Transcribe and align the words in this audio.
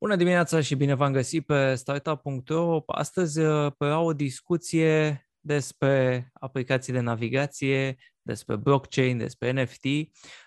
Bună 0.00 0.16
dimineața 0.16 0.60
și 0.60 0.74
bine 0.74 0.94
v-am 0.94 1.12
găsit 1.12 1.46
pe 1.46 1.74
startup.ro. 1.74 2.82
Astăzi 2.86 3.40
uh, 3.40 3.72
pe 3.78 3.84
o 3.84 4.12
discuție 4.12 5.22
despre 5.40 6.28
aplicații 6.32 6.92
de 6.92 7.00
navigație, 7.00 7.96
despre 8.22 8.56
blockchain, 8.56 9.18
despre 9.18 9.62
NFT. 9.62 9.84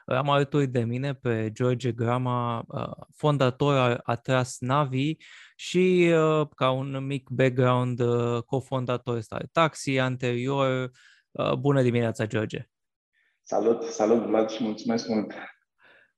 Am 0.06 0.30
alături 0.30 0.68
de 0.68 0.84
mine 0.84 1.14
pe 1.14 1.50
George 1.52 1.92
Grama, 1.92 2.64
uh, 2.68 3.06
fondator 3.16 3.76
al 3.78 4.00
Atras 4.04 4.58
Navi 4.60 5.16
și 5.56 6.14
uh, 6.14 6.48
ca 6.56 6.70
un 6.72 7.06
mic 7.06 7.30
background 7.30 8.02
cofondator 8.46 9.22
al 9.30 9.50
Taxi 9.52 9.98
anterior. 9.98 10.92
Bună 11.60 11.82
dimineața, 11.82 12.26
George! 12.26 12.70
Salut, 13.42 13.84
salut 13.84 14.26
Vlad 14.26 14.50
și 14.50 14.64
mulțumesc 14.64 15.08
mult! 15.08 15.34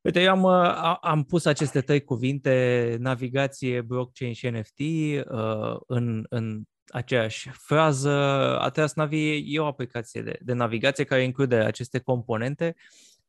Uite, 0.03 0.21
eu 0.21 0.31
am, 0.31 0.43
uh, 0.43 0.97
am 1.01 1.23
pus 1.23 1.45
aceste 1.45 1.81
trei 1.81 2.03
cuvinte, 2.03 2.95
navigație, 2.99 3.81
blockchain 3.81 4.33
și 4.33 4.49
NFT, 4.49 4.79
uh, 4.79 5.79
în, 5.87 6.25
în 6.29 6.61
aceeași 6.87 7.49
frază. 7.49 8.11
Atlas 8.59 8.93
Navi 8.93 9.53
e 9.55 9.59
o 9.59 9.65
aplicație 9.65 10.21
de, 10.21 10.37
de 10.41 10.53
navigație 10.53 11.03
care 11.03 11.23
include 11.23 11.55
aceste 11.55 11.99
componente. 11.99 12.75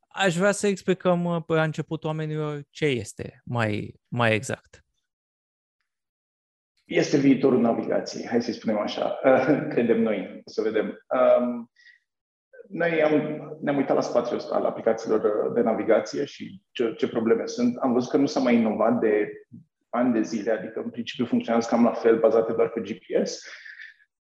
Aș 0.08 0.36
vrea 0.36 0.52
să 0.52 0.66
explicăm 0.66 1.24
uh, 1.24 1.42
pe 1.46 1.54
la 1.54 1.62
început 1.62 2.04
oamenilor 2.04 2.62
ce 2.70 2.86
este 2.86 3.42
mai, 3.44 3.94
mai 4.08 4.34
exact. 4.34 4.84
Este 6.84 7.16
viitorul 7.16 7.60
navigației, 7.60 8.26
hai 8.26 8.42
să 8.42 8.52
spunem 8.52 8.78
așa. 8.78 9.18
Credem 9.72 10.02
noi, 10.02 10.40
o 10.44 10.50
să 10.50 10.62
vedem. 10.62 10.86
Um, 10.86 11.70
noi 12.68 13.02
am, 13.02 13.12
ne-am 13.60 13.76
uitat 13.76 13.96
la 13.96 14.02
spațiul 14.02 14.38
ăsta 14.38 14.54
al 14.54 14.64
aplicațiilor 14.64 15.52
de 15.54 15.60
navigație 15.60 16.24
și 16.24 16.60
ce, 16.70 16.94
ce 16.96 17.08
probleme 17.08 17.46
sunt. 17.46 17.76
Am 17.76 17.92
văzut 17.92 18.10
că 18.10 18.16
nu 18.16 18.26
s-a 18.26 18.40
mai 18.40 18.54
inovat 18.54 18.98
de 18.98 19.32
ani 19.90 20.12
de 20.12 20.22
zile, 20.22 20.50
adică 20.50 20.80
în 20.84 20.90
principiu 20.90 21.24
funcționează 21.24 21.68
cam 21.68 21.84
la 21.84 21.92
fel, 21.92 22.18
bazate 22.18 22.52
doar 22.52 22.68
pe 22.68 22.80
GPS. 22.80 23.40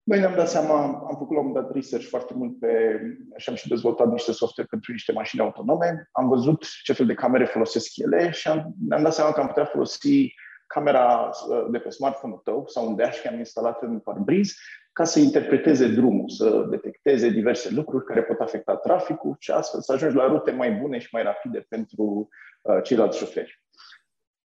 Noi 0.03 0.19
ne-am 0.19 0.35
dat 0.35 0.49
seama, 0.49 0.83
am 0.85 1.17
făcut 1.19 1.37
la 1.37 1.43
un 1.43 1.53
dat 1.53 1.73
research 1.73 2.07
foarte 2.07 2.35
mult 2.35 2.59
pe, 2.59 3.01
și 3.37 3.49
am 3.49 3.55
și 3.55 3.69
dezvoltat 3.69 4.11
niște 4.11 4.33
software 4.33 4.69
pentru 4.71 4.93
niște 4.93 5.13
mașini 5.13 5.43
autonome. 5.43 6.09
Am 6.13 6.29
văzut 6.29 6.67
ce 6.83 6.93
fel 6.93 7.07
de 7.07 7.15
camere 7.15 7.45
folosesc 7.45 7.97
ele 7.97 8.31
și 8.31 8.49
am, 8.49 8.75
ne-am 8.89 9.03
dat 9.03 9.15
seama 9.15 9.33
că 9.33 9.41
am 9.41 9.47
putea 9.47 9.65
folosi 9.65 10.35
camera 10.67 11.31
uh, 11.49 11.67
de 11.71 11.79
pe 11.79 11.89
smartphone-ul 11.89 12.41
tău 12.45 12.67
sau 12.67 12.89
un 12.89 12.97
dashcam 12.97 13.39
instalat 13.39 13.83
în 13.83 13.99
parbriz 13.99 14.55
ca 14.93 15.05
să 15.05 15.19
interpreteze 15.19 15.89
drumul, 15.89 16.29
să 16.29 16.67
detecteze 16.71 17.29
diverse 17.29 17.75
lucruri 17.75 18.05
care 18.05 18.23
pot 18.23 18.39
afecta 18.39 18.77
traficul 18.77 19.37
și 19.39 19.51
astfel 19.51 19.81
să 19.81 19.93
ajungi 19.93 20.17
la 20.17 20.27
rute 20.27 20.51
mai 20.51 20.73
bune 20.73 20.99
și 20.99 21.09
mai 21.13 21.23
rapide 21.23 21.67
pentru 21.69 22.29
uh, 22.63 22.83
ceilalți 22.83 23.19
șoferi. 23.19 23.63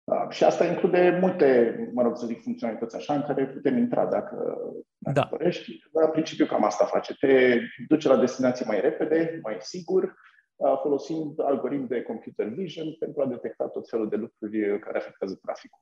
Uh, 0.04 0.26
și 0.30 0.44
asta 0.44 0.64
include 0.64 1.18
multe, 1.20 1.76
mă 1.94 2.02
rog 2.02 2.16
să 2.16 2.26
zic, 2.26 2.42
funcționalități 2.42 2.96
așa 2.96 3.14
în 3.14 3.22
care 3.22 3.46
putem 3.46 3.76
intra 3.76 4.06
dacă, 4.06 4.58
dacă 4.98 5.20
da. 5.20 5.26
dorești. 5.30 5.82
Dar 5.92 6.04
în 6.04 6.10
principiu 6.10 6.46
cam 6.46 6.64
asta 6.64 6.84
face. 6.84 7.14
Te 7.14 7.58
duce 7.88 8.08
la 8.08 8.16
destinație 8.16 8.64
mai 8.68 8.80
repede, 8.80 9.38
mai 9.42 9.56
sigur, 9.60 10.14
uh, 10.56 10.78
folosind 10.82 11.40
algoritmi 11.40 11.88
de 11.88 12.02
computer 12.02 12.46
vision 12.46 12.94
pentru 12.98 13.22
a 13.22 13.26
detecta 13.26 13.68
tot 13.68 13.88
felul 13.88 14.08
de 14.08 14.16
lucruri 14.16 14.78
care 14.78 14.98
afectează 14.98 15.38
traficul. 15.42 15.78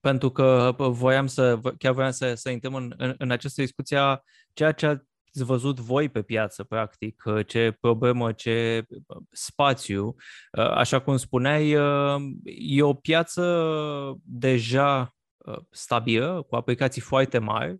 Uh, 0.00 0.10
pentru 0.10 0.30
că 0.30 0.74
voiam 0.78 1.26
să, 1.26 1.58
chiar 1.78 1.92
voiam 1.92 2.10
să, 2.10 2.34
să 2.34 2.50
intrăm 2.50 2.74
în, 2.74 2.94
în, 2.96 3.14
în 3.18 3.30
această 3.30 3.60
discuție 3.60 3.98
ceea 4.52 4.72
ce 4.72 4.86
ați 4.86 5.44
văzut 5.44 5.80
voi 5.80 6.08
pe 6.08 6.22
piață, 6.22 6.64
practic, 6.64 7.22
ce 7.46 7.76
problemă, 7.80 8.32
ce 8.32 8.84
spațiu. 9.30 10.14
Așa 10.52 11.00
cum 11.00 11.16
spuneai, 11.16 11.70
e 12.44 12.82
o 12.82 12.94
piață 12.94 13.64
deja 14.24 15.14
stabilă, 15.70 16.42
cu 16.48 16.56
aplicații 16.56 17.00
foarte 17.00 17.38
mari, 17.38 17.78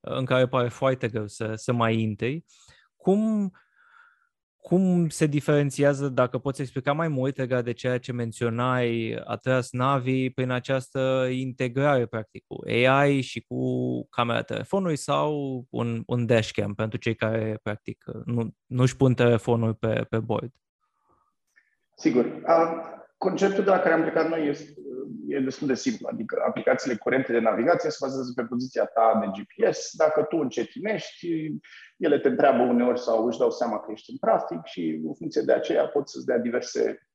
în 0.00 0.24
care 0.24 0.48
pare 0.48 0.68
foarte 0.68 1.08
greu 1.08 1.26
să, 1.26 1.54
să 1.54 1.72
mai 1.72 2.00
intri. 2.00 2.44
Cum, 2.96 3.52
cum 4.66 5.08
se 5.08 5.26
diferențiază, 5.26 6.08
dacă 6.08 6.38
poți 6.38 6.60
explica 6.60 6.92
mai 6.92 7.08
mult 7.08 7.36
legat 7.36 7.64
de 7.64 7.72
ceea 7.72 7.98
ce 7.98 8.12
menționai, 8.12 9.20
Atras 9.24 9.70
Navi, 9.70 10.30
prin 10.30 10.50
această 10.50 11.28
integrare, 11.30 12.06
practic, 12.06 12.44
cu 12.46 12.56
AI 12.66 13.20
și 13.20 13.44
cu 13.48 13.58
camera 14.08 14.42
telefonului 14.42 14.96
sau 14.96 15.64
un, 15.70 16.02
un 16.06 16.26
dashcam 16.26 16.74
pentru 16.74 16.98
cei 16.98 17.14
care, 17.14 17.58
practic, 17.62 18.04
nu, 18.24 18.54
nu-și 18.66 18.96
pun 18.96 19.14
telefonul 19.14 19.74
pe, 19.74 20.06
pe 20.08 20.18
board? 20.18 20.52
Sigur. 21.96 22.42
Conceptul 23.16 23.64
de 23.64 23.70
la 23.70 23.78
care 23.78 23.94
am 23.94 24.02
plecat 24.02 24.28
noi 24.28 24.48
este, 24.48 24.74
e 25.28 25.40
destul 25.40 25.66
de 25.66 25.74
simplu, 25.74 26.08
adică 26.12 26.42
aplicațiile 26.46 26.96
curente 26.96 27.32
de 27.32 27.38
navigație 27.38 27.90
se 27.90 27.98
bazează 28.00 28.32
pe 28.36 28.42
poziția 28.42 28.84
ta 28.84 29.20
de 29.20 29.42
GPS. 29.42 29.90
Dacă 29.96 30.22
tu 30.22 30.36
încetinești, 30.36 31.28
ele 31.96 32.18
te 32.18 32.28
întreabă 32.28 32.62
uneori 32.62 33.00
sau 33.00 33.26
își 33.26 33.38
dau 33.38 33.50
seama 33.50 33.80
că 33.80 33.90
ești 33.92 34.10
în 34.10 34.16
trafic 34.16 34.64
și 34.64 35.00
în 35.04 35.14
funcție 35.14 35.42
de 35.42 35.52
aceea 35.52 35.86
pot 35.86 36.08
să-ți 36.08 36.26
dea 36.26 36.38
diverse 36.38 37.08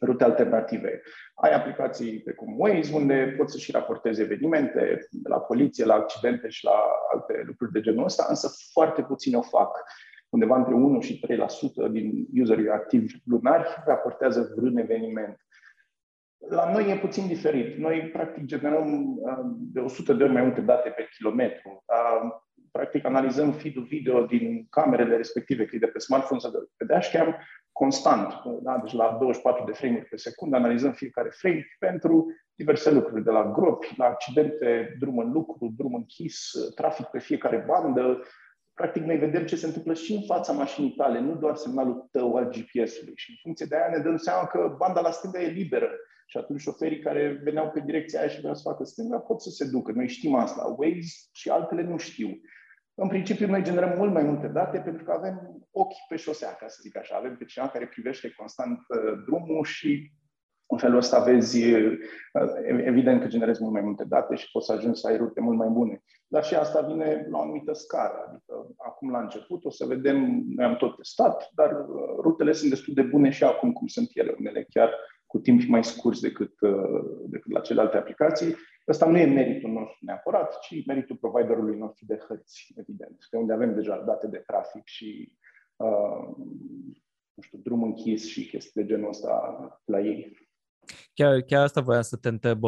rute 0.00 0.24
alternative. 0.24 1.02
Ai 1.34 1.54
aplicații 1.54 2.20
precum 2.20 2.54
Waze, 2.58 2.94
unde 2.94 3.34
poți 3.38 3.52
să 3.52 3.58
și 3.58 3.70
raportezi 3.70 4.20
evenimente 4.20 5.08
de 5.10 5.28
la 5.28 5.40
poliție, 5.40 5.84
la 5.84 5.94
accidente 5.94 6.48
și 6.48 6.64
la 6.64 6.82
alte 7.12 7.42
lucruri 7.46 7.72
de 7.72 7.80
genul 7.80 8.04
ăsta, 8.04 8.26
însă 8.28 8.48
foarte 8.72 9.02
puțin 9.02 9.34
o 9.34 9.42
fac. 9.42 9.84
Undeva 10.28 10.56
între 10.56 10.74
1 10.74 11.00
și 11.00 11.24
3% 11.88 11.90
din 11.90 12.26
userii 12.40 12.68
activi 12.68 13.14
lunari 13.24 13.82
raportează 13.86 14.52
vreun 14.56 14.76
eveniment. 14.76 15.36
La 16.48 16.72
noi 16.72 16.90
e 16.90 16.96
puțin 16.96 17.26
diferit. 17.26 17.76
Noi, 17.76 18.10
practic, 18.12 18.44
generăm 18.44 19.16
uh, 19.16 19.38
de 19.58 19.80
100 19.80 20.12
de 20.12 20.22
ori 20.22 20.32
mai 20.32 20.42
multe 20.42 20.60
date 20.60 20.88
pe 20.88 21.08
kilometru. 21.16 21.84
Uh, 21.84 22.30
practic, 22.70 23.04
analizăm 23.04 23.52
feed-ul 23.52 23.82
video 23.82 24.26
din 24.26 24.66
camerele 24.70 25.16
respective, 25.16 25.64
că 25.64 25.76
e 25.76 25.78
de 25.78 25.86
pe 25.86 25.98
smartphone 25.98 26.40
sau 26.40 26.50
de 26.50 26.58
pe 26.76 26.84
dashcam, 26.84 27.36
constant. 27.72 28.32
Da? 28.62 28.78
Deci 28.82 28.92
la 28.92 29.16
24 29.20 29.64
de 29.64 29.72
frame 29.72 30.06
pe 30.10 30.16
secundă 30.16 30.56
analizăm 30.56 30.92
fiecare 30.92 31.28
frame 31.28 31.66
pentru 31.78 32.26
diverse 32.54 32.90
lucruri, 32.90 33.24
de 33.24 33.30
la 33.30 33.52
gropi, 33.52 33.94
la 33.96 34.04
accidente, 34.04 34.96
drum 34.98 35.18
în 35.18 35.30
lucru, 35.32 35.74
drum 35.76 35.94
închis, 35.94 36.50
trafic 36.74 37.06
pe 37.06 37.18
fiecare 37.18 37.64
bandă. 37.66 38.22
Practic, 38.76 39.02
noi 39.02 39.18
vedem 39.18 39.46
ce 39.46 39.56
se 39.56 39.66
întâmplă 39.66 39.94
și 39.94 40.12
în 40.12 40.22
fața 40.22 40.52
mașinii 40.52 40.90
tale, 40.90 41.20
nu 41.20 41.34
doar 41.36 41.56
semnalul 41.56 42.08
tău 42.10 42.36
al 42.36 42.48
GPS-ului. 42.48 43.12
Și 43.16 43.30
în 43.30 43.36
funcție 43.42 43.66
de 43.66 43.76
aia 43.76 43.96
ne 43.96 44.02
dăm 44.02 44.16
seama 44.16 44.46
că 44.46 44.74
banda 44.78 45.00
la 45.00 45.10
stânga 45.10 45.42
e 45.42 45.46
liberă 45.46 45.90
și 46.26 46.36
atunci 46.36 46.60
șoferii 46.60 46.98
care 46.98 47.40
veneau 47.42 47.70
pe 47.70 47.80
direcția 47.80 48.20
aia 48.20 48.28
și 48.28 48.38
vreau 48.38 48.54
să 48.54 48.68
facă 48.68 48.84
stânga 48.84 49.18
pot 49.18 49.42
să 49.42 49.50
se 49.50 49.64
ducă. 49.64 49.92
Noi 49.92 50.08
știm 50.08 50.34
asta. 50.34 50.74
Waze 50.78 51.14
și 51.32 51.50
altele 51.50 51.82
nu 51.82 51.96
știu. 51.96 52.40
În 52.94 53.08
principiu, 53.08 53.46
noi 53.46 53.62
generăm 53.62 53.98
mult 53.98 54.12
mai 54.12 54.22
multe 54.22 54.46
date 54.46 54.78
pentru 54.78 55.04
că 55.04 55.12
avem 55.12 55.66
ochi 55.70 56.06
pe 56.08 56.16
șosea, 56.16 56.52
ca 56.52 56.68
să 56.68 56.78
zic 56.80 56.96
așa. 56.96 57.16
Avem 57.16 57.36
pe 57.36 57.44
cineva 57.44 57.70
care 57.70 57.86
privește 57.86 58.32
constant 58.36 58.78
uh, 58.78 59.22
drumul 59.26 59.64
și 59.64 60.12
în 60.66 60.78
felul 60.78 60.96
ăsta 60.96 61.22
vezi, 61.22 61.72
uh, 61.74 61.98
evident 62.84 63.20
că 63.20 63.26
generezi 63.26 63.62
mult 63.62 63.72
mai 63.72 63.82
multe 63.82 64.04
date 64.04 64.34
și 64.34 64.50
poți 64.50 64.66
să 64.66 64.72
ajungi 64.72 65.00
să 65.00 65.08
ai 65.08 65.16
rute 65.16 65.40
mult 65.40 65.56
mai 65.56 65.68
bune. 65.68 66.02
Dar 66.26 66.44
și 66.44 66.54
asta 66.54 66.80
vine 66.80 67.26
la 67.30 67.38
o 67.38 67.40
anumită 67.40 67.72
scară. 67.72 68.24
Adică 68.28 68.74
acum 68.76 69.10
la 69.10 69.20
început 69.20 69.64
o 69.64 69.70
să 69.70 69.84
vedem, 69.84 70.44
noi 70.56 70.64
am 70.64 70.76
tot 70.76 70.96
testat, 70.96 71.50
dar 71.54 71.70
uh, 71.72 72.16
rutele 72.20 72.52
sunt 72.52 72.70
destul 72.70 72.94
de 72.94 73.02
bune 73.02 73.30
și 73.30 73.44
acum 73.44 73.72
cum 73.72 73.86
sunt 73.86 74.10
ele. 74.12 74.34
Unele 74.38 74.66
chiar 74.70 74.90
cu 75.26 75.38
timp 75.38 75.62
mai 75.68 75.84
scurs 75.84 76.20
decât, 76.20 76.60
uh, 76.60 77.04
decât 77.26 77.52
la 77.52 77.60
celelalte 77.60 77.96
aplicații. 77.96 78.54
Ăsta 78.88 79.06
nu 79.06 79.18
e 79.18 79.26
meritul 79.26 79.70
nostru 79.70 79.98
neapărat, 80.00 80.58
ci 80.58 80.86
meritul 80.86 81.16
providerului 81.16 81.78
nostru 81.78 82.04
de 82.08 82.24
hărți, 82.28 82.72
evident, 82.76 83.26
de 83.30 83.36
unde 83.36 83.52
avem 83.52 83.74
deja 83.74 84.02
date 84.06 84.26
de 84.26 84.42
trafic 84.46 84.82
și 84.84 85.32
uh, 85.76 86.28
nu 87.34 87.42
știu, 87.42 87.58
drum 87.62 87.82
închis 87.82 88.26
și 88.26 88.48
chestii 88.48 88.82
de 88.82 88.88
genul 88.88 89.08
ăsta 89.08 89.80
la 89.84 90.00
ei. 90.00 90.45
Chiar, 91.14 91.40
chiar 91.40 91.62
asta 91.62 91.80
voiam 91.80 92.02
să 92.02 92.16
te 92.16 92.28
întreb. 92.28 92.60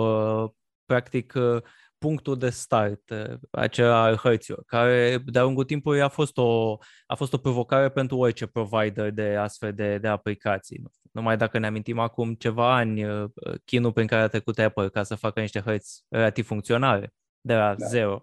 Practic, 0.84 1.32
uh, 1.36 1.62
punctul 1.98 2.38
de 2.38 2.50
start, 2.50 3.14
acela 3.50 4.02
al 4.02 4.16
hărților, 4.16 4.62
care 4.66 5.22
de-a 5.26 5.42
lungul 5.42 5.64
timpului 5.64 6.02
a 6.02 6.08
fost 6.08 6.36
o, 6.36 6.76
a 7.06 7.14
fost 7.14 7.32
o 7.32 7.38
provocare 7.38 7.90
pentru 7.90 8.16
orice 8.16 8.46
provider 8.46 9.10
de 9.10 9.36
astfel 9.36 9.74
de, 9.74 9.98
de 9.98 10.08
aplicații. 10.08 10.82
Numai 11.12 11.36
dacă 11.36 11.58
ne 11.58 11.66
amintim 11.66 11.98
acum 11.98 12.34
ceva 12.34 12.76
ani, 12.76 13.04
uh, 13.04 13.30
chinul 13.64 13.92
prin 13.92 14.06
care 14.06 14.22
a 14.22 14.28
trecut 14.28 14.58
Apple 14.58 14.88
ca 14.88 15.02
să 15.02 15.14
facă 15.14 15.40
niște 15.40 15.60
hărți 15.60 16.04
relativ 16.08 16.46
funcționale, 16.46 17.14
de 17.40 17.54
la 17.54 17.74
da. 17.74 17.86
zero. 17.86 18.22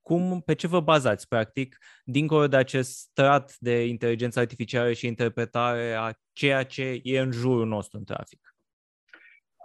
Cum, 0.00 0.40
pe 0.40 0.54
ce 0.54 0.66
vă 0.66 0.80
bazați, 0.80 1.28
practic, 1.28 1.78
dincolo 2.04 2.48
de 2.48 2.56
acest 2.56 2.98
strat 2.98 3.56
de 3.58 3.86
inteligență 3.86 4.38
artificială 4.38 4.92
și 4.92 5.06
interpretare 5.06 5.92
a 5.92 6.12
ceea 6.32 6.62
ce 6.64 7.00
e 7.02 7.20
în 7.20 7.30
jurul 7.30 7.66
nostru 7.66 7.98
în 7.98 8.04
trafic? 8.04 8.49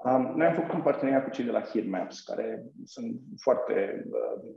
Um, 0.06 0.34
noi 0.36 0.48
am 0.48 0.54
făcut 0.54 0.74
un 0.74 0.82
parteneriat 0.82 1.24
cu 1.24 1.30
cei 1.30 1.46
de 1.46 1.52
la 1.52 1.62
Heatmaps, 1.62 2.22
care 2.22 2.64
sunt 2.84 3.22
foarte 3.38 4.06
uh, 4.10 4.56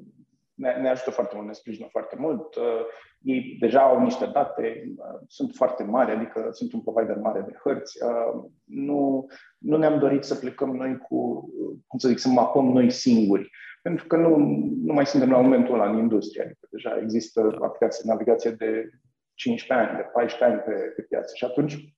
ne, 0.59 0.73
ne 0.81 0.89
ajută 0.89 1.11
foarte 1.11 1.35
mult, 1.35 1.47
ne 1.47 1.53
sprijină 1.53 1.87
foarte 1.91 2.17
mult. 2.19 2.55
Uh, 2.55 2.85
ei 3.21 3.57
deja 3.61 3.81
au 3.81 4.01
niște 4.01 4.27
date, 4.27 4.93
uh, 4.97 5.21
sunt 5.27 5.55
foarte 5.55 5.83
mari, 5.83 6.11
adică 6.11 6.49
sunt 6.51 6.73
un 6.73 6.81
provider 6.81 7.17
mare 7.17 7.41
de 7.41 7.57
hărți. 7.65 7.99
Uh, 8.05 8.45
nu, 8.65 9.27
nu 9.59 9.77
ne-am 9.77 9.99
dorit 9.99 10.25
să 10.25 10.35
plecăm 10.35 10.77
noi 10.77 10.99
cu, 10.99 11.49
cum 11.87 11.99
să 11.99 12.09
zic, 12.09 12.19
să 12.19 12.29
mapăm 12.29 12.67
noi 12.67 12.91
singuri, 12.91 13.51
pentru 13.83 14.07
că 14.07 14.17
nu, 14.17 14.37
nu 14.85 14.93
mai 14.93 15.07
suntem 15.07 15.31
la 15.31 15.41
momentul 15.41 15.75
ăla 15.75 15.91
în 15.91 15.99
industrie, 15.99 16.43
adică 16.43 16.67
deja 16.71 16.99
există 17.03 17.59
aplicații 17.61 18.05
de 18.05 18.11
navigație 18.11 18.51
de 18.51 18.91
15 19.35 19.87
ani, 19.87 19.97
de 19.97 20.09
14 20.13 20.45
ani 20.45 20.61
pe, 20.61 20.93
pe 20.97 21.03
piață 21.03 21.35
și 21.35 21.45
atunci 21.45 21.95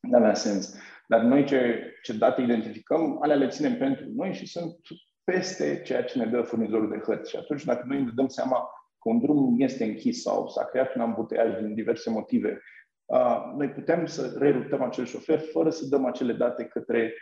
nu 0.00 0.16
avea 0.16 0.34
sens. 0.34 0.76
Dar 1.10 1.20
noi 1.20 1.44
ce, 1.44 1.92
ce 2.02 2.12
date 2.12 2.40
identificăm, 2.40 3.18
alea 3.22 3.36
le 3.36 3.48
ținem 3.48 3.76
pentru 3.76 4.04
noi 4.16 4.32
și 4.32 4.46
sunt 4.46 4.76
peste 5.24 5.82
ceea 5.84 6.04
ce 6.04 6.18
ne 6.18 6.26
dă 6.26 6.42
furnizorul 6.42 6.90
de 6.90 7.02
hărți. 7.04 7.30
Și 7.30 7.36
atunci, 7.36 7.64
dacă 7.64 7.84
noi 7.86 8.02
ne 8.02 8.10
dăm 8.14 8.28
seama 8.28 8.56
că 8.98 9.08
un 9.08 9.20
drum 9.20 9.60
este 9.60 9.84
închis 9.84 10.22
sau 10.22 10.48
s-a 10.48 10.64
creat 10.64 10.94
un 10.94 11.00
ambuteiaj 11.00 11.60
din 11.60 11.74
diverse 11.74 12.10
motive, 12.10 12.60
noi 13.56 13.68
putem 13.68 14.06
să 14.06 14.34
rerutăm 14.38 14.82
acel 14.82 15.04
șofer 15.04 15.38
fără 15.38 15.70
să 15.70 15.86
dăm 15.86 16.04
acele 16.04 16.32
date 16.32 16.64
către 16.64 17.14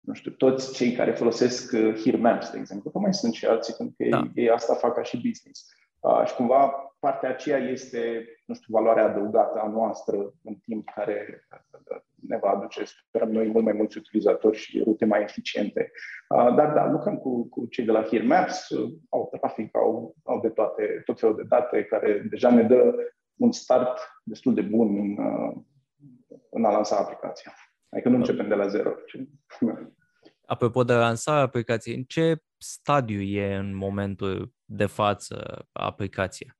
nu 0.00 0.14
știu, 0.14 0.30
toți 0.30 0.74
cei 0.74 0.92
care 0.92 1.12
folosesc 1.12 1.72
uh, 1.72 2.00
Here 2.04 2.16
Maps, 2.16 2.50
de 2.50 2.58
exemplu, 2.58 2.90
că 2.90 2.98
mai 2.98 3.14
sunt 3.14 3.34
și 3.34 3.46
alții, 3.46 3.74
pentru 3.74 3.94
că 3.98 4.08
da. 4.08 4.18
ei, 4.18 4.44
ei 4.44 4.50
asta 4.50 4.74
fac 4.74 4.94
ca 4.94 5.02
și 5.02 5.16
business. 5.16 5.66
Uh, 5.98 6.22
și 6.26 6.34
cumva 6.34 6.68
partea 6.98 7.28
aceea 7.28 7.58
este, 7.58 8.26
nu 8.46 8.54
știu, 8.54 8.74
valoarea 8.74 9.04
adăugată 9.04 9.60
a 9.60 9.68
noastră 9.68 10.16
în 10.44 10.54
timp 10.54 10.90
care 10.94 11.46
ne 12.30 12.38
va 12.42 12.50
aduce, 12.50 12.84
sperăm 12.84 13.30
noi, 13.30 13.46
mult 13.46 13.64
mai 13.64 13.72
mulți 13.72 13.98
utilizatori 13.98 14.56
și 14.56 14.82
rute 14.82 15.04
mai 15.04 15.22
eficiente. 15.22 15.90
Uh, 16.28 16.54
dar 16.54 16.72
da, 16.72 16.90
lucrăm 16.90 17.16
cu, 17.16 17.48
cu 17.48 17.66
cei 17.66 17.84
de 17.84 17.90
la 17.90 18.02
Here 18.02 18.24
Maps, 18.24 18.68
uh, 18.68 18.92
au 19.08 19.28
trafic, 19.38 19.76
au, 19.76 20.16
au 20.24 20.40
de 20.40 20.48
toate, 20.48 21.02
tot 21.04 21.18
felul 21.20 21.36
de 21.36 21.42
date 21.48 21.84
care 21.84 22.26
deja 22.30 22.50
ne 22.50 22.62
dă 22.62 22.94
un 23.36 23.52
start 23.52 23.98
destul 24.24 24.54
de 24.54 24.60
bun 24.60 24.98
în, 24.98 25.24
uh, 25.24 25.56
în 26.50 26.64
a 26.64 26.70
lansa 26.70 26.96
aplicația. 26.96 27.52
Adică 27.88 28.08
nu 28.08 28.16
începem 28.16 28.48
de 28.48 28.54
la 28.54 28.66
zero. 28.66 28.90
Apropo 30.46 30.84
de 30.84 30.92
lansarea 30.92 31.42
aplicației, 31.42 31.96
în 31.96 32.02
ce 32.02 32.42
stadiu 32.58 33.20
e 33.20 33.54
în 33.54 33.74
momentul 33.74 34.52
de 34.64 34.86
față 34.86 35.66
aplicația? 35.72 36.59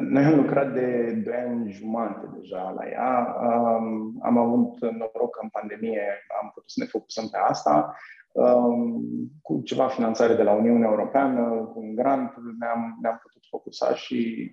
Noi 0.00 0.24
am 0.24 0.36
lucrat 0.36 0.72
de 0.72 1.20
2 1.24 1.34
ani 1.34 1.72
jumate 1.72 2.30
deja 2.38 2.70
la 2.76 2.88
ea. 2.88 3.36
Um, 3.40 4.18
am 4.22 4.38
avut 4.38 4.80
noroc 4.80 5.30
că 5.30 5.40
în 5.42 5.48
pandemie 5.48 6.02
am 6.42 6.50
putut 6.54 6.70
să 6.70 6.80
ne 6.80 6.86
focusăm 6.86 7.28
pe 7.28 7.38
asta. 7.38 7.96
Um, 8.32 9.02
cu 9.42 9.60
ceva 9.64 9.88
finanțare 9.88 10.34
de 10.34 10.42
la 10.42 10.52
Uniunea 10.52 10.88
Europeană, 10.88 11.70
cu 11.72 11.80
un 11.80 11.94
grant, 11.94 12.34
ne-am, 12.58 12.98
ne-am 13.02 13.20
putut 13.22 13.42
focusa 13.48 13.94
și 13.94 14.50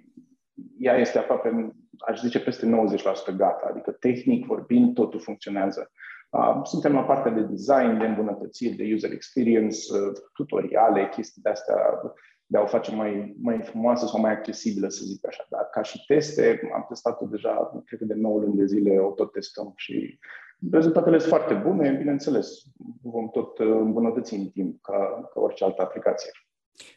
ea 0.78 0.96
este 0.98 1.18
aproape, 1.18 1.76
aș 2.08 2.20
zice, 2.20 2.40
peste 2.40 2.66
90% 3.34 3.36
gata. 3.36 3.68
Adică, 3.70 3.92
tehnic 3.92 4.46
vorbind, 4.46 4.94
totul 4.94 5.20
funcționează. 5.20 5.92
Uh, 6.30 6.60
suntem 6.64 6.94
la 6.94 7.04
partea 7.04 7.32
de 7.32 7.42
design, 7.42 7.98
de 7.98 8.06
îmbunătățiri, 8.06 8.76
de 8.76 8.92
user 8.94 9.12
experience, 9.12 9.78
uh, 9.94 10.12
tutoriale, 10.34 11.10
chestii 11.10 11.42
de 11.42 11.50
astea 11.50 11.76
de 12.52 12.58
a 12.58 12.62
o 12.62 12.66
face 12.66 12.96
mai, 12.96 13.36
mai 13.42 13.62
frumoasă 13.62 14.06
sau 14.06 14.20
mai 14.20 14.32
accesibilă, 14.32 14.90
să 14.90 15.04
zic 15.06 15.28
așa. 15.28 15.46
Dar 15.50 15.70
ca 15.72 15.82
și 15.82 16.06
teste, 16.06 16.70
am 16.74 16.86
testat-o 16.88 17.26
deja, 17.26 17.82
cred 17.86 18.00
că 18.00 18.06
de 18.06 18.14
9 18.14 18.40
luni 18.40 18.58
de 18.58 18.66
zile 18.66 19.00
o 19.00 19.12
tot 19.12 19.32
testăm 19.32 19.74
și 19.76 20.20
rezultatele 20.72 21.18
sunt 21.18 21.30
foarte 21.30 21.54
bune, 21.54 21.92
bineînțeles, 21.92 22.62
vom 23.02 23.30
tot 23.30 23.60
uh, 23.60 23.68
îmbunătăți 23.68 24.34
în 24.34 24.50
timp 24.50 24.82
ca, 24.82 25.30
ca 25.34 25.40
orice 25.40 25.64
altă 25.64 25.82
aplicație. 25.82 26.32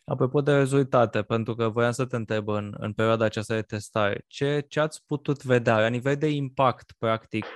Apropo 0.05 0.41
de 0.41 0.53
rezultate, 0.53 1.23
pentru 1.23 1.55
că 1.55 1.69
voiam 1.69 1.93
să 1.93 2.07
te 2.07 2.17
întreb 2.17 2.49
în, 2.49 2.75
în 2.79 2.93
perioada 2.93 3.25
aceasta 3.25 3.55
de 3.55 3.63
testare, 3.63 4.25
ce, 4.27 4.65
ce 4.69 4.81
ați 4.81 5.05
putut 5.07 5.43
vedea 5.43 5.81
la 5.81 5.89
nivel 5.89 6.17
de 6.17 6.29
impact, 6.29 6.93
practic, 6.99 7.47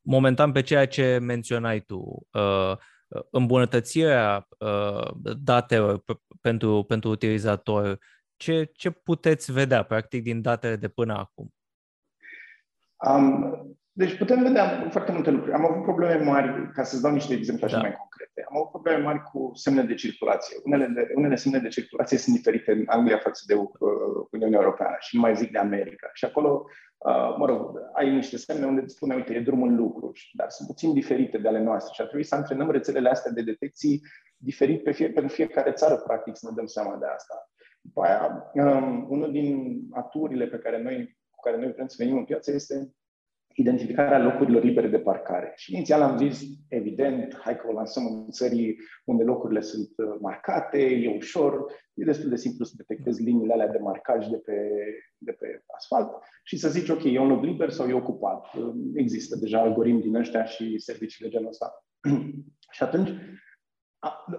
momentan 0.00 0.52
pe 0.52 0.60
ceea 0.60 0.86
ce 0.86 1.18
menționai 1.22 1.80
tu, 1.80 2.26
uh, 2.32 2.76
îmbunătățirea 3.30 4.48
uh, 4.58 5.10
datelor 5.38 6.04
pentru, 6.40 6.84
pentru 6.84 7.10
utilizator, 7.10 7.98
ce, 8.36 8.70
ce 8.74 8.90
puteți 8.90 9.52
vedea, 9.52 9.82
practic, 9.82 10.22
din 10.22 10.42
datele 10.42 10.76
de 10.76 10.88
până 10.88 11.18
acum? 11.18 11.54
Um, 13.06 13.79
deci 13.92 14.18
putem 14.18 14.42
vedea 14.42 14.88
foarte 14.90 15.12
multe 15.12 15.30
lucruri. 15.30 15.54
Am 15.54 15.64
avut 15.64 15.82
probleme 15.82 16.24
mari, 16.24 16.72
ca 16.72 16.82
să-ți 16.82 17.02
dau 17.02 17.12
niște 17.12 17.34
exemple 17.34 17.64
așa 17.64 17.76
da. 17.76 17.82
mai 17.82 17.96
concrete, 17.96 18.44
am 18.48 18.56
avut 18.56 18.70
probleme 18.70 19.02
mari 19.02 19.22
cu 19.22 19.50
semne 19.54 19.82
de 19.82 19.94
circulație. 19.94 20.56
Unele, 20.64 20.86
de, 20.86 21.12
unele 21.14 21.34
semne 21.34 21.58
de 21.58 21.68
circulație 21.68 22.18
sunt 22.18 22.36
diferite 22.36 22.72
în 22.72 22.84
Anglia 22.86 23.18
față 23.18 23.42
de 23.46 23.54
uh, 23.54 23.68
Uniunea 24.30 24.60
Europeană 24.60 24.96
și 24.98 25.14
nu 25.14 25.20
mai 25.20 25.36
zic 25.36 25.50
de 25.50 25.58
America. 25.58 26.10
Și 26.12 26.24
acolo, 26.24 26.64
uh, 26.98 27.34
mă 27.38 27.46
rog, 27.46 27.78
ai 27.94 28.14
niște 28.14 28.36
semne 28.36 28.66
unde 28.66 28.80
îți 28.80 28.94
spune, 28.94 29.14
uite, 29.14 29.34
e 29.34 29.40
drumul 29.40 29.68
în 29.68 29.76
lucru, 29.76 30.12
dar 30.32 30.48
sunt 30.50 30.68
puțin 30.68 30.92
diferite 30.92 31.38
de 31.38 31.48
ale 31.48 31.62
noastre 31.62 31.92
și 31.94 32.00
ar 32.00 32.06
trebui 32.06 32.26
să 32.26 32.34
antrenăm 32.34 32.70
rețelele 32.70 33.08
astea 33.08 33.30
de 33.30 33.42
detecții 33.42 34.02
diferit 34.36 34.82
pe 34.82 34.92
fie, 34.92 35.10
pentru 35.10 35.34
fiecare 35.34 35.72
țară, 35.72 35.96
practic, 35.96 36.36
să 36.36 36.46
ne 36.48 36.54
dăm 36.54 36.66
seama 36.66 36.96
de 36.96 37.06
asta. 37.06 37.50
După 37.80 38.02
aia, 38.02 38.50
um, 38.54 39.06
unul 39.08 39.30
din 39.32 39.80
aturile 39.92 40.46
pe 40.46 40.58
care 40.58 40.82
noi, 40.82 41.18
cu 41.30 41.40
care 41.40 41.56
noi 41.56 41.72
vrem 41.72 41.86
să 41.86 41.94
venim 41.98 42.16
în 42.16 42.24
piață 42.24 42.52
este 42.52 42.94
identificarea 43.54 44.18
locurilor 44.18 44.62
libere 44.62 44.88
de 44.88 44.98
parcare. 44.98 45.52
Și 45.56 45.74
inițial 45.74 46.02
am 46.02 46.16
zis, 46.16 46.42
evident, 46.68 47.38
hai 47.38 47.56
că 47.56 47.66
o 47.68 47.72
lansăm 47.72 48.06
în 48.06 48.30
țări 48.30 48.76
unde 49.04 49.24
locurile 49.24 49.60
sunt 49.60 49.88
uh, 49.96 50.16
marcate, 50.20 50.78
e 50.78 51.16
ușor, 51.16 51.64
e 51.94 52.04
destul 52.04 52.28
de 52.28 52.36
simplu 52.36 52.64
să 52.64 52.74
detectezi 52.76 53.22
liniile 53.22 53.52
alea 53.52 53.68
de 53.68 53.78
marcaj 53.78 54.26
de 54.26 54.36
pe, 54.36 54.56
de 55.18 55.32
pe 55.32 55.62
asfalt 55.76 56.10
și 56.44 56.56
să 56.56 56.68
zici, 56.68 56.88
ok, 56.88 57.04
e 57.04 57.18
un 57.18 57.28
loc 57.28 57.44
liber 57.44 57.70
sau 57.70 57.88
e 57.88 57.92
ocupat. 57.92 58.54
Uh, 58.54 58.74
există 58.94 59.36
deja 59.36 59.60
algoritmi 59.60 60.02
din 60.02 60.14
ăștia 60.14 60.44
și 60.44 60.78
servicii 60.78 61.24
de 61.24 61.30
genul 61.30 61.48
ăsta. 61.48 61.84
și 62.76 62.82
atunci 62.82 63.10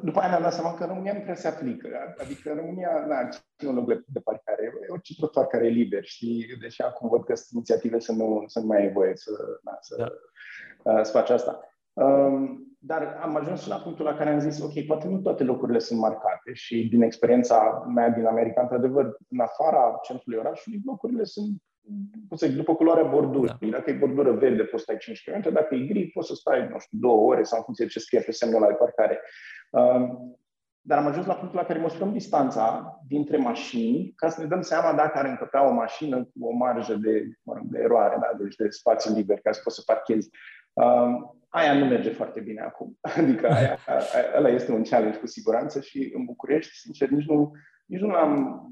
după 0.04 0.20
aia 0.20 0.30
mi-am 0.30 0.42
dat 0.42 0.54
seama 0.54 0.74
că 0.74 0.84
în 0.84 0.90
România 0.90 1.14
nu 1.14 1.20
prea 1.20 1.36
se 1.36 1.48
aplică. 1.48 1.88
Adică 2.18 2.52
în 2.52 2.58
România, 2.58 3.06
na, 3.08 3.30
ce 3.58 3.68
un 3.68 3.76
loc 3.76 3.88
de 3.88 4.20
parcare, 4.20 4.41
e 4.82 4.92
orice 4.92 5.16
trotuar 5.16 5.48
care 5.48 5.66
e 5.66 5.70
liber, 5.70 6.04
știi? 6.04 6.46
Deși 6.60 6.82
acum 6.82 7.10
văd 7.10 7.24
că 7.24 7.36
sunt 7.36 7.50
inițiative 7.52 8.00
să 8.00 8.12
nu, 8.12 8.44
să 8.46 8.60
nu 8.60 8.66
mai 8.66 8.82
ai 8.82 8.92
voie 8.92 9.12
să, 9.16 9.32
na, 9.64 9.78
să, 9.80 9.96
da. 9.98 10.08
uh, 10.92 11.04
să 11.04 11.12
faci 11.12 11.30
asta. 11.30 11.60
Um, 11.94 12.76
dar 12.80 13.20
am 13.22 13.36
ajuns 13.36 13.62
și 13.62 13.68
la 13.68 13.76
punctul 13.76 14.06
la 14.06 14.14
care 14.14 14.30
am 14.30 14.40
zis, 14.40 14.62
ok, 14.62 14.86
poate 14.86 15.08
nu 15.08 15.18
toate 15.18 15.44
locurile 15.44 15.80
sunt 15.80 16.00
marcate 16.00 16.54
și 16.54 16.88
din 16.90 17.02
experiența 17.02 17.86
mea 17.94 18.10
din 18.10 18.26
America, 18.26 18.62
într-adevăr, 18.62 19.18
în 19.30 19.40
afara 19.40 20.00
centrului 20.04 20.40
orașului, 20.40 20.82
locurile 20.86 21.24
sunt 21.24 21.62
cum 22.28 22.38
să 22.38 22.48
zic, 22.48 22.56
după 22.56 22.76
culoarea 22.76 23.04
bordurii. 23.04 23.56
Da. 23.60 23.78
Dacă 23.78 23.90
e 23.90 23.94
bordură 23.94 24.32
verde, 24.32 24.64
poți 24.64 24.84
stai 24.84 24.98
5 24.98 25.24
km, 25.24 25.54
dacă 25.54 25.76
e 25.76 25.86
gri, 25.86 26.08
poți 26.08 26.28
să 26.28 26.36
stai, 26.36 26.68
nu 26.72 26.80
știu, 26.80 26.98
două 27.02 27.32
ore 27.32 27.44
sau 27.44 27.58
în 27.58 27.64
funcție 27.64 27.86
de 27.86 27.92
ce 27.92 28.00
scrie 28.00 28.22
pe 28.22 28.32
semnul 28.32 28.66
de 28.68 28.74
parcare. 28.74 29.22
Um, 29.70 30.40
dar 30.82 30.98
am 30.98 31.08
ajuns 31.08 31.26
la 31.26 31.34
punctul 31.34 31.60
la 31.60 31.66
care 31.66 31.80
măsurăm 31.80 32.12
distanța 32.12 32.98
dintre 33.08 33.38
mașini 33.38 34.14
ca 34.16 34.30
să 34.30 34.42
ne 34.42 34.48
dăm 34.48 34.62
seama 34.62 34.94
dacă 34.94 35.18
ar 35.18 35.26
încăpea 35.26 35.68
o 35.68 35.74
mașină 35.74 36.24
cu 36.24 36.48
o 36.48 36.52
marjă 36.52 36.96
de, 36.96 37.32
mă 37.44 37.54
rog, 37.54 37.64
de 37.64 37.80
eroare, 37.80 38.18
da? 38.20 38.38
deci 38.44 38.56
de 38.56 38.70
spațiu 38.70 39.14
liber 39.14 39.40
ca 39.40 39.52
să 39.52 39.62
poți 39.64 39.76
să 39.76 39.82
parchezi. 39.86 40.30
Um, 40.74 41.42
aia 41.50 41.74
nu 41.74 41.86
merge 41.86 42.10
foarte 42.10 42.40
bine 42.40 42.62
acum. 42.62 42.98
Adică 43.18 43.48
aia, 43.48 43.78
aia, 43.88 44.38
ăla 44.38 44.50
este 44.50 44.72
un 44.72 44.84
challenge 44.84 45.20
cu 45.20 45.28
siguranță 45.28 45.82
și 45.82 46.12
în 46.16 46.26
București, 46.26 46.76
sincer, 46.76 47.10
nici 47.10 47.28
nu, 47.28 47.52
nici 47.86 48.02
nu 48.02 48.14
am 48.14 48.66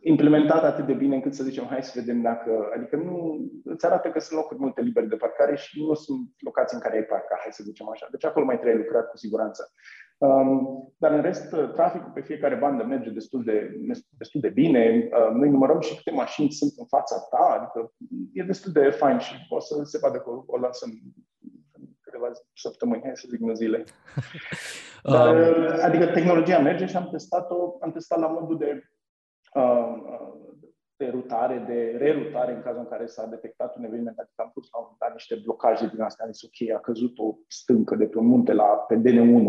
implementat 0.00 0.62
atât 0.62 0.86
de 0.86 0.92
bine 0.92 1.14
încât 1.14 1.34
să 1.34 1.44
zicem, 1.44 1.64
hai 1.64 1.82
să 1.82 1.92
vedem 1.94 2.22
dacă, 2.22 2.70
adică 2.76 2.96
nu, 2.96 3.38
îți 3.64 3.86
arată 3.86 4.08
că 4.08 4.18
sunt 4.18 4.38
locuri 4.38 4.60
multe 4.60 4.80
libere 4.80 5.06
de 5.06 5.16
parcare 5.16 5.56
și 5.56 5.80
nu 5.86 5.94
sunt 5.94 6.28
locații 6.38 6.76
în 6.76 6.82
care 6.82 6.96
ai 6.96 7.02
parca, 7.02 7.36
hai 7.42 7.52
să 7.52 7.62
zicem 7.64 7.88
așa. 7.88 8.08
Deci 8.10 8.24
acolo 8.24 8.44
mai 8.44 8.58
trebuie 8.58 8.82
lucrat 8.82 9.10
cu 9.10 9.16
siguranță. 9.16 9.72
Um, 10.18 10.92
dar 10.96 11.12
în 11.12 11.22
rest, 11.22 11.48
traficul 11.74 12.10
pe 12.14 12.20
fiecare 12.20 12.54
bandă 12.54 12.84
merge 12.84 13.10
destul 13.10 13.44
de, 13.44 13.80
destul 14.10 14.40
de 14.40 14.48
bine. 14.48 15.08
Uh, 15.12 15.34
noi 15.34 15.50
numărăm 15.50 15.80
și 15.80 15.96
câte 15.96 16.10
mașini 16.10 16.50
sunt 16.50 16.72
în 16.76 16.86
fața 16.86 17.18
ta, 17.30 17.58
adică 17.60 17.92
e 18.32 18.42
destul 18.42 18.72
de 18.72 18.90
fain 18.90 19.18
și 19.18 19.34
o 19.48 19.60
să 19.60 19.80
se 19.82 19.98
vadă 19.98 20.18
că 20.18 20.30
o 20.46 20.58
lansăm 20.58 20.90
câteva 22.00 22.30
săptămâni, 22.54 23.02
hai 23.02 23.12
să 23.14 23.26
zic 23.30 23.40
în 23.40 23.54
zile. 23.54 23.84
Dar, 25.02 25.34
um... 25.34 25.78
Adică 25.82 26.06
tehnologia 26.06 26.58
merge 26.58 26.86
și 26.86 26.96
am 26.96 27.08
testat-o, 27.10 27.76
am 27.80 27.92
testat 27.92 28.18
la 28.18 28.26
modul 28.26 28.58
de 28.58 28.82
de 30.98 31.08
rutare, 31.08 31.64
de 31.66 31.96
rerutare 31.98 32.52
în 32.54 32.62
cazul 32.62 32.80
în 32.80 32.88
care 32.88 33.06
s-a 33.06 33.26
detectat 33.26 33.76
un 33.76 33.84
eveniment, 33.84 34.18
adică 34.18 34.42
am 34.42 34.50
pus 34.54 34.68
la 34.72 34.78
un 34.78 34.96
dat 34.98 35.12
niște 35.12 35.40
blocaje 35.44 35.86
din 35.86 36.00
astea, 36.00 36.24
am 36.24 36.32
zis 36.32 36.42
ok, 36.42 36.76
a 36.76 36.80
căzut 36.80 37.18
o 37.18 37.36
stâncă 37.48 37.94
de 37.96 38.06
pe 38.06 38.18
un 38.18 38.26
munte 38.26 38.52
la, 38.52 38.64
pe 38.64 38.94
DN1, 38.94 39.46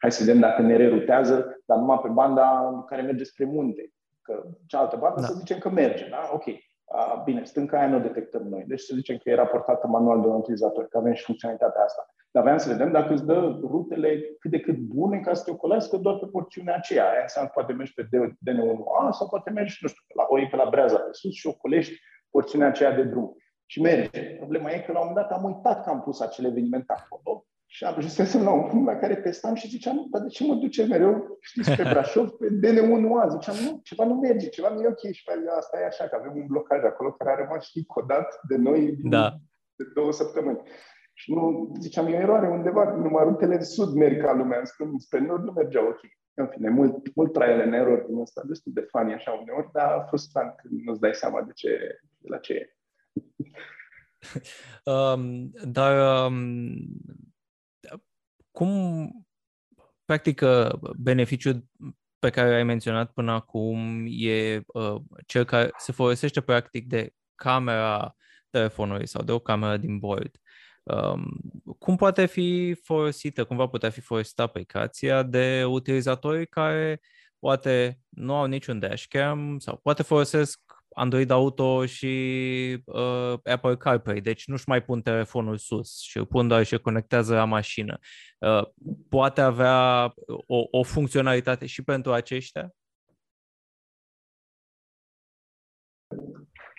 hai 0.00 0.12
să 0.12 0.24
vedem 0.24 0.40
dacă 0.40 0.62
ne 0.62 0.76
rerutează, 0.76 1.62
dar 1.66 1.78
numai 1.78 1.98
pe 2.02 2.08
banda 2.08 2.84
care 2.86 3.02
merge 3.02 3.24
spre 3.24 3.44
munte. 3.44 3.92
Că 4.22 4.44
cealaltă 4.66 4.96
bandă 4.96 5.20
da. 5.20 5.26
să 5.26 5.34
zicem 5.38 5.58
că 5.58 5.70
merge, 5.70 6.08
da? 6.08 6.30
Ok. 6.32 6.44
A, 6.84 7.22
bine, 7.24 7.44
stânca 7.44 7.78
aia 7.78 7.88
nu 7.88 7.96
o 7.96 8.00
detectăm 8.00 8.42
noi. 8.42 8.64
Deci 8.66 8.80
să 8.80 8.94
zicem 8.94 9.16
că 9.16 9.30
e 9.30 9.34
raportată 9.34 9.86
manual 9.86 10.20
de 10.20 10.26
un 10.26 10.34
utilizator, 10.34 10.88
că 10.88 10.98
avem 10.98 11.12
și 11.12 11.24
funcționalitatea 11.24 11.82
asta. 11.82 12.06
Dar 12.30 12.42
aveam 12.42 12.58
să 12.58 12.70
vedem 12.70 12.92
dacă 12.92 13.12
îți 13.12 13.26
dă 13.26 13.58
rutele 13.60 14.36
cât 14.38 14.50
de 14.50 14.60
cât 14.60 14.76
bune 14.76 15.20
ca 15.20 15.34
să 15.34 15.44
te 15.44 15.50
ocolească 15.50 15.96
doar 15.96 16.16
pe 16.18 16.26
porțiunea 16.26 16.74
aceea. 16.74 17.10
Aia 17.10 17.20
înseamnă 17.22 17.50
poate 17.54 17.72
mergi 17.72 17.94
pe 17.94 18.08
DN1A 18.46 19.10
sau 19.10 19.28
poate 19.28 19.50
mergi, 19.50 19.78
nu 19.80 19.88
știu, 19.88 20.02
la, 20.14 20.26
o 20.28 20.48
pe 20.50 20.56
la 20.56 20.68
Breaza 20.70 20.96
pe 20.96 21.08
sus 21.12 21.34
și 21.34 21.46
ocolești 21.46 22.00
porțiunea 22.30 22.68
aceea 22.68 22.92
de 22.92 23.02
drum. 23.02 23.36
Și 23.66 23.80
merge. 23.80 24.20
Problema 24.20 24.70
e 24.70 24.78
că 24.78 24.92
la 24.92 25.00
un 25.00 25.06
moment 25.08 25.28
dat 25.28 25.38
am 25.38 25.44
uitat 25.44 25.84
că 25.84 25.90
am 25.90 26.00
pus 26.02 26.20
acel 26.20 26.44
eveniment 26.44 26.90
acolo 26.90 27.46
și 27.70 27.84
am 27.84 27.94
ajunsesem 27.96 28.42
la 28.42 28.50
un 28.50 28.68
punct 28.68 28.86
la 28.86 28.96
care 28.96 29.16
testam 29.16 29.54
și 29.54 29.68
ziceam, 29.68 30.06
dar 30.10 30.20
de 30.22 30.28
ce 30.28 30.46
mă 30.46 30.54
duce 30.54 30.86
mereu, 30.86 31.38
știți, 31.40 31.76
pe 31.76 31.82
Brașov, 31.82 32.28
pe 32.30 32.46
DN1A? 32.46 33.28
Ziceam, 33.28 33.56
nu, 33.64 33.80
ceva 33.82 34.04
nu 34.04 34.14
merge, 34.14 34.48
ceva 34.48 34.68
nu 34.68 34.82
e 34.82 34.86
ok. 34.86 35.12
Și 35.12 35.24
pe 35.24 35.32
asta 35.56 35.80
e 35.80 35.86
așa, 35.86 36.04
că 36.04 36.16
avem 36.16 36.32
un 36.36 36.46
blocaj 36.46 36.82
acolo 36.84 37.12
care 37.12 37.30
a 37.30 37.44
rămas, 37.44 37.64
și 37.70 37.84
codat 37.86 38.40
de 38.48 38.56
noi 38.56 38.96
da. 39.02 39.34
de 39.76 39.84
două 39.94 40.12
săptămâni. 40.12 40.60
Și 41.20 41.32
nu, 41.32 41.74
ziceam, 41.80 42.06
e 42.06 42.16
o 42.16 42.20
eroare 42.20 42.48
undeva, 42.48 42.94
numai 42.94 43.24
rutele 43.24 43.54
în 43.54 43.64
sud 43.64 43.94
merg 43.94 44.20
ca 44.20 44.32
lumea, 44.32 44.62
în 44.78 44.98
spre 44.98 45.20
nord 45.20 45.44
nu 45.44 45.52
mergeau 45.52 45.86
ok. 45.86 46.00
În 46.34 46.46
fine, 46.46 46.68
mult, 46.68 47.14
mult 47.14 47.32
trial 47.32 47.60
and 47.60 47.72
error 47.72 48.04
din 48.06 48.20
ăsta, 48.20 48.42
destul 48.44 48.72
de 48.72 48.86
funny 48.90 49.12
așa 49.12 49.30
uneori, 49.30 49.68
dar 49.72 50.04
frustrant 50.06 50.54
când 50.56 50.80
nu-ți 50.80 51.00
dai 51.00 51.14
seama 51.14 51.42
de 51.42 51.52
ce, 51.54 51.98
de 52.18 52.28
la 52.28 52.38
ce 52.38 52.52
e. 52.52 52.76
um, 54.92 55.50
dar 55.64 56.26
um, 56.26 56.74
cum, 58.50 59.10
practic, 60.04 60.40
uh, 60.40 60.90
beneficiul 60.96 61.64
pe 62.18 62.30
care 62.30 62.54
ai 62.54 62.64
menționat 62.64 63.12
până 63.12 63.32
acum 63.32 64.06
e 64.08 64.60
uh, 64.66 65.00
cel 65.26 65.44
care 65.44 65.70
se 65.76 65.92
folosește 65.92 66.40
practic 66.40 66.86
de 66.86 67.12
camera 67.34 68.16
telefonului 68.50 69.06
sau 69.06 69.22
de 69.22 69.32
o 69.32 69.38
cameră 69.38 69.76
din 69.76 69.98
bord. 69.98 70.40
Um, 70.88 71.40
cum 71.78 71.96
poate 71.96 72.26
fi 72.26 72.74
folosită, 72.74 73.44
cum 73.44 73.56
va 73.56 73.66
putea 73.66 73.90
fi 73.90 74.00
folosită 74.00 74.42
aplicația 74.42 75.22
de 75.22 75.64
utilizatori 75.64 76.46
care 76.46 77.00
poate 77.38 77.98
nu 78.08 78.34
au 78.34 78.46
niciun 78.46 78.78
dashcam 78.78 79.58
sau 79.58 79.76
poate 79.76 80.02
folosesc 80.02 80.60
Android 80.94 81.30
Auto 81.30 81.86
și 81.86 82.82
uh, 82.84 83.32
Apple 83.44 83.76
CarPlay, 83.76 84.20
deci 84.20 84.46
nu-și 84.46 84.68
mai 84.68 84.82
pun 84.82 85.02
telefonul 85.02 85.56
sus 85.56 86.00
și 86.00 86.16
îl 86.16 86.26
pun 86.26 86.48
doar 86.48 86.64
și 86.64 86.72
îl 86.72 86.80
conectează 86.80 87.34
la 87.34 87.44
mașină. 87.44 87.98
Uh, 88.38 88.62
poate 89.08 89.40
avea 89.40 90.12
o, 90.46 90.64
o 90.70 90.82
funcționalitate 90.82 91.66
și 91.66 91.82
pentru 91.82 92.12
aceștia? 92.12 92.74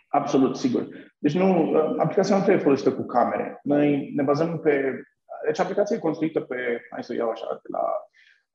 Absolut, 0.08 0.58
sigur. 0.58 1.09
Deci 1.20 1.36
nu, 1.36 1.72
uh, 1.72 1.96
aplicația 1.98 2.36
nu 2.36 2.42
trebuie 2.42 2.64
folosită 2.64 2.94
cu 2.94 3.06
camere. 3.06 3.60
Noi 3.64 4.12
ne 4.16 4.24
bazăm 4.24 4.60
pe... 4.60 5.04
Deci 5.46 5.60
aplicația 5.60 5.96
e 5.96 6.00
construită 6.00 6.40
pe, 6.40 6.56
hai 6.92 7.04
să 7.04 7.12
o 7.14 7.16
iau 7.16 7.30
așa, 7.30 7.60
de 7.64 7.70
la 7.72 7.84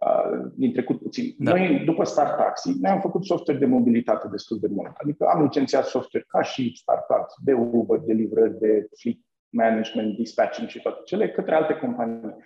Uh, 0.04 0.50
din 0.54 0.73
trecut 0.73 1.00
puțin. 1.00 1.35
Da. 1.38 1.50
Noi, 1.50 1.83
după 1.85 2.04
Start 2.04 2.37
Taxi, 2.37 2.78
ne-am 2.80 3.00
făcut 3.00 3.25
software 3.25 3.59
de 3.59 3.66
mobilitate 3.66 4.28
destul 4.28 4.59
de 4.61 4.66
mult. 4.71 4.97
Adică 4.97 5.26
am 5.26 5.42
licențiat 5.42 5.87
software 5.87 6.26
ca 6.28 6.42
și 6.42 6.76
startup 6.76 7.26
de 7.44 7.52
Uber, 7.52 7.99
de 7.99 8.12
livrări, 8.12 8.59
de 8.59 8.88
fleet 8.99 9.18
management, 9.49 10.16
dispatching 10.16 10.68
și 10.68 10.80
toate 10.83 11.00
cele, 11.04 11.30
către 11.30 11.54
alte 11.54 11.75
companii. 11.75 12.37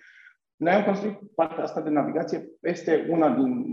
Noi 0.55 0.73
am 0.73 0.83
construit 0.83 1.19
partea 1.35 1.63
asta 1.63 1.81
de 1.81 1.89
navigație 1.89 2.49
peste 2.61 3.07
una 3.09 3.29
din 3.29 3.65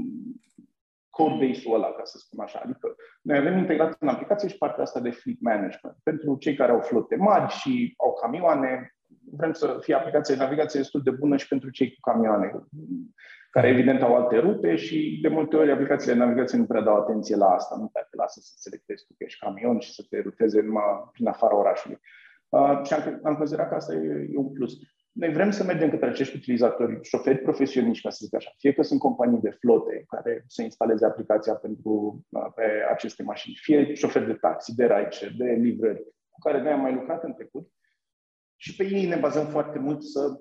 codebase-ul 1.16 1.74
ăla, 1.74 1.90
ca 1.92 2.04
să 2.04 2.18
spun 2.18 2.44
așa. 2.44 2.60
Adică 2.64 2.94
noi 3.22 3.38
avem 3.38 3.58
integrat 3.58 3.96
în 4.00 4.08
aplicație 4.08 4.48
și 4.48 4.58
partea 4.58 4.82
asta 4.82 5.00
de 5.00 5.10
fleet 5.10 5.40
management. 5.40 5.96
Pentru 6.02 6.36
cei 6.36 6.54
care 6.54 6.72
au 6.72 6.80
flote 6.80 7.16
mari 7.16 7.52
și 7.52 7.94
au 7.96 8.12
camioane, 8.20 8.96
vrem 9.32 9.52
să 9.52 9.76
fie 9.80 9.94
aplicația 9.94 10.34
de 10.34 10.42
navigație 10.42 10.80
destul 10.80 11.02
de 11.02 11.10
bună 11.10 11.36
și 11.36 11.48
pentru 11.48 11.70
cei 11.70 11.88
cu 11.88 12.10
camioane 12.10 12.52
care 13.56 13.68
evident 13.68 14.02
au 14.02 14.14
alte 14.14 14.38
rute 14.38 14.76
și 14.76 15.18
de 15.22 15.28
multe 15.28 15.56
ori 15.56 15.70
aplicațiile 15.70 16.12
de 16.12 16.18
navigație 16.18 16.58
nu 16.58 16.64
prea 16.64 16.80
dau 16.80 16.96
atenție 16.96 17.36
la 17.36 17.46
asta, 17.46 17.76
nu 17.76 17.90
te 17.92 18.16
lasă 18.16 18.40
să 18.42 18.54
selectezi 18.56 19.06
tu 19.06 19.14
că 19.18 19.24
ești 19.24 19.44
camion 19.44 19.78
și 19.78 19.92
să 19.92 20.06
te 20.08 20.20
ruteze 20.20 20.60
numai 20.60 21.08
prin 21.12 21.26
afara 21.26 21.56
orașului. 21.56 21.98
Uh, 22.48 22.80
și 22.84 22.92
am, 22.92 23.20
am 23.22 23.36
considerat 23.36 23.68
că 23.68 23.74
asta 23.74 23.94
e, 23.94 24.28
e 24.32 24.36
un 24.36 24.52
plus. 24.52 24.72
Noi 25.16 25.32
vrem 25.32 25.50
să 25.50 25.64
mergem 25.64 25.90
către 25.90 26.08
acești 26.08 26.36
utilizatori, 26.36 26.98
șoferi 27.02 27.38
profesioniști, 27.38 28.02
ca 28.02 28.10
să 28.10 28.18
zic 28.24 28.34
așa, 28.34 28.50
fie 28.58 28.72
că 28.72 28.82
sunt 28.82 29.00
companii 29.00 29.40
de 29.40 29.50
flote 29.50 30.04
care 30.08 30.44
să 30.46 30.62
instaleze 30.62 31.06
aplicația 31.06 31.54
pentru 31.54 32.24
uh, 32.28 32.46
pe 32.54 32.64
aceste 32.90 33.22
mașini, 33.22 33.54
fie 33.60 33.94
șoferi 33.94 34.26
de 34.26 34.34
taxi, 34.34 34.74
de 34.74 34.86
rideshare, 34.86 35.34
de 35.38 35.44
livrări, 35.44 36.02
cu 36.30 36.38
care 36.38 36.62
noi 36.62 36.72
am 36.72 36.80
mai 36.80 36.94
lucrat 36.94 37.22
în 37.22 37.34
trecut, 37.34 37.68
și 38.56 38.76
pe 38.76 38.84
ei 38.84 39.06
ne 39.06 39.16
bazăm 39.16 39.46
foarte 39.46 39.78
mult 39.78 40.02
să 40.02 40.40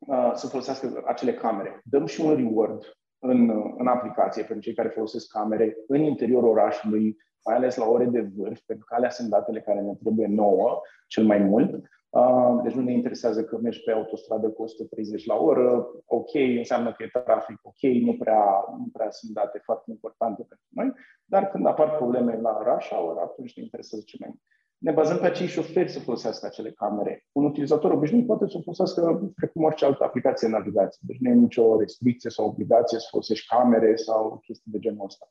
Uh, 0.00 0.30
să 0.34 0.46
folosească 0.46 1.02
acele 1.06 1.34
camere. 1.34 1.80
Dăm 1.84 2.06
și 2.06 2.20
un 2.20 2.34
reward 2.36 2.82
în, 3.18 3.50
în 3.78 3.86
aplicație 3.86 4.42
pentru 4.42 4.64
cei 4.64 4.74
care 4.74 4.88
folosesc 4.88 5.32
camere 5.32 5.76
în 5.88 6.02
interiorul 6.02 6.48
orașului, 6.48 7.16
mai 7.44 7.54
ales 7.56 7.76
la 7.76 7.84
ore 7.84 8.04
de 8.04 8.20
vârf, 8.20 8.60
pentru 8.66 8.84
că 8.84 8.94
alea 8.94 9.10
sunt 9.10 9.28
datele 9.28 9.60
care 9.60 9.80
ne 9.80 9.94
trebuie 10.02 10.26
nouă, 10.26 10.80
cel 11.06 11.24
mai 11.24 11.38
mult. 11.38 11.84
Uh, 12.10 12.60
deci 12.62 12.72
nu 12.72 12.82
ne 12.82 12.92
interesează 12.92 13.44
că 13.44 13.58
mergi 13.58 13.82
pe 13.82 13.92
autostradă 13.92 14.48
cu 14.48 14.62
130 14.62 15.26
la 15.26 15.34
oră, 15.34 15.86
ok, 16.06 16.34
înseamnă 16.34 16.92
că 16.92 17.02
e 17.02 17.20
trafic, 17.24 17.58
ok, 17.62 17.80
nu 17.80 18.16
prea, 18.18 18.64
nu 18.78 18.88
prea 18.92 19.10
sunt 19.10 19.32
date 19.32 19.60
foarte 19.64 19.90
importante 19.90 20.42
pentru 20.48 20.66
noi, 20.68 20.92
dar 21.24 21.50
când 21.50 21.66
apar 21.66 21.96
probleme 21.96 22.40
la 22.40 22.62
rush 22.62 22.88
hour, 22.88 23.18
atunci 23.18 23.56
ne 23.56 23.62
interesează 23.62 24.04
ce 24.06 24.16
mai 24.20 24.28
mult 24.28 24.42
ne 24.80 24.92
bazăm 24.92 25.18
pe 25.18 25.26
acei 25.26 25.46
șoferi 25.46 25.90
să 25.90 25.98
folosească 25.98 26.46
acele 26.46 26.70
camere. 26.70 27.26
Un 27.32 27.44
utilizator 27.44 27.92
obișnuit 27.92 28.26
poate 28.26 28.46
să 28.48 28.56
o 28.56 28.60
folosească 28.60 29.32
precum 29.34 29.62
orice 29.64 29.84
altă 29.84 30.04
aplicație 30.04 30.48
de 30.48 30.54
navigație. 30.54 31.00
Deci 31.06 31.18
nu 31.18 31.28
e 31.28 31.34
nicio 31.34 31.78
restricție 31.78 32.30
sau 32.30 32.46
obligație 32.46 32.98
să 32.98 33.06
folosești 33.10 33.46
camere 33.46 33.96
sau 33.96 34.40
chestii 34.44 34.72
de 34.72 34.78
genul 34.78 35.04
ăsta. 35.04 35.26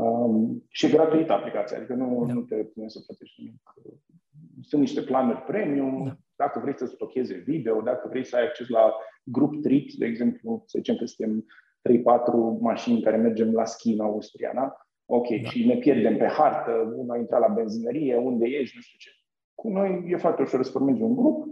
Um, 0.00 0.64
și 0.68 0.86
e 0.86 0.90
gratuită 0.90 1.32
aplicația, 1.32 1.76
adică 1.76 1.94
nu, 1.94 2.24
da. 2.26 2.32
nu 2.32 2.40
te 2.40 2.54
pune 2.54 2.88
să 2.88 3.00
plătești 3.06 3.40
nimic. 3.40 3.74
Sunt 4.62 4.80
niște 4.80 5.02
planuri 5.02 5.42
premium, 5.42 6.04
da. 6.04 6.16
dacă 6.36 6.58
vrei 6.58 6.76
să 6.76 6.86
stocheze 6.86 7.34
video, 7.34 7.80
dacă 7.80 8.08
vrei 8.08 8.24
să 8.24 8.36
ai 8.36 8.42
acces 8.42 8.68
la 8.68 8.94
grup 9.22 9.62
trips, 9.62 9.94
de 9.94 10.06
exemplu, 10.06 10.62
să 10.66 10.78
zicem 10.78 10.96
că 10.96 11.04
suntem 11.04 11.46
3-4 11.88 12.60
mașini 12.60 13.02
care 13.02 13.16
mergem 13.16 13.52
la 13.52 13.64
schi 13.64 13.92
în 13.92 14.00
Austria, 14.00 14.50
da? 14.54 14.76
Ok, 15.04 15.28
da. 15.28 15.48
și 15.48 15.66
ne 15.66 15.76
pierdem 15.76 16.16
pe 16.16 16.26
hartă, 16.26 16.70
unul 16.96 17.10
a 17.10 17.18
intrat 17.18 17.40
la 17.40 17.48
benzinărie, 17.54 18.16
unde 18.16 18.46
ești, 18.46 18.76
nu 18.76 18.82
știu 18.82 18.98
ce. 18.98 19.10
Cu 19.54 19.68
noi 19.68 20.04
e 20.06 20.16
foarte 20.16 20.42
ușor 20.42 20.62
să 20.62 20.70
formezi 20.70 21.02
un 21.02 21.16
grup 21.16 21.48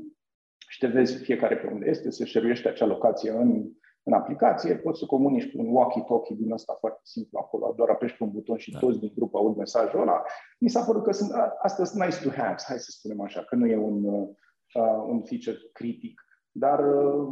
și 0.69 0.78
te 0.78 0.87
vezi 0.87 1.23
fiecare 1.23 1.57
pe 1.57 1.67
unde 1.67 1.88
este, 1.88 2.11
se 2.11 2.25
șeruiește 2.25 2.69
acea 2.69 2.87
locație 2.87 3.31
în, 3.31 3.71
în 4.09 4.15
aplicație, 4.15 4.77
poți 4.77 4.99
să 4.99 5.07
comunici 5.07 5.50
cu 5.50 5.59
un 5.62 5.69
walkie-talkie 5.77 6.37
din 6.37 6.53
ăsta 6.53 6.73
foarte 6.79 7.00
simplu 7.03 7.38
acolo, 7.38 7.75
doar 7.77 7.88
apeși 7.88 8.17
pe 8.17 8.23
un 8.25 8.31
buton 8.31 8.57
și 8.57 8.71
da. 8.71 8.79
toți 8.79 8.99
din 8.99 9.12
grup 9.17 9.35
aud 9.35 9.57
mesajul 9.57 10.00
ăla. 10.00 10.23
Mi 10.59 10.69
s-a 10.69 10.85
părut 10.85 11.03
că 11.05 11.12
sunt, 11.12 11.31
astea 11.62 11.85
sunt 11.85 12.03
nice 12.03 12.23
to 12.23 12.31
have, 12.31 12.57
hai 12.67 12.79
să 12.79 12.91
spunem 12.91 13.21
așa, 13.21 13.43
că 13.43 13.55
nu 13.55 13.67
e 13.67 13.77
un, 13.77 14.05
uh, 14.05 14.29
un 15.07 15.23
feature 15.23 15.59
critic. 15.73 16.23
Dar 16.50 16.79
uh, 16.79 17.29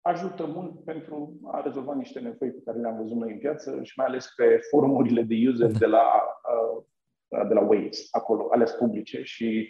ajută 0.00 0.46
mult 0.46 0.84
pentru 0.84 1.38
a 1.44 1.60
rezolva 1.60 1.94
niște 1.94 2.20
nevoi 2.20 2.50
pe 2.50 2.62
care 2.64 2.78
le-am 2.78 2.96
văzut 2.96 3.16
noi 3.16 3.32
în 3.32 3.38
piață 3.38 3.82
și 3.82 3.92
mai 3.96 4.06
ales 4.06 4.26
pe 4.36 4.60
forumurile 4.70 5.22
de 5.22 5.34
user 5.48 5.70
de 5.70 5.86
la, 5.86 6.06
uh, 6.52 7.46
de 7.48 7.54
la 7.54 7.60
Waze, 7.60 8.02
acolo, 8.10 8.48
ales 8.50 8.70
publice 8.70 9.22
și 9.22 9.68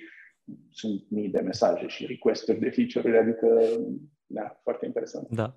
sunt 0.71 1.05
mii 1.11 1.29
de 1.29 1.41
mesaje 1.41 1.87
și 1.87 2.07
requesturi 2.07 2.59
de 2.59 2.71
feature-uri, 2.71 3.19
adică 3.19 3.61
da, 4.26 4.61
foarte 4.62 4.87
interesant. 4.87 5.29
Da. 5.29 5.57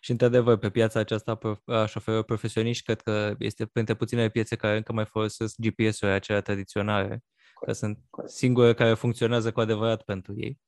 Și 0.00 0.10
într-adevăr, 0.10 0.56
pe 0.56 0.70
piața 0.70 1.00
aceasta 1.00 1.38
a 1.64 1.86
șoferilor 1.86 2.24
profesioniști, 2.24 2.84
cred 2.84 3.00
că 3.00 3.34
este 3.38 3.66
printre 3.66 3.94
puținele 3.94 4.28
piețe 4.28 4.56
care 4.56 4.76
încă 4.76 4.92
mai 4.92 5.04
folosesc 5.04 5.54
GPS-uri 5.58 6.12
acelea 6.12 6.40
tradiționale, 6.40 7.06
corect, 7.06 7.24
că 7.64 7.72
sunt 7.72 7.98
corect. 8.10 8.32
singure 8.32 8.74
care 8.74 8.94
funcționează 8.94 9.52
cu 9.52 9.60
adevărat 9.60 10.02
pentru 10.02 10.34
ei. 10.36 10.60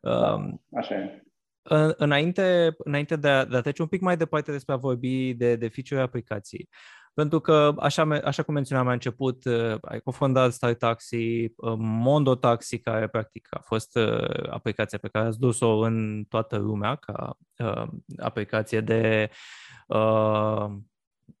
Da, 0.00 0.34
um, 0.34 0.64
așa 0.76 0.94
e. 0.94 1.22
Înainte, 1.96 2.74
înainte 2.78 3.16
de, 3.16 3.28
a, 3.28 3.44
de 3.44 3.56
a 3.56 3.60
trece 3.60 3.82
un 3.82 3.88
pic 3.88 4.00
mai 4.00 4.16
departe 4.16 4.52
despre 4.52 4.74
a 4.74 4.76
vorbi 4.76 5.34
de, 5.34 5.56
de 5.56 5.68
feature 5.68 6.00
aplicații, 6.00 6.68
pentru 7.18 7.40
că, 7.40 7.74
așa, 7.78 8.02
așa 8.24 8.42
cum 8.42 8.54
menționam 8.54 8.86
la 8.86 8.92
început, 8.92 9.44
uh, 9.44 9.74
ai 9.80 10.00
cofondat 10.00 10.52
Star 10.52 10.74
Taxi, 10.74 11.44
uh, 11.44 11.74
Mondo 11.78 12.34
Taxi, 12.34 12.78
care 12.78 13.08
practic 13.08 13.48
a 13.50 13.60
fost 13.60 13.96
uh, 13.96 14.50
aplicația 14.50 14.98
pe 14.98 15.08
care 15.08 15.26
ați 15.26 15.38
dus-o 15.38 15.78
în 15.78 16.24
toată 16.28 16.56
lumea 16.56 16.94
ca 16.94 17.36
uh, 17.58 17.88
aplicație 18.16 18.80
de 18.80 19.30
uh, 19.86 20.66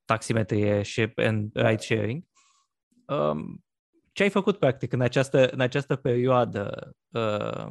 taximetrie 0.04 0.82
și 0.82 1.12
ride 1.52 1.76
sharing. 1.76 2.22
Um, 3.06 3.64
ce 4.12 4.22
ai 4.22 4.30
făcut 4.30 4.58
practic 4.58 4.92
în 4.92 5.00
această, 5.00 5.48
în 5.48 5.60
această 5.60 5.96
perioadă 5.96 6.92
uh, 7.08 7.66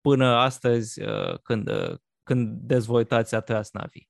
până 0.00 0.26
astăzi 0.26 1.02
uh, 1.02 1.38
când, 1.42 1.70
uh, 1.70 1.96
când 2.22 2.58
dezvoltați 2.60 3.34
Atlas 3.34 3.70
Navi? 3.72 4.08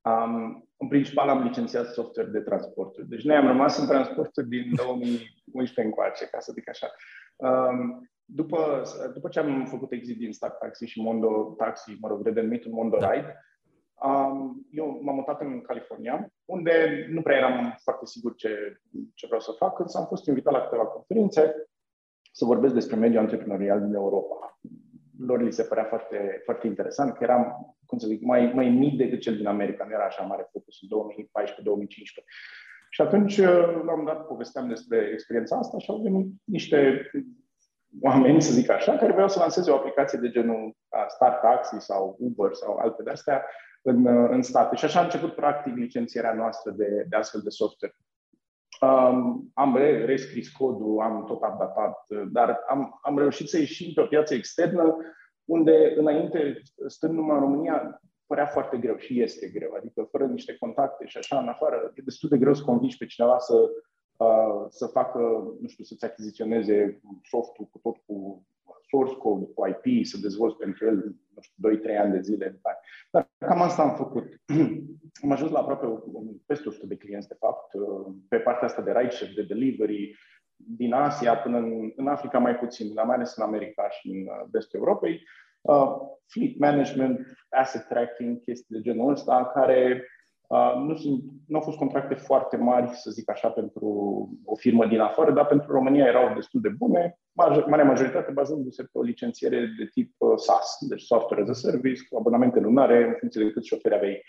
Um, 0.00 0.61
în 0.82 0.88
principal 0.88 1.28
am 1.28 1.42
licențiat 1.42 1.86
software 1.86 2.28
de 2.28 2.40
transporturi. 2.40 3.08
Deci 3.08 3.22
noi 3.22 3.36
am 3.36 3.46
rămas 3.46 3.78
în 3.78 3.86
transporturi 3.86 4.48
din 4.48 4.72
2011 4.74 5.80
încoace, 5.80 6.24
ca 6.24 6.40
să 6.40 6.52
zic 6.52 6.68
așa. 6.68 6.86
Um, 7.36 8.10
după, 8.24 8.82
după 9.14 9.28
ce 9.28 9.38
am 9.38 9.64
făcut 9.64 9.92
exit 9.92 10.18
din 10.18 10.32
Stack 10.32 10.58
Taxi 10.58 10.84
și 10.84 11.02
Mondo 11.02 11.54
Taxi, 11.56 11.96
mă 12.00 12.08
rog, 12.08 12.24
redenumit 12.24 12.64
în 12.64 12.72
Mondo 12.72 12.96
da. 12.96 13.10
Ride, 13.10 13.36
um, 14.04 14.66
eu 14.70 15.00
m-am 15.02 15.14
mutat 15.14 15.40
în 15.40 15.60
California, 15.60 16.32
unde 16.44 17.06
nu 17.10 17.22
prea 17.22 17.36
eram 17.36 17.78
foarte 17.82 18.06
sigur 18.06 18.34
ce, 18.34 18.80
ce 19.14 19.26
vreau 19.26 19.40
să 19.40 19.52
fac, 19.58 19.78
însă 19.78 19.98
am 19.98 20.06
fost 20.06 20.26
invitat 20.26 20.52
la 20.52 20.60
câteva 20.60 20.86
conferințe 20.86 21.70
să 22.32 22.44
vorbesc 22.44 22.74
despre 22.74 22.96
mediul 22.96 23.20
antreprenorial 23.20 23.80
din 23.80 23.94
Europa. 23.94 24.58
Lor 25.26 25.42
li 25.42 25.52
se 25.52 25.62
părea 25.62 25.84
foarte, 25.84 26.40
foarte 26.44 26.66
interesant, 26.66 27.12
că 27.12 27.18
eram, 27.22 27.74
cum 27.86 27.98
să 27.98 28.06
zic, 28.06 28.22
mai, 28.22 28.52
mai 28.54 28.68
mic 28.68 28.96
decât 28.96 29.20
cel 29.20 29.36
din 29.36 29.46
America, 29.46 29.84
nu 29.84 29.92
era 29.92 30.04
așa 30.04 30.22
mare 30.22 30.48
focus 30.52 30.76
în 30.82 30.88
2014-2015. 30.88 32.24
Și 32.90 33.00
atunci, 33.00 33.38
l-am 33.86 34.02
dat, 34.06 34.26
povesteam 34.26 34.68
despre 34.68 35.10
experiența 35.12 35.56
asta 35.56 35.78
și 35.78 35.90
au 35.90 36.00
venit 36.02 36.32
niște 36.44 37.10
oameni, 38.00 38.42
să 38.42 38.52
zic 38.52 38.70
așa, 38.70 38.96
care 38.96 39.12
vreau 39.12 39.28
să 39.28 39.38
lanseze 39.38 39.70
o 39.70 39.74
aplicație 39.74 40.18
de 40.18 40.30
genul 40.30 40.76
Start 41.08 41.40
Taxi 41.40 41.76
sau 41.78 42.16
Uber 42.18 42.52
sau 42.52 42.76
alte 42.76 43.02
de-astea 43.02 43.44
în, 43.82 44.06
în 44.06 44.42
state. 44.42 44.76
Și 44.76 44.84
așa 44.84 45.00
a 45.00 45.04
început, 45.04 45.34
practic, 45.34 45.74
licențierea 45.74 46.32
noastră 46.32 46.70
de, 46.70 47.06
de 47.08 47.16
astfel 47.16 47.40
de 47.40 47.50
software. 47.50 47.94
Um, 48.82 49.50
am 49.54 49.76
re- 49.76 50.04
rescris 50.04 50.50
codul, 50.50 51.00
am 51.00 51.24
tot 51.24 51.42
updatat, 51.42 52.06
dar 52.32 52.58
am, 52.68 52.98
am 53.02 53.18
reușit 53.18 53.48
să 53.48 53.58
ieșim 53.58 53.92
pe 53.94 54.00
o 54.00 54.06
piață 54.06 54.34
externă 54.34 54.96
unde, 55.44 55.94
înainte, 55.96 56.62
stând 56.86 57.14
numai 57.14 57.36
în 57.36 57.42
România, 57.42 58.00
părea 58.26 58.46
foarte 58.46 58.76
greu 58.76 58.96
și 58.96 59.20
este 59.20 59.48
greu. 59.48 59.72
Adică, 59.76 60.08
fără 60.10 60.24
niște 60.24 60.56
contacte 60.56 61.06
și 61.06 61.16
așa, 61.16 61.38
în 61.38 61.48
afară, 61.48 61.92
e 61.94 62.02
destul 62.04 62.28
de 62.28 62.38
greu 62.38 62.54
să 62.54 62.62
convingi 62.64 62.96
pe 62.96 63.06
cineva 63.06 63.38
să 63.38 63.70
Uh, 64.22 64.66
să 64.68 64.86
facă, 64.86 65.18
nu 65.60 65.68
știu, 65.68 65.84
să-ți 65.84 66.04
achiziționeze 66.04 67.00
softul 67.22 67.64
cu 67.64 67.78
tot 67.78 67.96
cu 68.06 68.46
source 68.92 69.16
code, 69.16 69.44
cu 69.54 69.62
IP, 69.66 70.06
să 70.06 70.18
dezvolți 70.18 70.56
pentru 70.56 70.86
el, 70.86 70.96
nu 71.34 71.40
știu, 71.40 71.92
2-3 71.94 71.98
ani 71.98 72.12
de 72.12 72.20
zile. 72.20 72.60
Dar 73.10 73.30
cam 73.38 73.62
asta 73.62 73.82
am 73.82 73.94
făcut. 73.94 74.26
am 75.24 75.30
ajuns 75.30 75.50
la 75.50 75.58
aproape 75.58 75.86
peste 76.46 76.68
100 76.68 76.86
de 76.86 76.96
clienți, 76.96 77.28
de 77.28 77.36
fapt, 77.38 77.72
uh, 77.72 78.14
pe 78.28 78.36
partea 78.36 78.68
asta 78.68 78.82
de 78.82 78.92
ride 78.92 79.32
de 79.34 79.42
delivery, 79.42 80.18
din 80.56 80.92
Asia 80.92 81.36
până 81.36 81.58
în, 81.58 81.92
în 81.96 82.06
Africa 82.06 82.38
mai 82.38 82.56
puțin, 82.56 82.94
dar 82.94 83.04
mai 83.04 83.14
ales 83.14 83.36
în 83.36 83.42
America 83.42 83.88
și 83.88 84.08
în 84.08 84.20
uh, 84.20 84.48
vestul 84.50 84.78
Europei. 84.78 85.22
Uh, 85.60 85.92
fleet 86.26 86.58
management, 86.58 87.26
asset 87.50 87.86
tracking, 87.88 88.40
chestii 88.40 88.76
de 88.76 88.80
genul 88.80 89.10
ăsta, 89.10 89.50
care 89.54 89.78
Uh, 89.96 90.08
nu, 90.86 90.96
sunt, 90.96 91.22
nu 91.46 91.56
au 91.56 91.62
fost 91.62 91.76
contracte 91.76 92.14
foarte 92.14 92.56
mari, 92.56 92.90
să 92.94 93.10
zic 93.10 93.30
așa, 93.30 93.48
pentru 93.48 93.86
o 94.44 94.54
firmă 94.56 94.86
din 94.86 95.00
afară, 95.00 95.32
dar 95.32 95.46
pentru 95.46 95.72
România 95.72 96.06
erau 96.06 96.34
destul 96.34 96.60
de 96.60 96.68
bune, 96.68 97.18
marea 97.66 97.84
majoritate 97.84 98.32
bazându-se 98.32 98.82
pe 98.82 98.98
o 98.98 99.02
licențiere 99.02 99.58
de 99.78 99.84
tip 99.92 100.14
uh, 100.18 100.32
SaaS, 100.36 100.76
deci 100.88 101.02
Software 101.02 101.42
as 101.42 101.48
a 101.48 101.52
Service, 101.52 102.02
cu 102.08 102.16
abonamente 102.18 102.60
lunare, 102.60 103.04
în 103.04 103.14
funcție 103.18 103.44
de 103.44 103.50
câți 103.50 103.66
șoferi 103.66 103.94
aveai. 103.94 104.22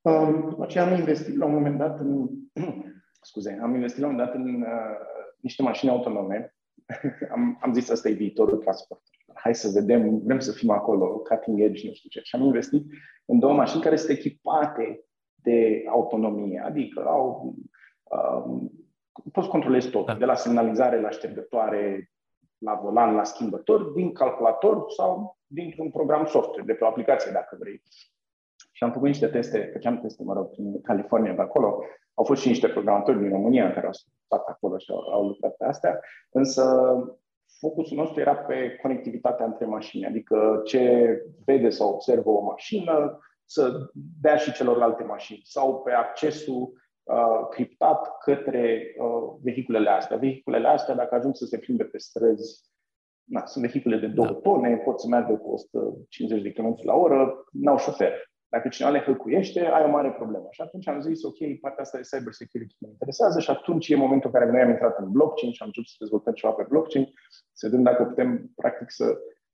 Um, 0.00 0.48
după 0.48 0.62
aceea 0.62 0.84
am 0.84 0.98
investit 0.98 1.36
la 1.36 1.44
un 1.44 1.52
moment 1.52 1.78
dat 1.78 2.00
în, 2.00 2.28
scuze, 3.30 3.58
am 3.62 3.74
investit 3.74 4.00
la 4.00 4.06
un 4.06 4.12
moment 4.12 4.30
dat 4.30 4.36
în 4.36 4.62
uh, 4.62 4.96
niște 5.40 5.62
mașini 5.62 5.90
autonome. 5.90 6.54
am, 7.34 7.58
am 7.60 7.72
zis 7.72 7.90
asta 7.90 8.08
e 8.08 8.12
viitorul 8.12 8.58
transport. 8.58 9.02
Hai 9.34 9.54
să 9.54 9.70
vedem, 9.80 10.18
vrem 10.24 10.38
să 10.38 10.52
fim 10.52 10.70
acolo, 10.70 11.06
cutting 11.06 11.60
edge, 11.60 11.86
nu 11.86 11.92
știu 11.92 12.08
ce. 12.08 12.20
Și 12.22 12.34
am 12.34 12.42
investit 12.42 12.84
în 13.24 13.38
două 13.38 13.54
mașini 13.54 13.82
care 13.82 13.96
sunt 13.96 14.10
echipate 14.10 15.06
de 15.46 15.84
autonomie, 15.88 16.62
adică 16.64 17.04
au, 17.06 17.54
um, 18.02 18.70
poți 19.32 19.48
controlezi 19.48 19.90
tot, 19.90 20.06
da. 20.06 20.14
de 20.14 20.24
la 20.24 20.34
semnalizare 20.34 21.00
la 21.00 21.10
ștergătoare, 21.10 22.10
la 22.58 22.74
volan, 22.74 23.14
la 23.14 23.24
schimbător, 23.24 23.82
din 23.82 24.12
calculator 24.12 24.84
sau 24.90 25.38
dintr-un 25.46 25.90
program 25.90 26.26
software, 26.26 26.66
de 26.66 26.72
pe 26.72 26.84
o 26.84 26.86
aplicație, 26.86 27.32
dacă 27.32 27.56
vrei. 27.60 27.82
Și 28.72 28.84
am 28.84 28.92
făcut 28.92 29.06
niște 29.06 29.26
teste, 29.26 29.70
făceam 29.72 30.00
teste, 30.00 30.22
mă 30.22 30.32
rog, 30.32 30.50
în 30.56 30.80
California, 30.80 31.34
pe 31.34 31.40
acolo. 31.40 31.84
Au 32.14 32.24
fost 32.24 32.40
și 32.40 32.48
niște 32.48 32.68
programatori 32.68 33.18
din 33.18 33.30
România 33.30 33.72
care 33.72 33.86
au 33.86 33.92
stat 33.92 34.46
acolo 34.48 34.78
și 34.78 34.90
au, 34.90 34.98
au 34.98 35.26
lucrat 35.26 35.56
pe 35.56 35.64
astea, 35.64 36.00
însă 36.30 36.64
focusul 37.58 37.96
nostru 37.96 38.20
era 38.20 38.36
pe 38.36 38.78
conectivitatea 38.82 39.46
între 39.46 39.66
mașini, 39.66 40.06
adică 40.06 40.60
ce 40.64 40.82
vede 41.44 41.68
sau 41.68 41.88
observă 41.88 42.30
o 42.30 42.40
mașină, 42.40 43.18
să 43.46 43.90
dea 44.20 44.36
și 44.36 44.52
celorlalte 44.52 45.02
mașini 45.02 45.40
sau 45.44 45.82
pe 45.82 45.92
accesul 45.92 46.72
uh, 47.02 47.48
criptat 47.50 48.18
către 48.18 48.94
uh, 48.98 49.38
vehiculele 49.42 49.90
astea. 49.90 50.16
Vehiculele 50.16 50.68
astea, 50.68 50.94
dacă 50.94 51.14
ajung 51.14 51.36
să 51.36 51.44
se 51.44 51.58
plimbe 51.58 51.84
pe 51.84 51.98
străzi, 51.98 52.60
na, 53.24 53.46
sunt 53.46 53.64
vehicule 53.64 53.96
de 53.96 54.06
două 54.06 54.26
da. 54.26 54.34
tone, 54.34 54.76
pot 54.76 55.00
să 55.00 55.06
meargă 55.08 55.36
cu 55.36 55.50
150 55.50 56.42
de 56.42 56.52
km 56.52 56.76
la 56.82 56.94
oră, 56.94 57.44
n-au 57.52 57.78
șofer. 57.78 58.12
Dacă 58.48 58.68
cineva 58.68 58.94
le 58.94 59.02
hăcuiește, 59.04 59.60
ai 59.66 59.84
o 59.84 59.90
mare 59.90 60.12
problemă. 60.12 60.46
Și 60.50 60.60
atunci 60.60 60.88
am 60.88 61.00
zis, 61.00 61.22
ok, 61.22 61.60
partea 61.60 61.82
asta 61.82 61.98
de 61.98 62.08
cyber 62.10 62.32
security 62.32 62.74
mă 62.78 62.88
interesează 62.88 63.40
și 63.40 63.50
atunci 63.50 63.88
e 63.88 63.96
momentul 63.96 64.30
în 64.32 64.40
care 64.40 64.50
noi 64.52 64.60
am 64.60 64.70
intrat 64.70 64.98
în 64.98 65.10
blockchain 65.10 65.52
și 65.52 65.62
am 65.62 65.66
început 65.66 65.88
să 65.88 65.96
dezvoltăm 65.98 66.32
ceva 66.32 66.52
pe 66.52 66.66
blockchain, 66.68 67.12
să 67.52 67.66
vedem 67.68 67.82
dacă 67.82 68.04
putem, 68.04 68.50
practic, 68.54 68.90
să 68.90 69.04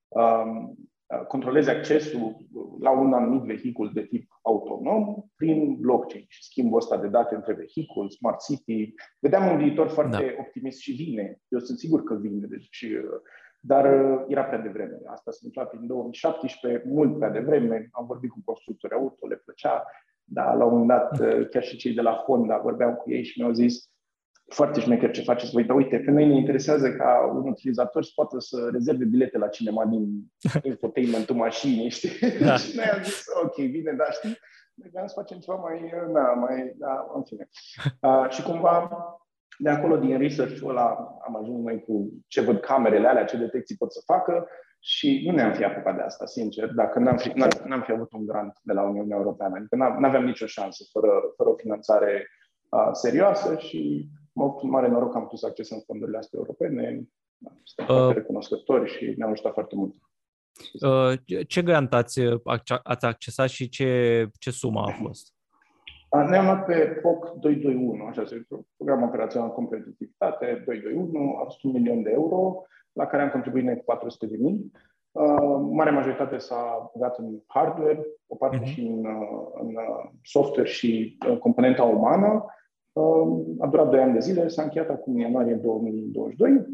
um, 0.09 0.51
Uh, 0.69 0.75
controlezi 1.17 1.71
accesul 1.71 2.37
la 2.81 2.91
un 2.91 3.13
anumit 3.13 3.43
vehicul 3.43 3.91
de 3.95 4.03
tip 4.03 4.31
autonom 4.43 5.25
prin 5.37 5.77
blockchain 5.81 6.25
și 6.29 6.45
schimbul 6.45 6.79
ăsta 6.79 6.97
de 6.97 7.09
date 7.09 7.35
între 7.35 7.53
vehicul, 7.53 8.11
smart 8.11 8.41
city. 8.41 8.95
Vedeam 9.19 9.51
un 9.51 9.59
viitor 9.59 9.89
foarte 9.89 10.35
da. 10.37 10.43
optimist 10.43 10.79
și 10.79 10.93
vine. 10.93 11.41
Eu 11.49 11.59
sunt 11.59 11.79
sigur 11.79 12.03
că 12.03 12.15
vine. 12.15 12.47
Deci, 12.47 12.83
uh, 12.83 13.21
dar 13.61 13.85
uh, 13.85 14.25
era 14.29 14.45
prea 14.45 14.59
devreme. 14.59 15.01
Asta 15.07 15.31
s-a 15.31 15.39
întâmplat 15.43 15.75
prin 15.75 15.87
2017, 15.87 16.83
mult 16.87 17.17
prea 17.17 17.31
devreme. 17.31 17.89
Am 17.93 18.07
vorbit 18.07 18.31
cu 18.31 18.43
constructori 18.45 18.95
auto, 18.95 19.27
le 19.27 19.37
plăcea, 19.37 19.85
dar 20.25 20.57
la 20.57 20.65
un 20.65 20.79
moment 20.79 20.89
dat 20.89 21.49
chiar 21.51 21.63
și 21.63 21.77
cei 21.77 21.95
de 21.95 22.01
la 22.01 22.13
Honda 22.13 22.59
vorbeam 22.59 22.95
cu 22.95 23.11
ei 23.11 23.25
și 23.25 23.41
mi-au 23.41 23.53
zis 23.53 23.92
foarte 24.49 24.81
șmecher 24.81 25.11
ce 25.11 25.23
faceți 25.23 25.53
voi, 25.53 25.65
dar 25.65 25.77
uite, 25.77 25.99
pe 25.99 26.11
noi 26.11 26.27
ne 26.27 26.35
interesează 26.35 26.93
ca 26.93 27.33
un 27.35 27.49
utilizator 27.49 28.05
să 28.05 28.11
poată 28.15 28.37
să 28.39 28.69
rezerve 28.73 29.05
bilete 29.05 29.39
la 29.39 29.49
cinema 29.49 29.85
din 29.85 30.31
infotainment-ul 30.71 31.37
mașinii, 31.37 31.91
știi? 31.91 32.39
Da. 32.41 32.57
și 32.63 32.77
noi 32.77 32.85
am 32.85 33.03
zis, 33.03 33.25
ok, 33.43 33.57
bine, 33.57 33.93
dar 33.93 34.09
știi, 34.13 34.39
noi 34.75 34.89
vreau 34.91 35.07
să 35.07 35.15
facem 35.17 35.39
ceva 35.39 35.57
mai, 35.57 35.93
da, 36.13 36.21
mai, 36.21 36.75
da, 36.77 37.13
în 37.15 37.23
fine. 37.23 37.49
Uh, 38.01 38.31
și 38.35 38.43
cumva, 38.43 38.91
de 39.59 39.71
acolo, 39.71 39.97
din 39.97 40.19
research-ul 40.19 40.71
ăla, 40.71 41.19
am 41.27 41.37
ajuns 41.37 41.63
mai 41.63 41.83
cu 41.87 42.13
ce 42.27 42.41
văd 42.41 42.61
camerele 42.61 43.09
alea, 43.09 43.25
ce 43.25 43.37
detecții 43.37 43.77
pot 43.77 43.93
să 43.93 44.03
facă 44.05 44.49
și 44.79 45.23
nu 45.27 45.35
ne-am 45.35 45.53
fi 45.53 45.65
apucat 45.65 45.97
de 45.97 46.03
asta, 46.03 46.27
sincer, 46.27 46.69
dacă 46.69 46.99
n-am 46.99 47.17
fi, 47.17 47.33
n-am 47.65 47.83
fi 47.83 47.93
avut 47.93 48.13
un 48.13 48.27
grant 48.27 48.59
de 48.63 48.73
la 48.73 48.83
Uniunea 48.83 49.17
Europeană. 49.17 49.57
Adică 49.57 49.77
n-aveam 49.77 50.25
nicio 50.25 50.47
șansă 50.47 50.85
fără, 50.93 51.09
fără 51.37 51.49
o 51.49 51.57
finanțare 51.57 52.27
uh, 52.69 52.89
serioasă 52.93 53.57
și 53.57 54.09
am 54.35 54.43
avut 54.43 54.63
un 54.63 54.71
mare 54.71 54.89
noroc 54.89 55.11
că 55.11 55.17
am 55.17 55.23
putut 55.23 55.39
să 55.39 55.47
accesăm 55.47 55.83
fondurile 55.87 56.19
astea 56.19 56.39
europene, 56.39 57.05
suntem 57.63 57.95
uh, 57.95 58.01
foarte 58.01 58.19
recunoscători 58.19 58.91
și 58.91 59.15
ne-au 59.17 59.31
ajutat 59.31 59.53
foarte 59.53 59.75
mult. 59.75 59.95
Uh, 60.81 61.45
ce 61.47 61.63
grant 61.63 61.95
ați, 61.95 62.21
ați 62.83 63.05
accesat 63.05 63.49
și 63.49 63.69
ce, 63.69 64.27
ce 64.39 64.51
sumă 64.51 64.81
a 64.81 64.91
fost? 65.03 65.35
Ne-am 66.29 66.45
luat 66.45 66.65
pe 66.65 66.99
POC 67.03 67.31
221, 67.31 68.05
așa 68.05 68.25
se 68.25 68.47
program 68.77 69.03
operațional 69.03 69.53
competitivitate 69.53 70.63
221, 70.67 71.37
a 71.41 71.45
fost 71.45 71.65
un 71.65 71.73
milion 71.73 72.03
de 72.03 72.11
euro, 72.11 72.63
la 72.93 73.07
care 73.07 73.23
am 73.23 73.31
contribuit 73.31 73.65
noi 73.65 73.77
400 73.77 74.27
de 74.27 74.37
mii. 74.37 74.71
Uh, 75.13 75.69
mare 75.71 75.91
majoritate 75.91 76.39
s-a 76.39 76.91
dat 76.95 77.19
în 77.19 77.43
hardware, 77.47 78.07
o 78.27 78.37
parte 78.37 78.61
uh-huh. 78.61 78.73
și 78.73 78.81
în, 78.81 79.05
uh, 79.05 79.61
în 79.61 79.75
software 80.23 80.69
și 80.69 81.19
uh, 81.29 81.39
componenta 81.39 81.83
umană. 81.83 82.45
A 83.59 83.67
durat 83.67 83.91
2 83.91 84.01
ani 84.01 84.13
de 84.13 84.19
zile, 84.19 84.49
s-a 84.49 84.63
încheiat 84.63 84.89
acum 84.89 85.15
în 85.15 85.21
ianuarie 85.21 85.55
2022 85.55 86.67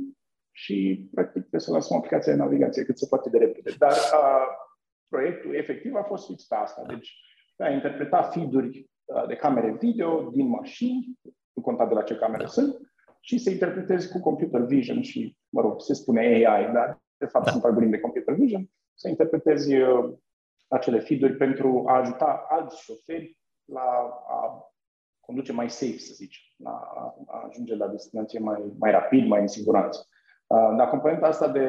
și, 0.51 1.09
practic, 1.15 1.41
trebuie 1.41 1.61
să 1.61 1.71
lansăm 1.71 1.97
aplicația 1.97 2.33
de 2.33 2.39
navigație 2.39 2.85
cât 2.85 2.99
se 2.99 3.07
poate 3.09 3.31
de 3.31 3.39
repede. 3.39 3.71
Dar 3.79 3.93
a, 4.13 4.49
proiectul 5.09 5.55
efectiv 5.55 5.95
a 5.95 6.03
fost 6.03 6.27
fix 6.27 6.47
pe 6.47 6.55
asta. 6.55 6.83
Deci, 6.89 7.15
a 7.57 7.69
interpreta 7.69 8.23
feed-uri 8.23 8.91
de 9.29 9.35
camere 9.35 9.77
video 9.81 10.31
din 10.31 10.49
mașini, 10.49 11.19
nu 11.53 11.63
conta 11.63 11.87
de 11.87 11.95
la 11.95 12.03
ce 12.03 12.17
camere 12.17 12.43
da. 12.43 12.49
sunt, 12.49 12.77
și 13.21 13.39
să 13.39 13.51
interpretezi 13.51 14.13
cu 14.13 14.21
computer 14.21 14.61
vision 14.61 15.03
și, 15.03 15.37
mă 15.49 15.61
rog, 15.61 15.81
se 15.81 15.95
spune 15.95 16.21
AI, 16.21 16.73
dar 16.73 17.03
de 17.17 17.27
fapt 17.27 17.45
da. 17.45 17.51
sunt 17.51 17.65
algoritmi 17.65 17.95
de 17.95 18.01
computer 18.01 18.35
vision, 18.35 18.71
să 18.95 19.09
interpretezi 19.09 19.75
uh, 19.77 20.13
acele 20.69 20.99
feed-uri 20.99 21.37
pentru 21.37 21.85
a 21.87 21.97
ajuta 21.97 22.47
alți 22.49 22.83
șoferi 22.83 23.39
la 23.65 23.81
a 24.27 24.71
conduce 25.29 25.53
mai 25.53 25.71
safe, 25.71 25.99
să 25.99 26.13
zicem, 26.15 26.43
la 26.57 26.71
a 27.27 27.45
ajunge 27.49 27.75
la 27.77 27.87
destinație 27.87 28.39
mai, 28.39 28.73
mai 28.79 28.91
rapid, 28.91 29.27
mai 29.27 29.41
în 29.41 29.47
siguranță. 29.47 30.09
Uh, 30.47 30.75
dar 30.77 30.89
componenta 30.89 31.27
asta 31.27 31.49
de 31.49 31.67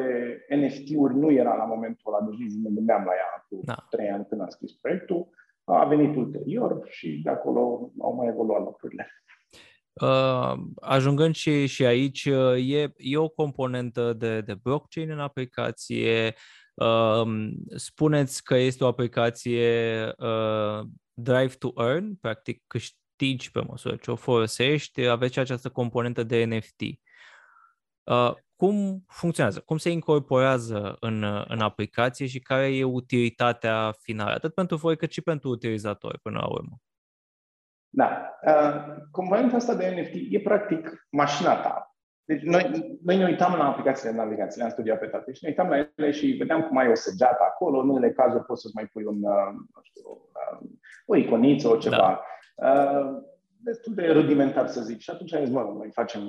NFT-uri 0.56 1.15
nu 1.15 1.32
era 1.32 1.56
la 1.56 1.63
momentul 1.63 2.13
ăla, 2.13 2.26
deci 2.26 2.39
nici 2.39 2.54
nu 2.54 2.69
ne 2.69 2.76
gândeam 2.76 3.04
la 3.04 3.12
ea 3.12 3.45
cu 3.50 3.60
da. 3.63 3.76
trei 3.89 4.10
ani 4.10 4.26
când 4.30 4.41
am 4.41 4.50
scris 4.50 4.72
proiectul. 4.72 5.30
A 5.63 5.86
venit 5.86 6.15
ulterior 6.15 6.88
și 6.89 7.22
de 7.24 7.30
acolo 7.30 7.91
au 8.02 8.15
mai 8.15 8.28
evoluat 8.28 8.60
lucrurile. 8.60 9.08
Uh, 10.02 10.54
ajungând 10.82 11.36
și, 11.36 11.65
și 11.65 11.86
aici, 11.86 12.26
uh, 12.26 12.72
e, 12.72 12.93
e 12.98 13.17
o 13.17 13.30
componentă 13.30 14.13
de, 14.13 14.41
de 14.41 14.54
blockchain 14.54 15.10
în 15.10 15.19
aplicație. 15.19 16.34
Uh, 16.74 17.50
spuneți 17.76 18.43
că 18.43 18.56
este 18.56 18.84
o 18.84 18.88
aplicație 18.88 20.04
uh, 20.17 20.88
Drive 21.13 21.54
to 21.60 21.69
Earn, 21.76 22.15
practic 22.15 22.63
câștigi 23.19 23.51
pe 23.51 23.62
măsură 23.67 23.95
ce 23.95 24.12
o 24.12 24.15
folosești, 24.15 25.08
aveți 25.08 25.39
această 25.39 25.69
componentă 25.69 26.23
de 26.23 26.43
NFT. 26.45 26.82
Uh, 28.03 28.34
cum 28.55 29.03
funcționează? 29.08 29.60
Cum 29.60 29.77
se 29.77 29.89
incorporează 29.89 30.97
în, 30.99 31.23
în 31.47 31.60
aplicație 31.60 32.25
și 32.25 32.39
care 32.39 32.75
e 32.75 32.84
utilitatea 32.84 33.93
finală, 34.01 34.32
atât 34.32 34.53
pentru 34.53 34.75
voi 34.75 34.97
cât 34.97 35.12
și 35.12 35.21
pentru 35.21 35.49
utilizatori 35.49 36.19
până 36.19 36.38
la 36.39 36.47
urmă? 36.47 36.77
Da. 37.89 38.10
Uh, 38.45 38.95
componenta 39.12 39.55
asta 39.55 39.75
de 39.75 39.88
NFT 39.88 40.34
e 40.34 40.39
practic 40.39 41.08
mașina 41.10 41.55
ta. 41.62 41.93
Deci 42.23 42.41
noi, 42.41 42.97
noi 43.03 43.17
ne 43.17 43.25
uitam 43.25 43.55
la 43.58 43.67
aplicațiile 43.67 44.12
de 44.12 44.17
navigație, 44.17 44.58
le-am 44.58 44.71
studiat 44.71 44.99
pe 44.99 45.05
toate 45.05 45.34
și 45.34 45.43
ne 45.43 45.49
uitam 45.49 45.69
la 45.69 45.77
ele 45.95 46.12
și 46.12 46.27
vedeam 46.27 46.62
cum 46.62 46.77
ai 46.77 46.89
o 46.89 46.95
săgeată 46.95 47.43
acolo, 47.43 47.79
în 47.79 47.89
unele 47.89 48.12
cazuri 48.12 48.43
poți 48.43 48.62
să-ți 48.62 48.75
mai 48.75 48.86
pui 48.86 49.03
un, 49.03 49.23
uh, 49.23 49.51
nu 49.73 49.82
știu, 49.82 50.03
uh, 50.08 50.69
o 51.05 51.15
iconiță, 51.15 51.67
o 51.67 51.77
ceva. 51.77 51.95
Da. 51.95 52.21
Uh, 52.62 53.22
destul 53.63 53.93
de 53.93 54.08
rudimentar, 54.08 54.67
să 54.67 54.82
zic. 54.82 55.00
Și 55.00 55.10
atunci 55.10 55.34
am 55.34 55.43
zis, 55.43 55.54
mă, 55.54 55.74
noi 55.78 55.89
facem 55.91 56.22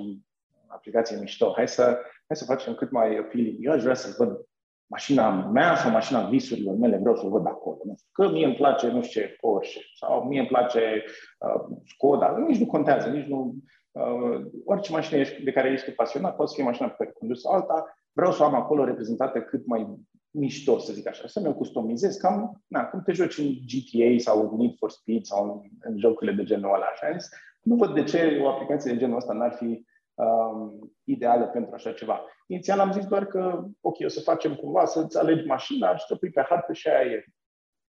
aplicație 0.67 1.17
mișto, 1.19 1.53
hai 1.55 1.67
să, 1.67 1.83
hai 2.27 2.37
să 2.37 2.45
facem 2.45 2.73
cât 2.73 2.91
mai 2.91 3.17
appealing. 3.17 3.57
Eu 3.59 3.71
aș 3.71 3.81
vrea 3.81 3.93
să 3.93 4.15
văd 4.17 4.45
mașina 4.87 5.29
mea 5.29 5.75
sau 5.75 5.91
mașina 5.91 6.29
visurilor 6.29 6.75
mele, 6.75 6.97
vreau 6.97 7.15
să 7.15 7.25
o 7.25 7.29
văd 7.29 7.45
acolo. 7.45 7.77
Nu 7.83 7.93
știu, 7.95 8.09
că 8.11 8.31
mie 8.31 8.45
îmi 8.45 8.55
place, 8.55 8.87
nu 8.87 9.01
știu 9.01 9.21
ce, 9.21 9.35
Porsche 9.39 9.79
sau 9.95 10.23
mie 10.23 10.39
îmi 10.39 10.47
place 10.47 11.03
uh, 11.39 11.77
Skoda, 11.85 12.37
nici 12.47 12.59
nu 12.59 12.65
contează, 12.65 13.09
nici 13.09 13.27
nu... 13.27 13.55
Uh, 13.91 14.45
orice 14.65 14.91
mașină 14.91 15.23
de 15.43 15.51
care 15.51 15.71
ești 15.71 15.91
pasionat, 15.91 16.35
poate 16.35 16.49
să 16.49 16.55
fie 16.55 16.63
mașina 16.63 16.87
pe 16.87 16.95
care 16.97 17.15
condus 17.19 17.45
alta, 17.45 17.95
vreau 18.11 18.31
să 18.31 18.43
o 18.43 18.45
am 18.45 18.55
acolo 18.55 18.83
reprezentată 18.83 19.41
cât 19.41 19.65
mai 19.65 19.97
mișto, 20.31 20.77
să 20.77 20.93
zic 20.93 21.07
așa, 21.07 21.27
să 21.27 21.39
mi-o 21.39 21.53
customizez, 21.53 22.15
cam 22.15 22.61
na, 22.67 22.85
cum 22.85 23.01
te 23.01 23.11
joci 23.11 23.37
în 23.37 23.51
GTA 23.65 24.17
sau 24.17 24.49
în 24.51 24.57
Need 24.57 24.75
for 24.77 24.89
Speed 24.89 25.25
sau 25.25 25.43
în, 25.43 25.69
în 25.79 25.99
jocurile 25.99 26.35
de 26.35 26.43
genul 26.43 26.73
ăla. 26.73 26.85
Așa. 26.85 27.15
Nu 27.61 27.75
văd 27.75 27.93
de 27.93 28.03
ce 28.03 28.39
o 28.41 28.49
aplicație 28.49 28.91
de 28.91 28.97
genul 28.97 29.15
ăsta 29.15 29.33
n-ar 29.33 29.53
fi 29.53 29.85
um, 30.13 30.93
ideală 31.03 31.45
pentru 31.45 31.75
așa 31.75 31.91
ceva. 31.91 32.25
Inițial 32.47 32.79
am 32.79 32.91
zis 32.91 33.05
doar 33.05 33.25
că, 33.25 33.63
ok, 33.81 33.95
o 34.05 34.07
să 34.07 34.19
facem 34.19 34.55
cumva, 34.55 34.85
să-ți 34.85 35.17
alegi 35.17 35.45
mașina 35.45 35.95
și 35.95 36.05
să 36.05 36.15
pui 36.15 36.29
pe 36.29 36.45
hartă 36.49 36.73
și 36.73 36.87
aia 36.87 37.11
e. 37.11 37.25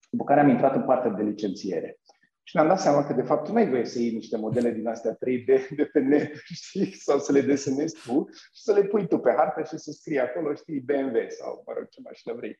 După 0.09 0.23
care 0.23 0.39
am 0.39 0.49
intrat 0.49 0.75
în 0.75 0.83
partea 0.83 1.11
de 1.11 1.23
licențiere. 1.23 1.99
Și 2.43 2.55
ne-am 2.55 2.67
dat 2.67 2.79
seama 2.79 3.05
că, 3.05 3.13
de 3.13 3.21
fapt, 3.21 3.49
nu 3.49 3.55
ai 3.55 3.69
voie 3.69 3.85
să 3.85 3.99
iei 3.99 4.13
niște 4.13 4.37
modele 4.37 4.71
din 4.71 4.87
astea 4.87 5.13
3D 5.13 5.67
de 5.75 5.85
pe 5.85 5.99
net, 5.99 6.33
știi, 6.63 6.93
sau 6.93 7.19
să 7.19 7.31
le 7.31 7.41
desenezi 7.41 7.95
tu 8.05 8.29
și 8.31 8.61
să 8.61 8.73
le 8.73 8.83
pui 8.83 9.07
tu 9.07 9.17
pe 9.17 9.33
hartă 9.37 9.63
și 9.63 9.77
să 9.77 9.91
scrii 9.91 10.19
acolo, 10.19 10.53
știi, 10.53 10.79
BMW 10.79 11.17
sau, 11.27 11.63
mă 11.65 11.73
rog, 11.77 11.89
ce 11.89 12.01
mașină 12.03 12.33
vrei. 12.35 12.59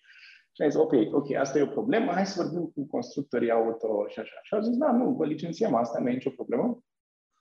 Și 0.53 0.61
am 0.61 0.69
zis, 0.69 0.79
ok, 0.79 0.93
ok, 1.11 1.33
asta 1.35 1.57
e 1.57 1.61
o 1.61 1.77
problemă, 1.77 2.11
hai 2.11 2.25
să 2.25 2.41
vorbim 2.41 2.65
cu 2.75 2.87
constructorii 2.87 3.51
auto 3.51 4.07
și 4.07 4.19
așa. 4.19 4.39
Și 4.41 4.53
au 4.53 4.61
zis, 4.61 4.77
da, 4.77 4.91
nu, 4.91 5.11
vă 5.11 5.25
licențiem 5.25 5.75
asta, 5.75 5.99
nu 5.99 6.09
e 6.09 6.13
nicio 6.13 6.29
problemă. 6.29 6.83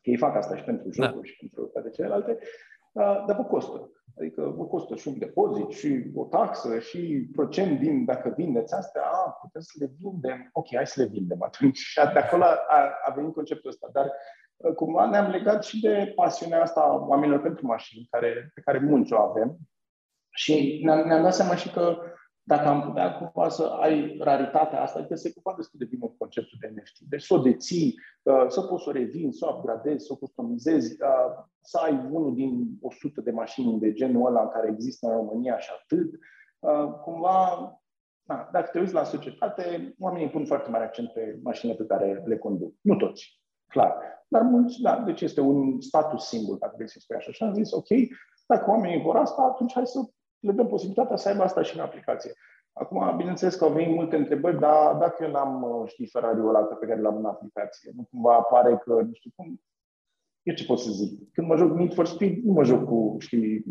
Că 0.03 0.11
ei 0.11 0.17
fac 0.17 0.37
asta 0.37 0.57
și 0.57 0.63
pentru 0.63 0.89
da. 0.89 1.05
jocuri 1.05 1.27
da. 1.27 1.33
și 1.33 1.37
pentru 1.39 1.65
toate 1.73 1.91
celelalte, 1.91 2.39
dar 2.93 3.37
vă 3.37 3.45
costă. 3.45 3.91
Adică 4.19 4.55
vă 4.57 4.65
costă 4.65 4.95
și 4.95 5.09
un 5.09 5.19
depozit, 5.19 5.71
și 5.71 6.11
o 6.15 6.25
taxă, 6.25 6.79
și 6.79 7.29
procent 7.33 7.79
din, 7.79 8.05
dacă 8.05 8.35
vindeți 8.37 8.75
astea, 8.75 9.03
a, 9.03 9.31
putem 9.41 9.61
să 9.61 9.73
le 9.79 9.91
vindem. 9.99 10.49
Ok, 10.53 10.67
hai 10.75 10.87
să 10.87 11.03
le 11.03 11.09
vindem 11.09 11.43
atunci. 11.43 11.79
Și 11.79 12.01
de 12.13 12.19
acolo 12.19 12.45
a, 12.45 12.59
a 13.07 13.13
venit 13.15 13.35
conceptul 13.35 13.71
ăsta. 13.71 13.89
Dar 13.93 14.13
cumva 14.75 15.07
ne-am 15.07 15.31
legat 15.31 15.65
și 15.65 15.81
de 15.81 16.13
pasiunea 16.15 16.63
asta 16.63 16.81
a 16.81 16.95
oamenilor 16.95 17.41
pentru 17.41 17.67
mașini, 17.67 18.07
care, 18.11 18.51
pe 18.55 18.61
care 18.61 18.79
mulți 18.79 19.13
o 19.13 19.21
avem. 19.21 19.57
Și 20.31 20.81
ne-am, 20.85 21.07
ne-am 21.07 21.23
dat 21.23 21.35
seama 21.35 21.55
și 21.55 21.71
că 21.71 21.97
dacă 22.51 22.69
am 22.69 22.81
putea 22.81 23.15
cumva 23.15 23.49
să 23.49 23.63
ai 23.81 24.17
raritatea 24.21 24.83
asta, 24.83 24.99
adică 24.99 25.15
se 25.15 25.33
cumva 25.33 25.57
destul 25.57 25.79
de 25.79 25.85
bine 25.85 26.07
cu 26.07 26.15
conceptul 26.19 26.59
de 26.61 26.73
NFT. 26.75 26.99
Deci 26.99 27.23
să 27.23 27.35
o 27.35 27.39
deții, 27.39 27.95
uh, 28.23 28.45
să 28.49 28.61
poți 28.61 28.83
să 28.83 28.89
o 28.89 28.93
revin, 28.93 29.33
să 29.33 29.47
o 29.47 29.55
upgradezi, 29.57 30.07
să 30.07 30.13
o 30.13 30.17
customizezi, 30.17 30.93
uh, 30.93 31.45
să 31.61 31.79
ai 31.79 32.09
unul 32.11 32.35
din 32.35 32.69
100 32.81 33.21
de 33.21 33.31
mașini 33.31 33.81
de 33.81 33.93
genul 33.93 34.27
ăla 34.27 34.49
care 34.49 34.69
există 34.69 35.07
în 35.07 35.13
România 35.13 35.59
și 35.59 35.71
atât. 35.83 36.11
Uh, 36.59 36.93
cumva, 37.05 37.39
na, 38.23 38.49
dacă 38.53 38.69
te 38.73 38.79
uiți 38.79 38.95
la 38.95 39.05
societate, 39.05 39.95
oamenii 39.99 40.31
pun 40.31 40.45
foarte 40.45 40.71
mare 40.71 40.85
accent 40.85 41.09
pe 41.13 41.39
mașinile 41.43 41.79
pe 41.79 41.87
care 41.87 42.23
le 42.27 42.39
conduc. 42.39 42.75
Nu 42.81 42.97
toți, 42.97 43.41
clar. 43.67 43.97
Dar 44.29 44.43
mulți, 44.43 44.81
da, 44.81 45.03
deci 45.07 45.21
este 45.21 45.41
un 45.41 45.81
status 45.81 46.25
simbol, 46.25 46.57
dacă 46.61 46.73
vrei 46.77 46.89
să 46.89 46.99
spui 47.01 47.17
așa. 47.17 47.31
Și 47.33 47.43
am 47.43 47.55
zis, 47.55 47.73
ok, 47.73 47.89
dacă 48.47 48.71
oamenii 48.71 49.03
vor 49.03 49.17
asta, 49.17 49.43
atunci 49.43 49.73
hai 49.73 49.87
să 49.87 50.01
le 50.41 50.53
dăm 50.53 50.67
posibilitatea 50.67 51.17
să 51.17 51.29
aibă 51.29 51.43
asta 51.43 51.63
și 51.63 51.77
în 51.77 51.83
aplicație. 51.83 52.33
Acum, 52.73 53.17
bineînțeles 53.17 53.55
că 53.55 53.65
au 53.65 53.73
venit 53.73 53.95
multe 53.95 54.17
întrebări, 54.17 54.59
dar 54.59 54.95
dacă 54.95 55.25
eu 55.25 55.31
n-am, 55.31 55.63
uh, 55.63 55.89
știți, 55.89 56.11
Ferrari-ul 56.11 56.49
ăla 56.49 56.61
pe 56.61 56.87
care 56.87 57.01
l-am 57.01 57.17
în 57.17 57.25
aplicație, 57.25 57.93
nu 57.97 58.07
cumva 58.11 58.35
apare 58.35 58.77
că, 58.77 58.93
nu 58.93 59.13
știu 59.13 59.31
cum, 59.37 59.61
eu 60.43 60.55
ce 60.55 60.65
pot 60.65 60.79
să 60.79 60.91
zic? 60.91 61.33
Când 61.33 61.47
mă 61.47 61.57
joc 61.57 61.77
Need 61.77 61.95
for 61.95 62.07
Speed, 62.07 62.43
nu 62.45 62.53
mă 62.53 62.65
joc 62.65 62.85
cu, 62.85 63.17
știi, 63.19 63.65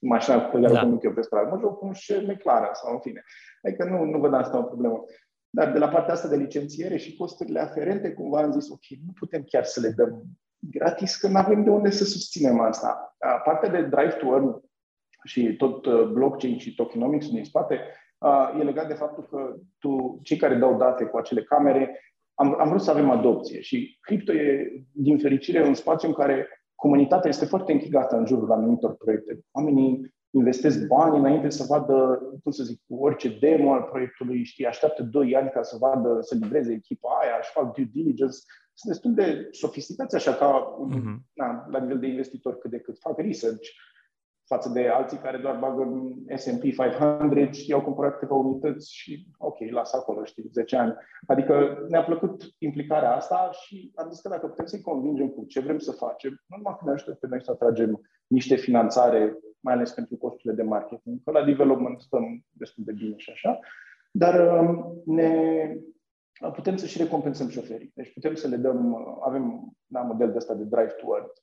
mașina 0.00 0.40
pe 0.40 0.60
care 0.60 0.72
da. 0.72 0.78
o 0.78 0.82
conduc 0.82 1.02
eu 1.02 1.12
pe 1.12 1.20
stradă, 1.20 1.50
mă 1.50 1.58
joc 1.60 1.78
cu 1.78 1.86
un 1.86 2.26
McLaren 2.26 2.70
sau 2.72 2.92
în 2.92 3.00
fine. 3.00 3.24
Adică 3.62 3.84
nu, 3.84 4.04
nu 4.04 4.18
văd 4.18 4.34
asta 4.34 4.58
o 4.58 4.62
problemă. 4.62 5.04
Dar 5.50 5.72
de 5.72 5.78
la 5.78 5.88
partea 5.88 6.14
asta 6.14 6.28
de 6.28 6.36
licențiere 6.36 6.96
și 6.96 7.16
costurile 7.16 7.60
aferente, 7.60 8.12
cumva 8.12 8.42
am 8.42 8.52
zis, 8.52 8.70
ok, 8.70 8.84
nu 9.06 9.12
putem 9.18 9.42
chiar 9.42 9.64
să 9.64 9.80
le 9.80 9.88
dăm 9.88 10.22
gratis, 10.58 11.16
că 11.16 11.28
nu 11.28 11.36
avem 11.36 11.64
de 11.64 11.70
unde 11.70 11.90
să 11.90 12.04
susținem 12.04 12.60
asta. 12.60 13.16
Partea 13.44 13.68
de 13.68 13.82
drive 13.82 14.16
to 14.20 14.26
earn 14.26 14.62
și 15.24 15.56
tot 15.56 15.86
uh, 15.86 16.02
blockchain 16.02 16.58
și 16.58 16.74
tokenomics 16.74 17.30
din 17.30 17.44
spate, 17.44 17.80
uh, 18.18 18.60
e 18.60 18.62
legat 18.62 18.88
de 18.88 18.94
faptul 18.94 19.26
că 19.30 19.54
tu, 19.78 20.20
cei 20.22 20.36
care 20.36 20.54
dau 20.54 20.76
date 20.76 21.04
cu 21.04 21.16
acele 21.16 21.42
camere, 21.42 22.00
am, 22.34 22.60
am 22.60 22.68
vrut 22.68 22.82
să 22.82 22.90
avem 22.90 23.10
adopție 23.10 23.60
și 23.60 23.98
cripto 24.00 24.32
e, 24.32 24.84
din 24.92 25.18
fericire, 25.18 25.66
un 25.66 25.74
spațiu 25.74 26.08
în 26.08 26.14
care 26.14 26.46
comunitatea 26.74 27.30
este 27.30 27.44
foarte 27.44 27.72
închigată 27.72 28.16
în 28.16 28.26
jurul 28.26 28.52
anumitor 28.52 28.94
proiecte. 28.94 29.38
Oamenii 29.50 30.14
investesc 30.30 30.86
bani 30.86 31.18
înainte 31.18 31.48
să 31.48 31.64
vadă, 31.68 32.20
cum 32.42 32.52
să 32.52 32.62
zic, 32.62 32.80
orice 32.88 33.38
demo 33.40 33.72
al 33.72 33.82
proiectului, 33.82 34.44
știi, 34.44 34.66
așteaptă 34.66 35.02
2 35.02 35.36
ani 35.36 35.50
ca 35.50 35.62
să 35.62 35.76
vadă, 35.80 36.18
să 36.20 36.38
livreze 36.40 36.72
echipa 36.72 37.18
aia, 37.22 37.36
își 37.40 37.50
fac 37.50 37.74
due 37.74 37.88
diligence. 37.92 38.36
Sunt 38.74 38.92
destul 38.92 39.14
de 39.14 39.48
sofisticați 39.50 40.14
așa 40.14 40.34
ca 40.34 40.76
uh-huh. 40.88 41.16
na, 41.32 41.66
la 41.70 41.78
nivel 41.78 41.98
de 41.98 42.06
investitor 42.06 42.58
cât 42.58 42.70
de 42.70 42.78
cât 42.78 42.98
fac 42.98 43.18
research 43.18 43.68
față 44.46 44.68
de 44.68 44.88
alții 44.88 45.18
care 45.18 45.38
doar 45.38 45.58
bagă 45.58 45.82
în 45.82 46.36
S&P 46.36 46.60
500 46.60 47.50
și 47.50 47.72
au 47.72 47.82
cumpărat 47.82 48.12
câteva 48.12 48.34
unități 48.34 48.94
și 48.94 49.26
ok, 49.38 49.58
lasă 49.70 49.96
acolo, 49.96 50.24
știi, 50.24 50.50
10 50.52 50.76
ani. 50.76 50.94
Adică 51.26 51.84
ne-a 51.88 52.02
plăcut 52.02 52.42
implicarea 52.58 53.14
asta 53.14 53.50
și 53.52 53.92
am 53.94 54.10
zis 54.10 54.20
că 54.20 54.28
dacă 54.28 54.46
putem 54.46 54.66
să-i 54.66 54.80
convingem 54.80 55.28
cu 55.28 55.44
ce 55.44 55.60
vrem 55.60 55.78
să 55.78 55.92
facem, 55.92 56.30
nu 56.46 56.56
numai 56.56 56.76
că 56.78 56.84
ne 56.84 56.90
ajută 56.90 57.16
pe 57.20 57.26
noi 57.26 57.42
să 57.42 57.50
atragem 57.50 58.00
niște 58.26 58.56
finanțare, 58.56 59.38
mai 59.60 59.74
ales 59.74 59.92
pentru 59.92 60.16
costurile 60.16 60.54
de 60.54 60.62
marketing, 60.62 61.22
că 61.24 61.30
la 61.30 61.44
development 61.44 62.00
stăm 62.00 62.44
destul 62.50 62.84
de 62.86 62.92
bine 62.92 63.16
și 63.16 63.30
așa, 63.30 63.58
dar 64.10 64.60
um, 64.60 65.02
ne 65.04 65.32
putem 66.52 66.76
să 66.76 66.86
și 66.86 66.98
recompensăm 66.98 67.48
șoferii. 67.48 67.92
Deci 67.94 68.12
putem 68.12 68.34
să 68.34 68.48
le 68.48 68.56
dăm, 68.56 68.96
avem 69.24 69.74
da, 69.86 70.00
model 70.00 70.30
de 70.30 70.36
ăsta 70.36 70.54
de 70.54 70.64
drive 70.64 70.94
to 71.00 71.06
earth, 71.16 71.40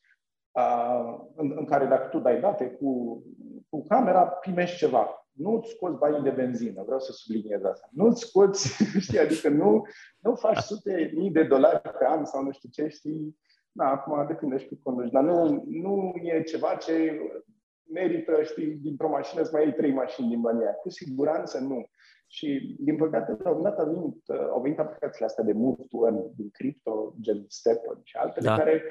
în, 1.35 1.53
în 1.55 1.65
care 1.65 1.85
dacă 1.85 2.07
tu 2.07 2.19
dai 2.19 2.39
date 2.39 2.65
cu, 2.69 3.23
cu 3.69 3.83
camera, 3.87 4.25
primești 4.25 4.77
ceva. 4.77 5.13
Nu-ți 5.31 5.69
scoți 5.69 5.97
banii 5.97 6.21
de 6.21 6.29
benzină, 6.29 6.83
vreau 6.83 6.99
să 6.99 7.11
subliniez 7.11 7.63
asta. 7.63 7.89
Nu-ți 7.91 8.21
scoți, 8.21 8.83
știi, 9.05 9.19
adică 9.19 9.49
nu, 9.49 9.85
nu 10.19 10.35
faci 10.35 10.57
sute 10.57 11.11
mii 11.15 11.31
de 11.31 11.43
dolari 11.43 11.81
pe 11.81 12.05
an 12.07 12.25
sau 12.25 12.43
nu 12.43 12.51
știu 12.51 12.69
ce, 12.71 12.87
știi, 12.87 13.37
da, 13.71 13.85
acum 13.85 14.27
depinde 14.27 14.57
și 14.57 14.67
cu 14.67 14.79
conduci, 14.83 15.11
dar 15.11 15.23
nu, 15.23 15.63
nu 15.67 16.13
e 16.15 16.43
ceva 16.43 16.75
ce 16.75 17.19
merită, 17.93 18.43
știi, 18.43 18.67
dintr-o 18.67 19.09
mașină 19.09 19.43
să 19.43 19.49
mai 19.53 19.63
iei 19.63 19.73
trei 19.73 19.93
mașini 19.93 20.29
din 20.29 20.41
banii 20.41 20.63
aia. 20.63 20.73
Cu 20.73 20.89
siguranță 20.89 21.59
nu. 21.59 21.89
Și, 22.27 22.75
din 22.79 22.95
păcate, 22.95 23.37
la 23.43 23.49
un 23.49 23.61
dat 23.61 23.79
au 23.79 23.85
venit, 23.85 24.29
au 24.29 24.61
venit 24.61 24.79
aplicațiile 24.79 25.25
astea 25.25 25.43
de 25.43 25.53
move 25.53 25.83
to 25.89 26.05
earn 26.05 26.31
din 26.35 26.49
cripto, 26.49 27.13
gen 27.19 27.45
Stepper 27.47 27.97
și 28.03 28.17
altele, 28.17 28.45
da. 28.45 28.55
care 28.55 28.71
Eh, 28.71 28.81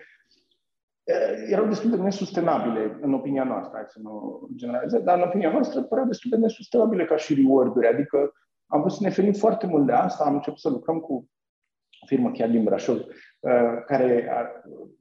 erau 1.49 1.67
destul 1.67 1.91
de 1.91 1.97
nesustenabile 1.97 2.99
în 3.01 3.13
opinia 3.13 3.45
noastră, 3.45 3.77
hai 3.77 3.85
să 3.87 3.99
nu 4.03 4.43
generalizez, 4.55 5.03
dar 5.03 5.19
în 5.19 5.25
opinia 5.27 5.51
noastră 5.51 5.83
păreau 5.83 6.07
destul 6.07 6.31
de 6.31 6.37
nesustenabile 6.37 7.05
ca 7.05 7.17
și 7.17 7.35
reward-uri, 7.35 7.87
adică 7.87 8.33
am 8.67 8.81
vrut 8.81 8.93
să 8.93 9.03
ne 9.03 9.11
ferim 9.11 9.33
foarte 9.33 9.67
mult 9.67 9.87
de 9.87 9.93
asta, 9.93 10.25
am 10.25 10.35
început 10.35 10.59
să 10.59 10.69
lucrăm 10.69 10.99
cu 10.99 11.29
o 12.01 12.07
firmă 12.07 12.31
chiar 12.31 12.49
din 12.49 12.65
Brașov, 12.65 12.99
eh, 12.99 13.83
care 13.87 14.29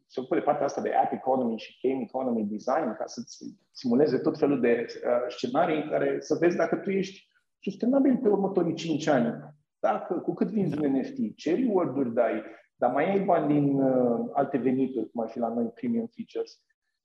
se 0.06 0.20
ocupă 0.20 0.36
de 0.36 0.42
partea 0.42 0.66
asta 0.66 0.82
de 0.82 0.94
app 0.94 1.12
economy 1.12 1.58
și 1.58 1.88
game 1.88 2.02
economy 2.02 2.44
design, 2.44 2.96
ca 2.98 3.06
să-ți 3.06 3.38
simuleze 3.72 4.18
tot 4.18 4.38
felul 4.38 4.60
de 4.60 4.70
eh, 4.70 4.86
scenarii 5.28 5.82
în 5.82 5.90
care 5.90 6.18
să 6.20 6.38
vezi 6.40 6.58
dacă 6.58 6.76
tu 6.76 6.90
ești 6.90 7.28
sustenabil 7.60 8.18
pe 8.18 8.28
următorii 8.28 8.74
5 8.74 9.08
ani. 9.08 9.56
Dacă, 9.80 10.14
cu 10.14 10.34
cât 10.34 10.48
vinzi 10.48 10.80
un 10.80 10.92
NFT, 10.92 11.36
ce 11.36 11.56
reward-uri 11.56 12.14
dai, 12.14 12.44
dar 12.78 12.92
mai 12.92 13.12
ai 13.12 13.20
bani 13.20 13.54
din 13.54 13.82
uh, 13.82 14.30
alte 14.34 14.58
venituri, 14.58 15.10
cum 15.12 15.22
ar 15.22 15.30
fi 15.30 15.40
la 15.40 15.54
noi 15.54 15.66
premium 15.66 16.10
features. 16.16 16.62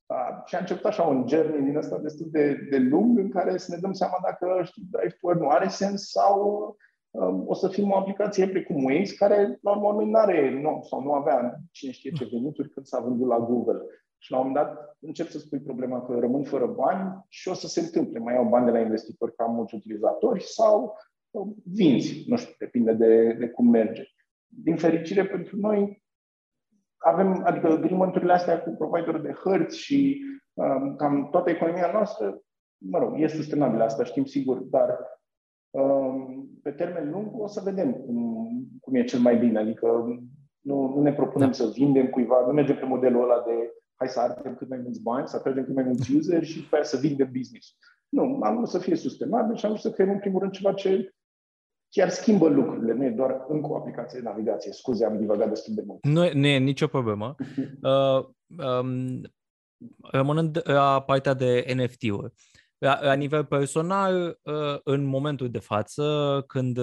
Uh, 0.06 0.44
și 0.44 0.54
a 0.54 0.58
început 0.58 0.84
așa 0.84 1.02
un 1.02 1.28
journey 1.28 1.62
din 1.62 1.76
ăsta 1.76 1.98
destul 1.98 2.26
de, 2.30 2.66
de 2.70 2.78
lung 2.78 3.18
în 3.18 3.30
care 3.30 3.56
să 3.56 3.74
ne 3.74 3.80
dăm 3.80 3.92
seama 3.92 4.18
dacă 4.22 4.62
știi, 4.64 4.88
drive 4.90 5.16
to 5.20 5.34
nu 5.34 5.48
are 5.48 5.68
sens 5.68 6.10
sau 6.10 6.36
uh, 7.10 7.42
o 7.46 7.54
să 7.54 7.68
fim 7.68 7.90
o 7.90 7.96
aplicație 7.96 8.48
precum 8.48 8.84
Waze, 8.84 9.14
care 9.14 9.58
la 9.62 9.70
urmă 9.70 10.02
nu 10.02 10.18
are 10.18 10.60
nu, 10.60 10.86
sau 10.88 11.02
nu 11.02 11.12
avea 11.12 11.60
cine 11.70 11.92
știe 11.92 12.10
ce 12.10 12.28
venituri 12.32 12.70
când 12.70 12.86
s-a 12.86 13.00
vândut 13.00 13.28
la 13.28 13.38
Google. 13.38 13.80
Și 14.18 14.30
la 14.30 14.38
un 14.38 14.46
moment 14.46 14.66
dat 14.66 14.96
încep 15.00 15.28
să 15.28 15.38
spui 15.38 15.60
problema 15.60 16.02
că 16.06 16.18
rămân 16.18 16.42
fără 16.42 16.66
bani 16.66 17.24
și 17.28 17.48
o 17.48 17.54
să 17.54 17.66
se 17.66 17.80
întâmple. 17.80 18.18
Mai 18.18 18.34
iau 18.34 18.48
bani 18.48 18.64
de 18.64 18.70
la 18.70 18.80
investitori 18.80 19.34
ca 19.34 19.44
mulți 19.44 19.74
utilizatori 19.74 20.42
sau 20.42 20.96
vinzi. 21.64 22.24
Nu 22.26 22.36
știu, 22.36 22.54
depinde 22.58 22.92
de, 22.92 23.32
de 23.32 23.48
cum 23.48 23.68
merge. 23.68 24.02
Din 24.54 24.76
fericire 24.76 25.26
pentru 25.26 25.56
noi, 25.56 26.02
avem, 26.96 27.42
adică 27.44 27.66
agreement 27.66 28.16
astea 28.30 28.62
cu 28.62 28.70
providerul 28.70 29.22
de 29.22 29.32
hărți 29.32 29.78
și 29.78 30.24
um, 30.54 30.96
cam 30.96 31.28
toată 31.30 31.50
economia 31.50 31.90
noastră, 31.92 32.42
mă 32.78 32.98
rog, 32.98 33.20
este 33.20 33.36
sustenabilă 33.36 33.84
asta, 33.84 34.04
știm 34.04 34.24
sigur, 34.24 34.58
dar 34.58 34.98
um, 35.70 36.48
pe 36.62 36.70
termen 36.70 37.10
lung 37.10 37.40
o 37.40 37.46
să 37.46 37.60
vedem 37.64 37.92
cum, 37.92 38.48
cum 38.80 38.94
e 38.94 39.04
cel 39.04 39.20
mai 39.20 39.38
bine. 39.38 39.58
Adică 39.58 39.86
nu, 40.60 40.94
nu 40.94 41.02
ne 41.02 41.12
propunem 41.12 41.46
da. 41.46 41.52
să 41.52 41.70
vindem 41.74 42.06
cuiva, 42.06 42.46
nu 42.46 42.52
mergem 42.52 42.76
pe 42.76 42.84
modelul 42.84 43.22
ăla 43.22 43.42
de 43.46 43.72
hai 43.94 44.08
să 44.08 44.20
ardem 44.20 44.54
cât 44.54 44.68
mai 44.68 44.80
mulți 44.82 45.02
bani, 45.02 45.28
să 45.28 45.36
atragem 45.36 45.64
cât 45.64 45.74
mai 45.74 45.84
mulți 45.84 46.14
user 46.14 46.44
și 46.44 46.60
după 46.60 46.82
să 46.82 46.96
vindem 46.96 47.30
business. 47.32 47.76
Nu, 48.08 48.38
am 48.42 48.56
vrut 48.56 48.68
să 48.68 48.78
fie 48.78 48.96
sustenabil 48.96 49.56
și 49.56 49.64
am 49.64 49.70
vrut 49.70 49.82
să 49.82 49.90
creăm 49.90 50.10
în 50.10 50.18
primul 50.18 50.40
rând 50.40 50.52
ceva 50.52 50.72
ce 50.72 51.14
chiar 51.92 52.08
schimbă 52.08 52.48
lucrurile, 52.48 52.92
nu 52.92 53.04
e 53.04 53.10
doar 53.10 53.44
încă 53.48 53.68
o 53.68 53.76
aplicație 53.76 54.20
de 54.20 54.28
navigație. 54.28 54.72
Scuze, 54.72 55.04
am 55.04 55.18
divagat 55.18 55.48
destul 55.48 55.74
de 55.74 55.82
mult. 55.86 56.04
Nu, 56.04 56.30
nu 56.32 56.46
e 56.46 56.58
nicio 56.58 56.86
problemă. 56.86 57.34
uh, 57.82 58.24
um, 58.66 59.20
rămânând 60.02 60.60
la 60.64 61.02
partea 61.02 61.34
de 61.34 61.74
NFT-uri, 61.74 62.32
la, 62.78 62.98
la 63.02 63.12
nivel 63.12 63.44
personal, 63.44 64.38
uh, 64.42 64.78
în 64.84 65.04
momentul 65.04 65.50
de 65.50 65.58
față, 65.58 66.44
când 66.46 66.78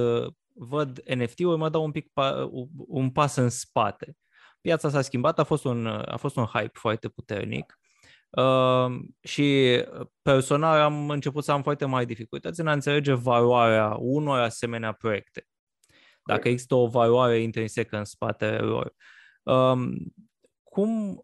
văd 0.53 1.01
NFT-uri, 1.15 1.57
mă 1.57 1.69
dau 1.69 1.83
un 1.83 1.91
pic 1.91 2.09
pa, 2.13 2.49
un 2.87 3.11
pas 3.11 3.35
în 3.35 3.49
spate. 3.49 4.15
Piața 4.61 4.89
s-a 4.89 5.01
schimbat, 5.01 5.39
a 5.39 5.43
fost 5.43 5.65
un, 5.65 5.87
a 5.87 6.17
fost 6.17 6.35
un 6.35 6.45
hype 6.45 6.79
foarte 6.79 7.07
puternic 7.07 7.78
Uh, 8.29 8.99
și 9.21 9.79
personal 10.21 10.79
am 10.79 11.09
început 11.09 11.43
să 11.43 11.51
am 11.51 11.63
foarte 11.63 11.85
mari 11.85 12.05
dificultăți 12.05 12.59
în 12.59 12.67
a 12.67 12.71
înțelege 12.71 13.13
valoarea 13.13 13.95
unor 13.99 14.39
asemenea 14.39 14.91
proiecte. 14.91 15.47
Dacă 16.23 16.47
există 16.47 16.75
o 16.75 16.87
valoare 16.87 17.39
intrinsecă 17.39 17.97
în 17.97 18.05
spatele 18.05 18.57
lor. 18.57 18.93
Um, 19.43 19.95
cum, 20.63 21.21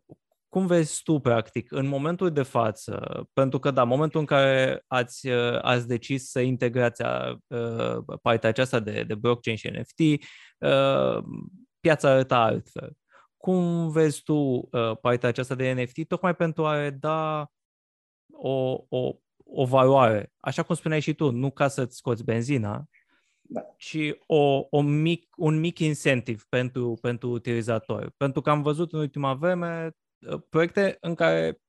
cum 0.50 0.65
vezi 0.65 1.04
tu, 1.04 1.20
practic, 1.20 1.72
în 1.72 1.88
momentul 1.88 2.32
de 2.32 2.44
față, 2.44 3.26
pentru 3.34 3.60
că, 3.60 3.72
da, 3.72 3.84
momentul 3.84 4.20
în 4.20 4.26
care 4.26 4.84
ați, 4.88 5.30
ați 5.62 5.88
decis 5.88 6.30
să 6.30 6.39
integrați 6.39 7.02
uh, 7.48 8.04
partea 8.22 8.50
aceasta 8.50 8.80
de, 8.80 9.04
de 9.04 9.15
blockchain 9.15 9.56
și 9.56 9.70
NFT, 9.70 10.00
uh, 10.60 11.24
piața 11.80 12.10
arăta 12.10 12.38
altfel. 12.38 12.94
Cum 13.45 13.89
vezi 13.89 14.23
tu 14.23 14.34
uh, 14.34 14.97
partea 15.01 15.29
aceasta 15.29 15.55
de 15.55 15.71
NFT, 15.71 16.08
tocmai 16.08 16.36
pentru 16.36 16.65
a 16.65 16.89
da 16.89 17.51
o, 18.31 18.86
o, 18.89 19.19
o 19.43 19.65
valoare, 19.65 20.34
așa 20.39 20.63
cum 20.63 20.75
spuneai 20.75 20.99
și 20.99 21.13
tu, 21.13 21.31
nu 21.31 21.51
ca 21.51 21.67
să-ți 21.67 21.95
scoți 21.95 22.23
benzina, 22.23 22.86
da. 23.41 23.62
ci 23.77 23.97
o, 24.25 24.67
o 24.69 24.81
mic, 24.81 25.34
un 25.38 25.60
mic 25.60 25.79
incentiv 25.79 26.45
pentru, 26.49 26.97
pentru 27.01 27.29
utilizator. 27.29 28.13
Pentru 28.17 28.41
că 28.41 28.49
am 28.49 28.62
văzut 28.62 28.93
în 28.93 28.99
ultima 28.99 29.34
vreme 29.34 29.95
uh, 30.29 30.41
proiecte 30.49 30.97
în 31.01 31.15
care 31.15 31.62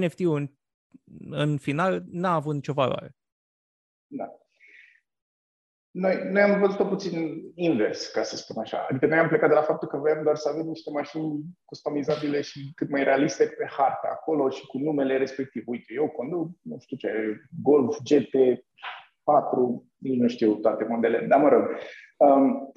NFT-ul 0.00 0.36
în, 0.36 0.48
în 1.30 1.58
final 1.58 2.04
n-a 2.06 2.34
avut 2.34 2.54
nicio 2.54 2.72
valoare. 2.72 3.16
Da. 4.06 4.43
Noi, 5.94 6.28
noi 6.30 6.42
am 6.42 6.60
văzut-o 6.60 6.84
puțin 6.84 7.42
invers, 7.54 8.06
ca 8.06 8.22
să 8.22 8.36
spun 8.36 8.62
așa. 8.62 8.86
Adică 8.90 9.06
noi 9.06 9.18
am 9.18 9.28
plecat 9.28 9.48
de 9.48 9.54
la 9.54 9.62
faptul 9.62 9.88
că 9.88 9.96
voiam 9.96 10.22
doar 10.22 10.36
să 10.36 10.48
avem 10.48 10.66
niște 10.66 10.90
mașini 10.90 11.44
customizabile 11.64 12.40
și 12.40 12.72
cât 12.74 12.90
mai 12.90 13.04
realiste 13.04 13.44
pe 13.44 13.66
harta 13.70 14.08
acolo 14.12 14.48
și 14.48 14.66
cu 14.66 14.78
numele 14.78 15.16
respectiv. 15.16 15.62
Uite, 15.66 15.94
eu 15.94 16.08
conduc, 16.08 16.50
nu 16.62 16.76
știu 16.78 16.96
ce, 16.96 17.40
Golf 17.62 17.96
GT4, 17.96 18.60
nici 19.96 20.18
nu 20.18 20.28
știu 20.28 20.54
toate 20.54 20.84
modele, 20.84 21.26
dar 21.26 21.40
mă 21.40 21.48
rog. 21.48 21.70
Um, 22.16 22.72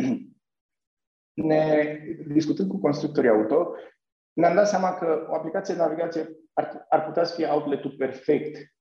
ne, 1.49 1.97
discutând 2.27 2.69
cu 2.69 2.80
constructorii 2.80 3.30
auto, 3.30 3.73
ne-am 4.34 4.56
dat 4.56 4.67
seama 4.67 4.97
că 4.97 5.27
o 5.30 5.36
aplicație 5.36 5.73
de 5.73 5.80
navigație 5.80 6.30
ar, 6.53 6.86
ar 6.89 7.06
putea 7.06 7.23
să 7.23 7.36
fie 7.36 7.45
outletul 7.45 7.95
perfect 7.97 8.77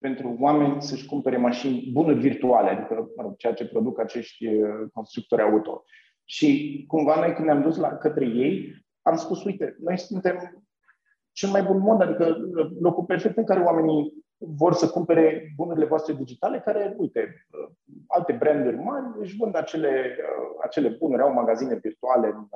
pentru 0.00 0.36
oameni 0.40 0.82
să-și 0.82 1.06
cumpere 1.06 1.36
mașini, 1.36 1.90
bunuri 1.92 2.18
virtuale, 2.18 2.70
adică 2.70 3.10
mă 3.16 3.22
rog, 3.22 3.36
ceea 3.36 3.52
ce 3.52 3.68
produc 3.68 3.98
acești 3.98 4.46
uh, 4.46 4.88
constructori 4.92 5.42
auto. 5.42 5.84
Și 6.24 6.84
cumva 6.88 7.16
noi 7.18 7.34
când 7.34 7.46
ne-am 7.46 7.62
dus 7.62 7.76
la, 7.76 7.88
către 7.88 8.26
ei, 8.26 8.74
am 9.02 9.16
spus, 9.16 9.44
uite, 9.44 9.76
noi 9.80 9.98
suntem 9.98 10.64
cel 11.32 11.50
mai 11.50 11.62
bun 11.62 11.78
mod, 11.78 12.02
adică 12.02 12.36
locul 12.80 13.04
perfect 13.04 13.36
în 13.36 13.44
care 13.44 13.60
oamenii 13.60 14.12
vor 14.36 14.72
să 14.72 14.88
cumpere 14.88 15.52
bunurile 15.56 15.84
voastre 15.86 16.14
digitale, 16.14 16.60
care, 16.60 16.94
uite, 16.98 17.46
uh, 17.50 17.70
alte 18.06 18.32
branduri 18.32 18.76
mari 18.76 19.04
își 19.18 19.36
vând 19.36 19.56
acele, 19.56 20.16
uh, 20.18 20.58
acele 20.62 20.88
bunuri, 20.88 21.22
au 21.22 21.32
magazine 21.32 21.74
virtuale 21.74 22.26
în 22.26 22.48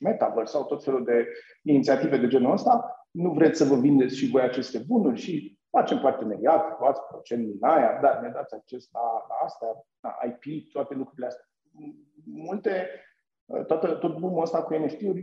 Metaverse 0.00 0.52
sau 0.52 0.64
tot 0.64 0.84
felul 0.84 1.04
de 1.04 1.28
inițiative 1.62 2.16
de 2.16 2.26
genul 2.26 2.52
ăsta. 2.52 3.06
Nu 3.10 3.30
vreți 3.30 3.58
să 3.58 3.64
vă 3.64 3.76
vindeți 3.76 4.16
și 4.16 4.30
voi 4.30 4.42
aceste 4.42 4.78
bunuri 4.78 5.20
și 5.20 5.57
Facem 5.78 5.98
parteneriat, 5.98 6.78
luați 6.80 7.00
procent 7.08 7.44
din 7.46 7.56
aia, 7.60 7.98
dar 8.02 8.20
ne 8.20 8.28
dați 8.28 8.54
acces 8.54 8.88
la, 8.92 9.00
la 9.00 9.34
asta, 9.44 9.66
la 10.00 10.18
IP, 10.26 10.72
toate 10.72 10.94
lucrurile 10.94 11.26
astea. 11.26 11.44
Multe, 12.24 12.88
toată, 13.66 13.94
tot 13.94 14.18
boom 14.18 14.38
ăsta 14.38 14.62
cu 14.62 14.74
NFT-uri 14.74 15.22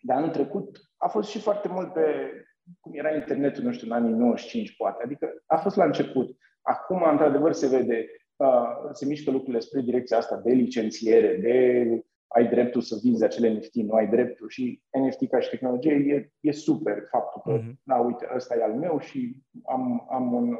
de 0.00 0.12
anul 0.12 0.30
trecut 0.30 0.80
a 0.96 1.08
fost 1.08 1.28
și 1.28 1.40
foarte 1.40 1.68
mult 1.68 1.92
pe 1.92 2.32
cum 2.80 2.92
era 2.94 3.14
internetul, 3.14 3.64
nu 3.64 3.72
știu, 3.72 3.86
în 3.86 3.92
anii 3.92 4.12
95, 4.12 4.76
poate. 4.76 5.02
Adică 5.04 5.42
a 5.46 5.56
fost 5.56 5.76
la 5.76 5.84
început. 5.84 6.36
Acum, 6.62 7.02
într-adevăr, 7.02 7.52
se 7.52 7.68
vede, 7.68 8.06
uh, 8.36 8.88
se 8.92 9.06
mișcă 9.06 9.30
lucrurile 9.30 9.60
spre 9.60 9.80
direcția 9.80 10.16
asta 10.16 10.36
de 10.36 10.52
licențiere, 10.52 11.36
de 11.36 11.84
ai 12.28 12.48
dreptul 12.48 12.80
să 12.80 12.98
vinzi 13.02 13.24
acele 13.24 13.52
NFT, 13.52 13.74
nu 13.74 13.92
ai 13.92 14.08
dreptul 14.08 14.48
și 14.48 14.82
NFT 15.00 15.28
ca 15.28 15.40
și 15.40 15.50
tehnologie 15.50 15.92
e, 15.92 16.32
e 16.40 16.52
super 16.52 17.06
faptul 17.10 17.40
că, 17.44 17.60
mm-hmm. 17.60 17.74
da, 17.82 17.96
uite, 17.96 18.28
ăsta 18.34 18.56
e 18.56 18.62
al 18.62 18.74
meu 18.74 18.98
și 18.98 19.36
am, 19.64 20.06
am 20.10 20.32
un, 20.32 20.52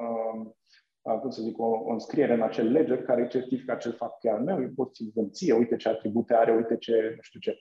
uh, 1.03 1.19
cum 1.21 1.31
să 1.31 1.43
zic, 1.43 1.59
o, 1.59 1.65
o 1.65 1.93
înscriere 1.93 2.35
în 2.35 2.43
acel 2.43 2.71
ledger 2.71 3.03
care 3.03 3.27
certifică 3.27 3.73
acel 3.73 3.93
fapt 3.93 4.21
că 4.21 4.27
e 4.27 4.31
al 4.31 4.43
meu, 4.43 4.63
eu 4.63 4.69
pot 4.75 4.97
să-l 4.97 5.11
vând 5.15 5.31
ție, 5.31 5.53
uite 5.53 5.77
ce 5.77 5.89
atribute 5.89 6.35
are, 6.35 6.55
uite 6.55 6.77
ce, 6.77 7.13
nu 7.17 7.21
știu 7.21 7.41
ce. 7.41 7.59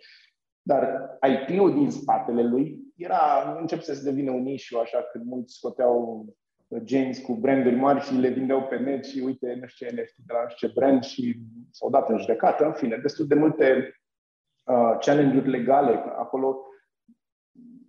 Dar 0.62 1.10
IP-ul 1.30 1.74
din 1.74 1.92
spatele 1.92 2.44
lui 2.44 2.80
era, 2.96 3.56
încep 3.60 3.82
să 3.82 3.94
se 3.94 4.04
devină 4.04 4.32
un 4.32 4.48
issue, 4.48 4.80
așa, 4.80 5.02
când 5.12 5.26
mulți 5.26 5.54
scoteau 5.54 6.26
genți 6.76 7.22
cu 7.22 7.34
branduri 7.34 7.76
mari 7.76 8.04
și 8.04 8.14
le 8.14 8.30
vindeau 8.30 8.64
pe 8.64 8.78
net 8.78 9.06
și 9.06 9.20
uite, 9.20 9.58
nu 9.60 9.68
știu 9.68 9.88
ce 9.88 9.94
NFT 9.94 10.16
de 10.16 10.34
la 10.34 10.42
nu 10.42 10.50
știu 10.50 10.68
ce 10.68 10.74
brand 10.74 11.04
și 11.04 11.40
s-au 11.72 11.90
dat 11.90 12.10
în 12.10 12.18
judecată, 12.18 12.66
în 12.66 12.74
fine, 12.74 12.98
destul 12.98 13.28
de 13.28 13.36
multe 13.36 13.96
uh, 14.66 14.98
challenge-uri 15.00 15.50
legale 15.50 15.92
acolo. 15.94 16.62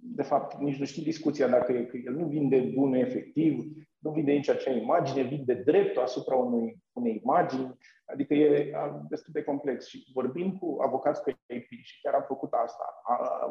De 0.01 0.23
fapt, 0.23 0.57
nici 0.57 0.79
nu 0.79 0.85
știi 0.85 1.03
discuția 1.03 1.49
dacă 1.49 1.73
e, 1.73 1.85
că 1.85 1.97
el 1.97 2.15
nu 2.15 2.27
vinde 2.27 2.73
bune 2.75 2.99
efectiv, 2.99 3.65
nu 3.99 4.11
vinde 4.11 4.33
nici 4.33 4.49
acea 4.49 4.71
imagine, 4.71 5.23
vinde 5.23 5.55
dreptul 5.55 6.03
asupra 6.03 6.35
unui, 6.35 6.83
unei 6.93 7.21
imagini, 7.25 7.77
adică 8.05 8.35
e 8.35 8.73
destul 9.09 9.33
de 9.33 9.43
complex. 9.43 9.87
Și 9.87 10.11
vorbim 10.15 10.57
cu 10.57 10.77
avocați 10.81 11.23
pe 11.23 11.37
IP 11.47 11.69
și 11.83 12.01
chiar 12.01 12.15
am 12.15 12.25
făcut 12.27 12.53
asta, 12.53 12.85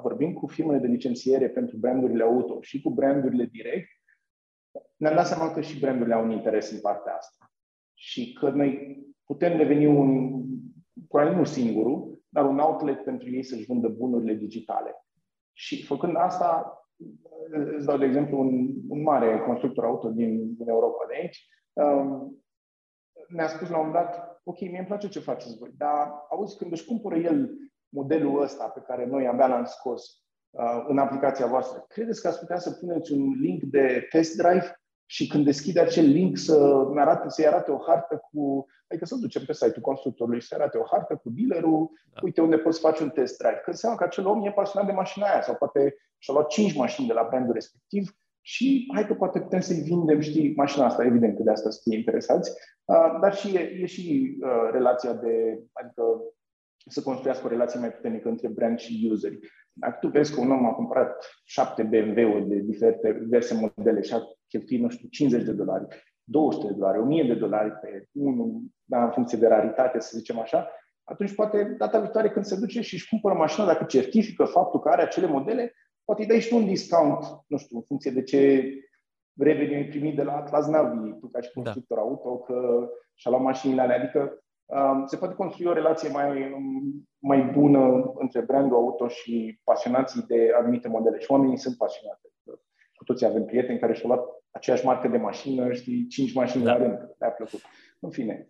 vorbim 0.01 0.33
cu 0.33 0.47
firmele 0.47 0.79
de 0.79 0.87
licențiere 0.87 1.49
pentru 1.49 1.77
brandurile 1.77 2.23
auto 2.23 2.61
și 2.61 2.81
cu 2.81 2.89
brandurile 2.89 3.45
direct, 3.45 3.96
ne-am 4.97 5.15
dat 5.15 5.27
seama 5.27 5.53
că 5.53 5.61
și 5.61 5.79
brandurile 5.79 6.15
au 6.15 6.23
un 6.23 6.31
interes 6.31 6.71
în 6.71 6.79
partea 6.79 7.15
asta. 7.15 7.51
Și 7.93 8.33
că 8.33 8.49
noi 8.49 8.99
putem 9.25 9.57
deveni 9.57 9.85
un, 9.85 10.41
probabil 11.07 11.37
nu 11.37 11.43
singurul, 11.43 12.21
dar 12.29 12.45
un 12.45 12.59
outlet 12.59 13.03
pentru 13.03 13.29
ei 13.29 13.43
să-și 13.43 13.65
vândă 13.65 13.87
bunurile 13.87 14.33
digitale. 14.33 15.05
Și 15.53 15.85
făcând 15.85 16.15
asta, 16.15 16.73
îți 17.75 17.85
dau 17.85 17.97
de 17.97 18.05
exemplu 18.05 18.39
un, 18.39 18.73
un 18.89 19.01
mare 19.01 19.39
constructor 19.39 19.83
auto 19.83 20.09
din, 20.09 20.55
din 20.55 20.69
Europa 20.69 21.05
de 21.07 21.15
aici, 21.15 21.47
um, 21.73 22.37
ne-a 23.27 23.47
spus 23.47 23.69
la 23.69 23.77
un 23.79 23.85
moment 23.85 24.05
dat, 24.05 24.41
ok, 24.43 24.59
mie 24.59 24.77
îmi 24.77 24.87
place 24.87 25.07
ce 25.07 25.19
faceți 25.19 25.57
voi, 25.57 25.73
dar 25.77 26.25
auzi, 26.29 26.57
când 26.57 26.71
își 26.71 26.85
cumpără 26.85 27.15
el 27.15 27.49
modelul 27.89 28.41
ăsta 28.41 28.67
pe 28.67 28.83
care 28.87 29.05
noi 29.05 29.27
abia 29.27 29.47
l-am 29.47 29.65
scos 29.65 30.03
uh, 30.49 30.85
în 30.87 30.97
aplicația 30.97 31.47
voastră, 31.47 31.85
credeți 31.87 32.21
că 32.21 32.27
ați 32.27 32.39
putea 32.39 32.57
să 32.57 32.71
puneți 32.71 33.11
un 33.11 33.31
link 33.39 33.63
de 33.63 34.07
test 34.09 34.37
drive 34.37 34.76
și 35.09 35.27
când 35.27 35.45
deschide 35.45 35.79
acel 35.79 36.05
link 36.05 36.37
să 36.37 36.85
arate, 36.95 37.29
să-i 37.29 37.47
arate 37.47 37.71
o 37.71 37.77
hartă 37.87 38.21
cu, 38.31 38.65
adică 38.87 39.05
să 39.05 39.15
ducem 39.15 39.43
pe 39.45 39.53
site-ul 39.53 39.81
constructorului 39.81 40.41
să 40.41 40.55
arate 40.55 40.77
o 40.77 40.83
hartă 40.91 41.15
cu 41.15 41.29
dealerul, 41.29 41.89
da. 42.13 42.19
uite 42.23 42.41
unde 42.41 42.57
poți 42.57 42.79
face 42.79 43.03
un 43.03 43.09
test 43.09 43.37
drive. 43.37 43.61
Când 43.63 43.75
înseamnă 43.75 43.97
că 43.97 44.03
acel 44.03 44.27
om 44.27 44.45
e 44.45 44.51
pasionat 44.51 44.87
de 44.87 44.93
mașina 44.93 45.27
aia 45.27 45.41
sau 45.41 45.55
poate 45.55 45.95
și-a 46.17 46.33
luat 46.33 46.47
5 46.47 46.75
mașini 46.75 47.07
de 47.07 47.13
la 47.13 47.27
brandul 47.29 47.53
respectiv 47.53 48.15
și 48.41 48.87
hai 48.93 49.07
că 49.07 49.13
poate 49.13 49.39
putem 49.39 49.59
să-i 49.59 49.81
vindem, 49.81 50.19
știi, 50.19 50.53
mașina 50.55 50.85
asta, 50.85 51.05
evident 51.05 51.35
că 51.37 51.43
de 51.43 51.51
asta 51.51 51.69
să 51.69 51.79
fie 51.83 51.97
interesați, 51.97 52.51
uh, 52.85 53.17
dar 53.21 53.35
și 53.35 53.55
e, 53.55 53.59
e 53.59 53.85
și 53.85 54.37
uh, 54.41 54.69
relația 54.71 55.13
de, 55.13 55.63
adică 55.71 56.03
să 56.87 57.01
construiască 57.01 57.45
o 57.45 57.49
relație 57.49 57.79
mai 57.79 57.91
puternică 57.91 58.29
între 58.29 58.47
brand 58.47 58.77
și 58.79 59.09
useri. 59.11 59.39
Dacă 59.73 59.97
tu 59.99 60.07
vezi 60.07 60.33
că 60.33 60.39
un 60.39 60.51
om 60.51 60.65
a 60.65 60.73
cumpărat 60.73 61.25
șapte 61.43 61.83
BMW-uri 61.83 62.47
de 62.47 62.55
diferite, 62.55 63.19
diverse 63.23 63.71
modele 63.75 64.01
și 64.01 64.13
a 64.13 64.21
cheltuit, 64.47 64.81
nu 64.81 64.89
știu, 64.89 65.07
50 65.07 65.45
de 65.45 65.51
dolari, 65.51 65.85
200 66.23 66.67
de 66.67 66.73
dolari, 66.73 66.99
1000 66.99 67.23
de 67.23 67.33
dolari 67.33 67.71
pe 67.71 68.07
unul, 68.11 68.61
da, 68.83 69.03
în 69.03 69.11
funcție 69.11 69.37
de 69.37 69.47
raritate, 69.47 69.99
să 69.99 70.17
zicem 70.17 70.39
așa, 70.39 70.69
atunci 71.03 71.35
poate 71.35 71.75
data 71.77 71.99
viitoare 71.99 72.29
când 72.29 72.45
se 72.45 72.59
duce 72.59 72.81
și 72.81 72.93
își 72.93 73.09
cumpără 73.09 73.33
mașina, 73.33 73.65
dacă 73.65 73.83
certifică 73.83 74.43
faptul 74.43 74.79
că 74.79 74.89
are 74.89 75.01
acele 75.01 75.27
modele, 75.27 75.73
poate 76.03 76.21
îi 76.21 76.27
dai 76.27 76.39
și 76.39 76.53
un 76.53 76.65
discount, 76.65 77.23
nu 77.47 77.57
știu, 77.57 77.77
în 77.77 77.83
funcție 77.83 78.11
de 78.11 78.23
ce 78.23 78.71
revenue 79.37 79.75
ai 79.75 79.85
primit 79.85 80.15
de 80.15 80.23
la 80.23 80.35
Atlas 80.35 80.67
Navi, 80.67 81.19
tu 81.19 81.27
ca 81.27 81.41
și 81.41 81.51
da. 81.53 81.61
constructor 81.61 81.97
da. 81.97 82.03
auto, 82.03 82.37
că 82.37 82.89
și-a 83.13 83.31
luat 83.31 83.43
mașinile 83.43 83.81
alea. 83.81 83.95
Adică 83.95 84.19
um, 84.19 84.39
se 85.05 85.17
poate 85.17 85.33
construi 85.33 85.67
o 85.67 85.73
relație 85.73 86.09
mai, 86.09 86.55
mai 87.19 87.41
bună 87.41 88.11
între 88.15 88.41
brandul 88.41 88.77
auto 88.77 89.07
și 89.07 89.59
pasionații 89.63 90.21
de 90.21 90.51
anumite 90.55 90.87
modele. 90.87 91.19
Și 91.19 91.31
oamenii 91.31 91.57
sunt 91.57 91.77
pasionați. 91.77 92.21
Cu 92.95 93.03
toții 93.03 93.25
avem 93.25 93.45
prieteni 93.45 93.79
care 93.79 93.93
și-au 93.93 94.11
luat 94.11 94.25
aceeași 94.51 94.85
marcă 94.85 95.07
de 95.07 95.17
mașină, 95.17 95.73
știi, 95.73 96.07
cinci 96.07 96.33
mașini 96.33 96.63
da. 96.63 96.71
la 96.71 96.77
rând, 96.77 97.15
le-a 97.17 97.29
plăcut. 97.29 97.61
În 97.99 98.09
fine. 98.09 98.49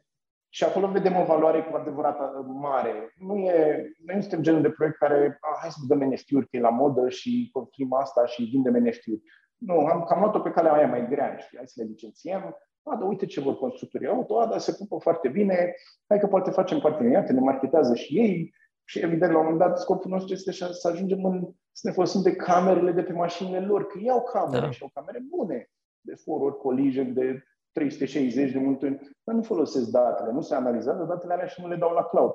Și 0.49 0.63
acolo 0.63 0.87
vedem 0.87 1.15
o 1.15 1.23
valoare 1.23 1.63
cu 1.63 1.75
adevărat 1.75 2.17
mare. 2.45 3.13
Nu 3.17 3.37
e, 3.37 3.91
noi 4.05 4.15
nu 4.15 4.21
suntem 4.21 4.41
genul 4.41 4.61
de 4.61 4.69
proiect 4.69 4.97
care, 4.97 5.37
ah, 5.41 5.57
hai 5.61 5.69
să 5.69 5.79
dăm 5.87 6.09
NFT-uri, 6.09 6.47
că 6.49 6.57
e 6.57 6.59
la 6.59 6.69
modă 6.69 7.09
și 7.09 7.49
construim 7.53 7.93
asta 7.93 8.25
și 8.25 8.43
vindem 8.43 8.83
NFT-uri. 8.83 9.21
Nu, 9.57 9.85
am 9.85 10.03
cam 10.03 10.19
luat-o 10.19 10.39
pe 10.39 10.51
calea 10.51 10.73
aia 10.73 10.87
mai 10.87 11.07
grea, 11.07 11.37
știi, 11.37 11.57
hai 11.57 11.67
să 11.67 11.81
le 11.81 11.87
licențiem, 11.89 12.57
a, 12.91 12.95
dar 12.95 13.07
uite 13.07 13.25
ce 13.25 13.41
vor 13.41 13.57
constructorii 13.57 14.07
auto, 14.07 14.39
a, 14.39 14.45
dar 14.45 14.59
se 14.59 14.75
pupă 14.77 14.97
foarte 15.01 15.27
bine, 15.27 15.75
hai 16.07 16.19
că 16.19 16.27
poate 16.27 16.51
facem 16.51 16.79
parteneriate, 16.79 17.33
ne 17.33 17.39
marketează 17.39 17.95
și 17.95 18.17
ei 18.19 18.53
și 18.89 18.99
evident, 18.99 19.31
la 19.31 19.37
un 19.37 19.43
moment 19.43 19.61
dat, 19.61 19.79
scopul 19.79 20.11
nostru 20.11 20.33
este 20.33 20.51
să 20.51 20.87
ajungem 20.91 21.25
în, 21.25 21.49
să 21.71 21.87
ne 21.87 21.93
folosim 21.93 22.21
de 22.21 22.35
camerele 22.35 22.91
de 22.91 23.03
pe 23.03 23.13
mașinile 23.13 23.59
lor, 23.59 23.87
că 23.87 23.99
iau 24.01 24.23
camere 24.23 24.65
da. 24.65 24.71
și 24.71 24.83
au 24.83 24.91
camere 24.93 25.25
bune 25.29 25.69
de 26.01 26.15
forward 26.15 26.55
collision, 26.55 27.13
de 27.13 27.43
360 27.71 28.51
de 28.51 28.59
multe 28.59 28.85
ori, 28.85 28.99
dar 29.23 29.35
nu 29.35 29.41
folosesc 29.41 29.89
datele, 29.89 30.31
nu 30.31 30.41
se 30.41 30.55
analizează 30.55 31.03
datele 31.03 31.33
alea 31.33 31.45
și 31.45 31.61
nu 31.61 31.67
le 31.67 31.75
dau 31.75 31.93
la 31.93 32.03
cloud. 32.03 32.31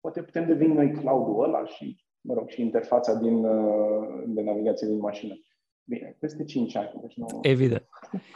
Poate 0.00 0.22
putem 0.22 0.46
deveni 0.46 0.74
noi 0.74 0.92
cloud-ul 0.92 1.44
ăla 1.44 1.64
și, 1.64 2.04
mă 2.20 2.34
rog, 2.34 2.48
și 2.48 2.60
interfața 2.60 3.14
din, 3.14 3.44
uh, 3.44 4.22
de 4.26 4.42
navigație 4.42 4.86
din 4.86 4.98
mașină. 4.98 5.34
Bine, 5.84 6.16
peste 6.20 6.44
5 6.44 6.76
ani. 6.76 6.92
Deci 7.00 7.16
nu... 7.16 7.26
Evident. 7.42 7.88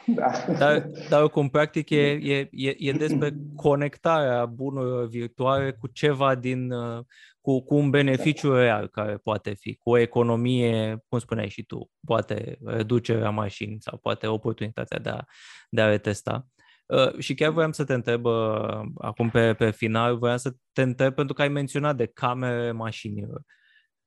Da. 0.06 0.30
Dar, 0.58 0.90
dar 1.08 1.22
oricum, 1.22 1.48
practic, 1.48 1.90
e, 1.90 2.10
e, 2.10 2.48
e, 2.50 2.76
e 2.78 2.92
despre 2.92 3.36
conectarea 3.56 4.46
bunurilor 4.46 5.08
virtuale 5.08 5.72
cu 5.72 5.86
ceva 5.86 6.34
din, 6.34 6.70
uh, 6.70 7.04
cu, 7.40 7.62
cu 7.62 7.74
un 7.74 7.90
beneficiu 7.90 8.48
da. 8.48 8.58
real 8.58 8.88
care 8.88 9.16
poate 9.16 9.54
fi, 9.54 9.74
cu 9.74 9.90
o 9.90 9.98
economie, 9.98 11.04
cum 11.08 11.18
spuneai 11.18 11.48
și 11.48 11.62
tu, 11.62 11.90
poate 12.06 12.58
reducerea 12.64 13.30
mașini 13.30 13.76
sau 13.80 13.98
poate 13.98 14.26
oportunitatea 14.26 14.98
de 14.98 15.08
a, 15.08 15.24
de 15.70 15.80
a 15.80 15.88
retesta. 15.88 16.46
Uh, 16.86 17.18
și 17.18 17.34
chiar 17.34 17.50
voiam 17.50 17.72
să 17.72 17.84
te 17.84 17.94
întreb, 17.94 18.24
uh, 18.24 18.80
acum 18.98 19.30
pe, 19.30 19.54
pe 19.54 19.70
final, 19.70 20.18
voiam 20.18 20.36
să 20.36 20.54
te 20.72 20.82
întreb 20.82 21.14
pentru 21.14 21.34
că 21.34 21.42
ai 21.42 21.48
menționat 21.48 21.96
de 21.96 22.06
camere 22.06 22.72
mașinilor. 22.72 23.42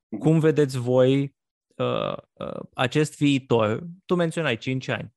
Mhm. 0.10 0.22
Cum 0.22 0.40
vedeți 0.40 0.78
voi 0.78 1.36
uh, 1.76 2.18
uh, 2.34 2.60
acest 2.74 3.18
viitor, 3.18 3.84
tu 4.06 4.16
menționai 4.16 4.58
5 4.58 4.88
ani, 4.88 5.14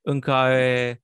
în 0.00 0.20
care 0.20 1.02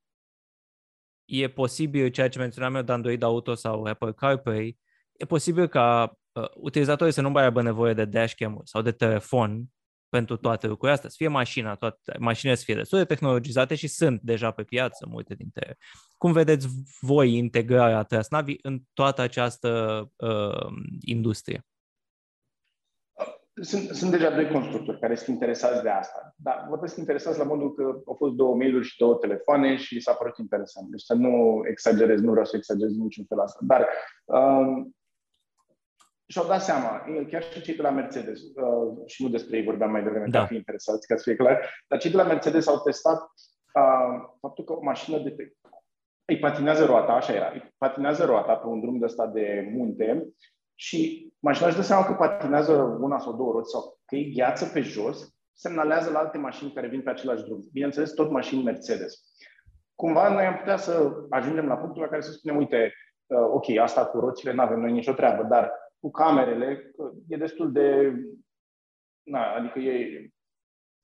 e 1.24 1.48
posibil 1.48 2.08
ceea 2.08 2.28
ce 2.28 2.38
menționam 2.38 2.74
eu 2.74 2.82
de 2.82 2.92
Android 2.92 3.22
Auto 3.22 3.54
sau 3.54 3.84
Apple 3.84 4.12
CarPlay, 4.12 4.78
e 5.12 5.24
posibil 5.24 5.68
ca 5.68 6.18
uh, 6.32 6.44
utilizatorii 6.54 7.12
să 7.12 7.20
nu 7.20 7.30
mai 7.30 7.42
aibă 7.42 7.62
nevoie 7.62 7.94
de 7.94 8.04
dashcam 8.04 8.60
sau 8.64 8.82
de 8.82 8.92
telefon 8.92 9.64
pentru 10.08 10.36
toate 10.36 10.66
lucrurile 10.66 10.92
astea, 10.92 11.10
să 11.10 11.16
fie 11.18 11.28
mașina, 11.28 11.74
toate, 11.74 12.16
mașinile 12.18 12.56
să 12.56 12.64
fie 12.64 12.74
destul 12.74 12.98
de 12.98 13.04
tehnologizate 13.04 13.74
și 13.74 13.86
sunt 13.86 14.20
deja 14.20 14.50
pe 14.50 14.62
piață 14.62 15.06
multe 15.08 15.34
dintre 15.34 15.62
ele. 15.64 15.76
Cum 16.18 16.32
vedeți 16.32 16.68
voi 17.00 17.36
integrarea 17.36 18.02
Trasnavi 18.02 18.54
în 18.62 18.82
toată 18.92 19.22
această 19.22 20.00
uh, 20.16 20.66
industrie? 21.00 21.66
Sunt, 23.60 23.88
sunt 23.90 24.10
deja 24.10 24.30
doi 24.30 24.50
constructori 24.50 25.00
care 25.00 25.14
sunt 25.14 25.28
interesați 25.28 25.82
de 25.82 25.88
asta. 25.88 26.34
Dar 26.36 26.66
vorbesc 26.68 26.96
interesați 26.96 27.38
la 27.38 27.44
modul 27.44 27.74
că 27.74 27.82
au 28.06 28.14
fost 28.14 28.34
două 28.34 28.54
mail-uri 28.54 28.86
și 28.86 28.98
două 28.98 29.14
telefoane 29.14 29.76
și 29.76 30.00
s-a 30.00 30.12
părut 30.12 30.38
interesant. 30.38 30.88
Deci 30.90 31.00
să 31.00 31.14
nu 31.14 31.62
exagerez, 31.68 32.20
nu 32.20 32.30
vreau 32.30 32.44
să 32.44 32.56
exagerez 32.56 32.96
niciun 32.96 33.24
fel 33.24 33.40
asta. 33.40 33.58
Dar 33.62 33.88
um, 34.24 34.96
și-au 36.26 36.46
dat 36.46 36.62
seama, 36.62 37.04
chiar 37.30 37.42
și 37.42 37.60
cei 37.60 37.76
de 37.76 37.82
la 37.82 37.90
Mercedes, 37.90 38.40
uh, 38.40 39.06
și 39.06 39.22
nu 39.22 39.28
despre 39.28 39.56
ei 39.56 39.64
vorbeam 39.64 39.90
mai 39.90 40.02
devreme, 40.02 40.26
da. 40.28 40.38
ca 40.38 40.46
fi 40.46 40.54
interesați, 40.54 41.06
ca 41.06 41.16
să 41.16 41.22
fie 41.22 41.36
clar, 41.36 41.70
dar 41.88 41.98
cei 41.98 42.10
de 42.10 42.16
la 42.16 42.24
Mercedes 42.24 42.66
au 42.66 42.80
testat 42.80 43.20
uh, 43.74 44.28
faptul 44.40 44.64
că 44.64 44.72
o 44.72 44.82
mașină 44.82 45.18
de 45.18 45.30
pe, 45.30 45.52
îi 46.24 46.38
patinează 46.38 46.84
roata, 46.84 47.12
așa 47.12 47.32
era, 47.32 47.50
îi 47.54 47.74
patinează 47.78 48.24
roata 48.24 48.54
pe 48.54 48.66
un 48.66 48.80
drum 48.80 48.98
de 48.98 49.04
ăsta 49.04 49.26
de 49.26 49.70
munte 49.72 50.32
și 50.78 51.32
mașina 51.38 51.66
își 51.66 51.76
dă 51.76 51.82
seama 51.82 52.04
că 52.04 52.12
patinează 52.12 52.72
una 53.00 53.18
sau 53.18 53.36
două 53.36 53.52
roți 53.52 53.70
sau 53.70 53.98
că 54.04 54.16
e 54.16 54.30
gheață 54.30 54.66
pe 54.66 54.80
jos, 54.80 55.34
semnalează 55.52 56.10
la 56.10 56.18
alte 56.18 56.38
mașini 56.38 56.72
care 56.72 56.88
vin 56.88 57.02
pe 57.02 57.10
același 57.10 57.44
drum. 57.44 57.68
Bineînțeles, 57.72 58.12
tot 58.12 58.30
mașini 58.30 58.62
Mercedes. 58.62 59.14
Cumva 59.94 60.32
noi 60.32 60.44
am 60.44 60.56
putea 60.56 60.76
să 60.76 61.12
ajungem 61.30 61.66
la 61.66 61.76
punctul 61.76 62.02
la 62.02 62.08
care 62.08 62.20
să 62.20 62.30
spunem, 62.30 62.56
uite, 62.56 62.94
uh, 63.26 63.38
ok, 63.38 63.76
asta 63.76 64.06
cu 64.06 64.18
roțile 64.18 64.52
nu 64.52 64.62
avem 64.62 64.80
noi 64.80 64.92
nicio 64.92 65.12
treabă, 65.12 65.42
dar 65.42 65.72
cu 66.00 66.10
camerele 66.10 66.90
e 67.28 67.36
destul 67.36 67.72
de... 67.72 68.14
Na, 69.22 69.54
adică 69.54 69.78
e, 69.78 70.30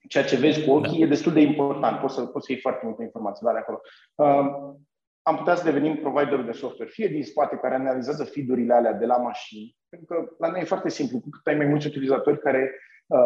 ceea 0.09 0.25
ce 0.25 0.37
vezi 0.37 0.65
cu 0.65 0.71
ochii 0.71 0.99
da. 0.99 1.05
e 1.05 1.09
destul 1.09 1.33
de 1.33 1.41
important. 1.41 2.01
Poți 2.01 2.15
să, 2.15 2.27
poți 2.27 2.47
să 2.47 2.53
iei 2.53 2.61
foarte 2.61 2.87
multe 2.87 3.03
informații 3.03 3.45
la 3.45 3.51
acolo. 3.51 3.81
Uh, 4.15 4.75
am 5.23 5.37
putea 5.37 5.55
să 5.55 5.65
devenim 5.65 5.97
providerul 5.97 6.45
de 6.45 6.53
software, 6.53 6.91
fie 6.91 7.09
din 7.09 7.25
spate, 7.25 7.57
care 7.57 7.75
analizează 7.75 8.25
feed-urile 8.25 8.75
alea 8.75 8.93
de 8.93 9.07
la 9.07 9.17
mașini, 9.17 9.77
pentru 9.89 10.07
că 10.07 10.35
la 10.39 10.51
noi 10.51 10.61
e 10.61 10.65
foarte 10.65 10.89
simplu, 10.89 11.21
cu 11.21 11.29
cât 11.29 11.47
ai 11.47 11.57
mai 11.57 11.67
mulți 11.67 11.87
utilizatori 11.87 12.41
care 12.41 12.75
uh, 13.07 13.19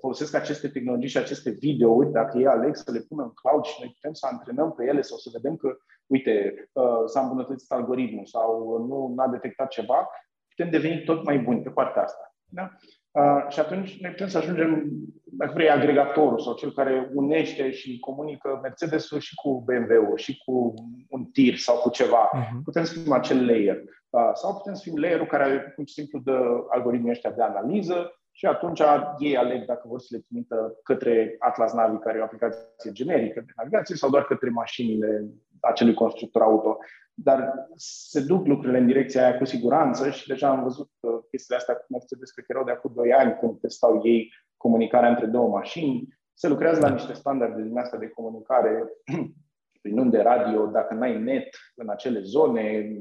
folosesc 0.00 0.34
aceste 0.34 0.68
tehnologii 0.68 1.08
și 1.08 1.16
aceste 1.16 1.50
videouri, 1.50 2.12
dacă 2.12 2.38
ei 2.38 2.46
aleg 2.46 2.74
să 2.74 2.90
le 2.92 3.04
pună 3.08 3.22
în 3.22 3.30
cloud 3.30 3.64
și 3.64 3.76
noi 3.80 3.92
putem 3.92 4.12
să 4.12 4.26
antrenăm 4.30 4.72
pe 4.72 4.84
ele 4.84 5.00
sau 5.00 5.16
să 5.16 5.30
vedem 5.32 5.56
că, 5.56 5.76
uite, 6.06 6.54
uh, 6.72 7.02
s-a 7.06 7.20
îmbunătățit 7.20 7.70
algoritmul 7.70 8.26
sau 8.26 8.78
nu 8.86 9.22
a 9.22 9.28
detectat 9.28 9.68
ceva, 9.68 10.08
putem 10.48 10.70
deveni 10.70 11.04
tot 11.04 11.24
mai 11.24 11.38
buni 11.38 11.62
pe 11.62 11.70
partea 11.70 12.02
asta. 12.02 12.34
Da? 12.44 12.70
Uh, 13.14 13.44
și 13.48 13.60
atunci 13.60 14.00
noi 14.00 14.10
putem 14.10 14.28
să 14.28 14.38
ajungem, 14.38 14.88
dacă 15.24 15.52
vrei, 15.54 15.70
agregatorul 15.70 16.38
sau 16.38 16.54
cel 16.54 16.72
care 16.72 17.10
unește 17.14 17.70
și 17.70 17.98
comunică 17.98 18.58
Mercedes-ul 18.62 19.20
și 19.20 19.34
cu 19.34 19.64
BMW-ul 19.66 20.16
și 20.16 20.42
cu 20.44 20.74
un 21.08 21.24
tir 21.24 21.56
sau 21.56 21.76
cu 21.76 21.90
ceva. 21.90 22.30
Uh-huh. 22.30 22.62
Putem 22.64 22.84
să 22.84 22.98
fim 22.98 23.12
acel 23.12 23.46
layer. 23.46 23.82
Uh, 24.10 24.30
sau 24.32 24.56
putem 24.56 24.74
să 24.74 24.82
fim 24.84 24.98
layerul 24.98 25.26
care 25.26 25.72
pur 25.74 25.86
și 25.86 25.94
simplu 25.94 26.18
dă 26.18 26.64
algoritmii 26.68 27.10
ăștia 27.10 27.30
de 27.30 27.42
analiză 27.42 28.18
și 28.30 28.46
atunci 28.46 28.82
ei 29.18 29.36
aleg 29.36 29.64
dacă 29.64 29.82
vor 29.88 30.00
să 30.00 30.06
le 30.10 30.18
trimită 30.26 30.78
către 30.82 31.36
Atlas 31.38 31.72
Navi, 31.72 31.98
care 31.98 32.18
e 32.18 32.20
o 32.20 32.24
aplicație 32.24 32.92
generică 32.92 33.40
de 33.46 33.52
navigație, 33.56 33.96
sau 33.96 34.10
doar 34.10 34.24
către 34.24 34.48
mașinile 34.48 35.24
acelui 35.64 35.94
constructor 35.94 36.42
auto. 36.42 36.78
Dar 37.14 37.66
se 37.76 38.20
duc 38.20 38.46
lucrurile 38.46 38.78
în 38.78 38.86
direcția 38.86 39.22
aia 39.26 39.38
cu 39.38 39.44
siguranță 39.44 40.10
și 40.10 40.26
deja 40.26 40.48
am 40.48 40.62
văzut 40.62 40.90
chestiile 41.30 41.60
astea 41.60 41.74
cu 41.74 41.84
Mercedes, 41.88 42.30
cred 42.30 42.44
că 42.44 42.52
erau 42.52 42.64
de 42.64 42.70
acum 42.70 42.92
2 42.94 43.12
ani 43.12 43.36
când 43.38 43.60
testau 43.60 44.00
ei 44.04 44.32
comunicarea 44.56 45.08
între 45.08 45.26
două 45.26 45.48
mașini. 45.48 46.08
Se 46.34 46.48
lucrează 46.48 46.80
la 46.80 46.90
niște 46.90 47.12
standarde 47.12 47.62
din 47.62 47.78
astea 47.78 47.98
de 47.98 48.08
comunicare 48.08 48.82
prin 49.82 49.98
unde 49.98 50.22
radio, 50.22 50.66
dacă 50.66 50.94
n-ai 50.94 51.22
net 51.22 51.48
în 51.74 51.88
acele 51.88 52.20
zone, 52.20 52.92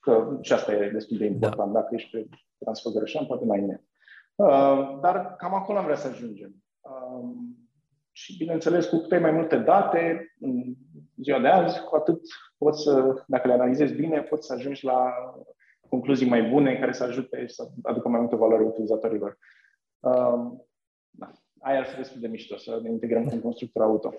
că 0.00 0.38
și 0.40 0.52
asta 0.52 0.72
e 0.72 0.90
destul 0.90 1.16
de 1.16 1.24
important, 1.24 1.72
da. 1.72 1.80
dacă 1.80 1.94
ești 1.94 2.10
pe 2.10 2.28
Transfăgărășan, 2.58 3.26
poate 3.26 3.44
n-ai 3.44 3.60
net. 3.60 3.82
Uh, 4.34 4.98
dar 5.00 5.34
cam 5.36 5.54
acolo 5.54 5.78
am 5.78 5.84
vrea 5.84 5.96
să 5.96 6.08
ajungem. 6.08 6.54
Uh, 6.80 7.30
și, 8.12 8.36
bineînțeles, 8.36 8.86
cu 8.86 8.98
câte 8.98 9.18
mai 9.18 9.30
multe 9.30 9.56
date 9.56 10.34
în 10.40 10.74
ziua 11.22 11.40
de 11.40 11.48
azi, 11.48 11.80
cu 11.80 11.96
atât 11.96 12.20
poți 12.58 12.82
să, 12.82 13.24
dacă 13.26 13.46
le 13.46 13.52
analizezi 13.52 13.94
bine, 13.94 14.22
poți 14.22 14.46
să 14.46 14.52
ajungi 14.52 14.84
la 14.84 15.12
concluzii 15.88 16.28
mai 16.28 16.42
bune 16.42 16.78
care 16.78 16.92
să 16.92 17.04
ajute 17.04 17.46
și 17.46 17.54
să 17.54 17.68
aducă 17.82 18.08
mai 18.08 18.20
multă 18.20 18.36
valoare 18.36 18.64
utilizatorilor. 18.64 19.38
Uh, 20.00 20.52
da. 21.10 21.32
Aia 21.60 21.78
ar 21.78 21.86
fi 21.86 21.96
destul 21.96 22.20
de 22.20 22.28
mișto, 22.28 22.56
să 22.56 22.78
ne 22.82 22.90
integrăm 22.90 23.24
cu 23.24 23.34
un 23.34 23.40
constructor 23.40 23.82
auto. 23.82 24.14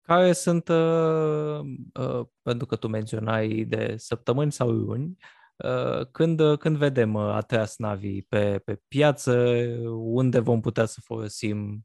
care 0.00 0.32
sunt, 0.32 0.68
uh, 0.68 1.60
uh, 2.00 2.26
pentru 2.42 2.66
că 2.66 2.76
tu 2.76 2.88
menționai 2.88 3.64
de 3.68 3.94
săptămâni 3.96 4.52
sau 4.52 4.70
luni, 4.70 5.16
uh, 5.56 6.06
când, 6.10 6.56
când 6.58 6.76
vedem 6.76 7.14
uh, 7.14 7.32
Atreas 7.32 7.78
Navi 7.78 8.22
pe, 8.22 8.58
pe 8.64 8.82
piață, 8.88 9.32
unde 9.96 10.38
vom 10.38 10.60
putea 10.60 10.84
să 10.84 11.00
folosim? 11.04 11.84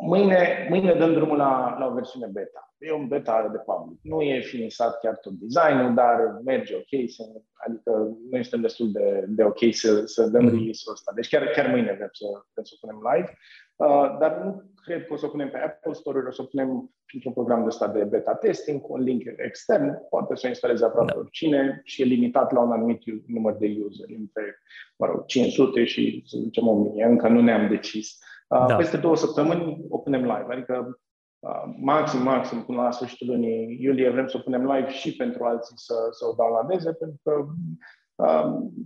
Mâine, 0.00 0.66
mâine 0.70 0.94
dăm 0.94 1.12
drumul 1.12 1.36
la, 1.36 1.76
la 1.78 1.86
o 1.86 1.94
versiune 1.94 2.26
beta. 2.26 2.74
E 2.78 2.92
un 2.92 3.08
beta 3.08 3.48
de 3.52 3.58
public. 3.58 3.98
Nu 4.02 4.20
e 4.20 4.40
finisat 4.40 4.98
chiar 5.00 5.16
tot 5.16 5.32
designul, 5.32 5.94
dar 5.94 6.40
merge 6.44 6.74
ok. 6.74 7.10
Să, 7.10 7.22
adică 7.66 8.16
noi 8.30 8.42
suntem 8.42 8.60
destul 8.60 8.92
de, 8.92 9.24
de 9.28 9.44
ok 9.44 9.58
să, 9.70 10.06
să 10.06 10.26
dăm 10.26 10.42
mm. 10.42 10.48
release-ul 10.48 10.92
ăsta. 10.92 11.12
Deci 11.14 11.28
chiar, 11.28 11.46
chiar 11.46 11.70
mâine 11.70 11.94
vrem 11.96 12.08
să, 12.12 12.24
vrem 12.52 12.64
să 12.64 12.74
punem 12.80 12.98
live. 13.12 13.38
Uh, 13.76 14.16
dar 14.20 14.36
nu 14.44 14.62
cred 14.84 15.06
că 15.06 15.12
o 15.12 15.16
să 15.16 15.26
o 15.26 15.28
punem 15.28 15.50
pe 15.50 15.58
Apple 15.58 15.92
Store, 15.92 16.26
o 16.28 16.30
să 16.30 16.42
o 16.42 16.44
punem 16.44 16.90
printr-un 17.06 17.32
program 17.32 17.64
de 17.64 17.70
stat 17.70 17.92
de 17.92 18.04
beta 18.04 18.34
testing 18.34 18.80
cu 18.80 18.92
un 18.92 19.02
link 19.02 19.22
extern, 19.36 20.08
poate 20.08 20.34
să 20.34 20.42
o 20.44 20.48
instaleze 20.48 20.84
aproape 20.84 21.12
da. 21.12 21.18
oricine 21.18 21.80
și 21.84 22.02
e 22.02 22.04
limitat 22.04 22.52
la 22.52 22.60
un 22.60 22.72
anumit 22.72 23.02
număr 23.26 23.56
de 23.56 23.76
user, 23.84 24.08
între, 24.18 24.58
mă 24.96 25.06
rog, 25.06 25.24
500 25.24 25.84
și, 25.84 26.22
să 26.26 26.38
zicem, 26.42 26.68
1000, 26.68 27.04
încă 27.04 27.28
nu 27.28 27.40
ne-am 27.40 27.68
decis. 27.68 28.18
Uh, 28.48 28.66
da. 28.66 28.76
Peste 28.76 28.96
două 28.96 29.16
săptămâni 29.16 29.84
o 29.88 29.98
punem 29.98 30.20
live, 30.20 30.46
adică 30.48 30.98
uh, 31.38 31.62
maxim, 31.80 32.22
maxim, 32.22 32.62
până 32.62 32.82
la 32.82 32.90
sfârșitul 32.90 33.26
lunii 33.26 33.78
iulie 33.80 34.10
vrem 34.10 34.26
să 34.26 34.36
o 34.36 34.42
punem 34.42 34.72
live 34.72 34.88
și 34.88 35.16
pentru 35.16 35.44
alții 35.44 35.74
să, 35.78 35.94
să 36.10 36.26
o 36.26 36.34
downloadeze, 36.36 36.92
pentru 36.92 37.20
că 37.22 37.46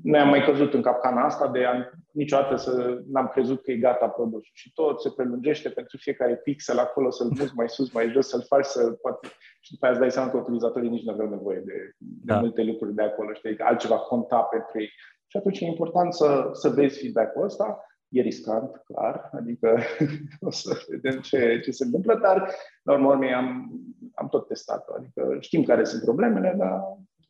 noi 0.03 0.21
am 0.21 0.29
mai 0.29 0.45
căzut 0.45 0.75
în 0.75 0.83
capcana 0.83 1.25
asta 1.25 1.49
de 1.49 1.65
a, 1.65 1.73
niciodată 2.13 2.57
să 2.57 3.01
n-am 3.07 3.29
crezut 3.29 3.63
că 3.63 3.71
e 3.71 3.77
gata 3.77 4.09
produsul 4.09 4.51
și 4.53 4.73
tot 4.73 5.01
se 5.01 5.11
prelungește 5.17 5.69
pentru 5.69 5.97
fiecare 5.97 6.37
pixel 6.37 6.79
acolo 6.79 7.11
să-l 7.11 7.31
muți 7.39 7.53
mai 7.55 7.69
sus, 7.69 7.93
mai 7.93 8.11
jos, 8.11 8.29
să-l 8.29 8.45
faci 8.49 8.65
să 8.65 8.91
poate... 8.91 9.29
Și 9.61 9.73
după 9.73 9.85
aia 9.85 9.93
îți 9.93 10.01
dai 10.01 10.11
seama 10.11 10.31
că 10.31 10.37
utilizatorii 10.37 10.91
nici 10.91 11.05
nu 11.05 11.13
aveau 11.13 11.29
nevoie 11.29 11.63
de, 11.67 11.73
da. 11.99 12.35
de 12.35 12.41
multe 12.41 12.63
lucruri 12.63 12.95
de 12.95 13.03
acolo, 13.03 13.33
știi, 13.33 13.57
că 13.57 13.65
altceva 13.67 13.97
conta 13.97 14.41
pentru 14.41 14.81
ei. 14.81 14.91
Și 15.27 15.37
atunci 15.37 15.61
e 15.61 15.65
important 15.65 16.15
să, 16.15 16.49
să 16.53 16.69
vezi 16.69 16.99
feedback-ul 17.01 17.45
ăsta. 17.45 17.85
E 18.13 18.21
riscant, 18.21 18.83
clar, 18.85 19.31
adică 19.33 19.79
o 20.41 20.51
să 20.51 20.85
vedem 20.89 21.21
ce, 21.21 21.61
ce 21.65 21.71
se 21.71 21.85
întâmplă, 21.85 22.15
dar 22.15 22.55
la 22.83 22.93
urmă 22.93 23.13
am, 23.13 23.71
am 24.15 24.29
tot 24.29 24.47
testat 24.47 24.89
Adică 24.89 25.37
știm 25.41 25.63
care 25.63 25.85
sunt 25.85 26.03
problemele, 26.03 26.55
dar 26.59 26.81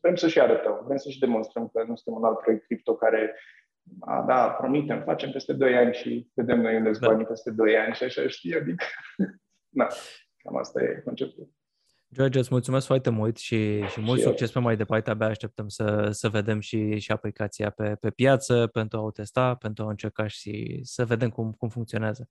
vrem 0.01 0.15
să 0.15 0.27
și 0.27 0.39
arătăm, 0.39 0.81
vrem 0.85 0.97
să 0.97 1.09
și 1.09 1.19
demonstrăm 1.19 1.67
că 1.67 1.79
nu 1.87 1.95
suntem 1.95 2.21
un 2.21 2.27
alt 2.27 2.39
proiect 2.39 2.65
cripto 2.65 2.95
care, 2.95 3.35
a, 3.99 4.23
da, 4.27 4.49
promitem, 4.49 5.01
facem 5.03 5.31
peste 5.31 5.53
2 5.53 5.75
ani 5.75 5.93
și 5.93 6.29
vedem 6.33 6.61
noi 6.61 6.75
unde 6.75 6.91
da. 6.99 7.07
banii 7.07 7.25
peste 7.25 7.51
2 7.51 7.77
ani 7.77 7.93
și 7.93 8.03
așa 8.03 8.27
știi, 8.27 8.55
adică, 8.55 8.85
na, 9.79 9.87
cam 10.37 10.57
asta 10.57 10.83
e 10.83 11.01
conceptul. 11.05 11.49
George, 12.13 12.39
îți 12.39 12.47
mulțumesc 12.51 12.85
foarte 12.85 13.09
mult 13.09 13.37
și, 13.37 13.81
și 13.87 14.01
mult 14.01 14.19
și 14.19 14.25
succes 14.25 14.47
eu. 14.47 14.53
pe 14.53 14.59
mai 14.59 14.77
departe. 14.77 15.09
Abia 15.09 15.27
așteptăm 15.27 15.67
să, 15.67 16.09
să 16.11 16.29
vedem 16.29 16.59
și, 16.59 16.99
și 16.99 17.11
aplicația 17.11 17.69
pe, 17.69 17.95
pe 17.99 18.09
piață 18.09 18.67
pentru 18.67 18.97
a 18.97 19.01
o 19.01 19.11
testa, 19.11 19.55
pentru 19.55 19.85
a 19.85 19.89
încerca 19.89 20.27
și 20.27 20.79
să 20.83 21.05
vedem 21.05 21.29
cum, 21.29 21.51
cum 21.51 21.69
funcționează. 21.69 22.29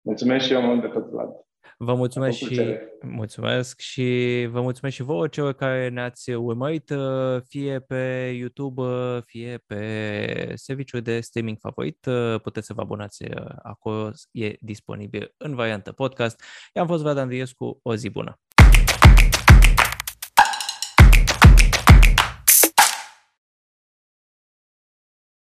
Mulțumesc 0.00 0.46
și 0.46 0.52
eu 0.52 0.62
mult 0.62 0.80
de 0.80 0.86
tot, 0.86 1.10
Vlad. 1.10 1.28
Vă 1.76 1.94
mulțumesc 1.94 2.36
și, 2.36 2.76
mulțumesc 3.02 3.80
și 3.80 4.48
vă 4.50 4.60
mulțumesc 4.60 4.96
și 4.96 5.02
vouă 5.02 5.28
celor 5.28 5.52
care 5.52 5.88
ne-ați 5.88 6.30
urmărit 6.30 6.90
uh, 6.90 7.42
fie 7.48 7.80
pe 7.80 8.32
YouTube, 8.38 8.82
uh, 8.82 9.22
fie 9.26 9.62
pe 9.66 10.52
serviciul 10.54 11.00
de 11.00 11.20
streaming 11.20 11.56
favorit. 11.60 12.06
Uh, 12.06 12.40
puteți 12.40 12.66
să 12.66 12.72
vă 12.72 12.80
abonați 12.80 13.24
acolo, 13.62 14.10
e 14.30 14.54
disponibil 14.60 15.34
în 15.36 15.54
variantă 15.54 15.92
podcast. 15.92 16.42
Eu 16.72 16.82
am 16.82 16.88
fost 16.88 17.02
Vlad 17.02 17.18
Andriescu, 17.18 17.78
o 17.82 17.94
zi 17.94 18.08
bună! 18.10 18.40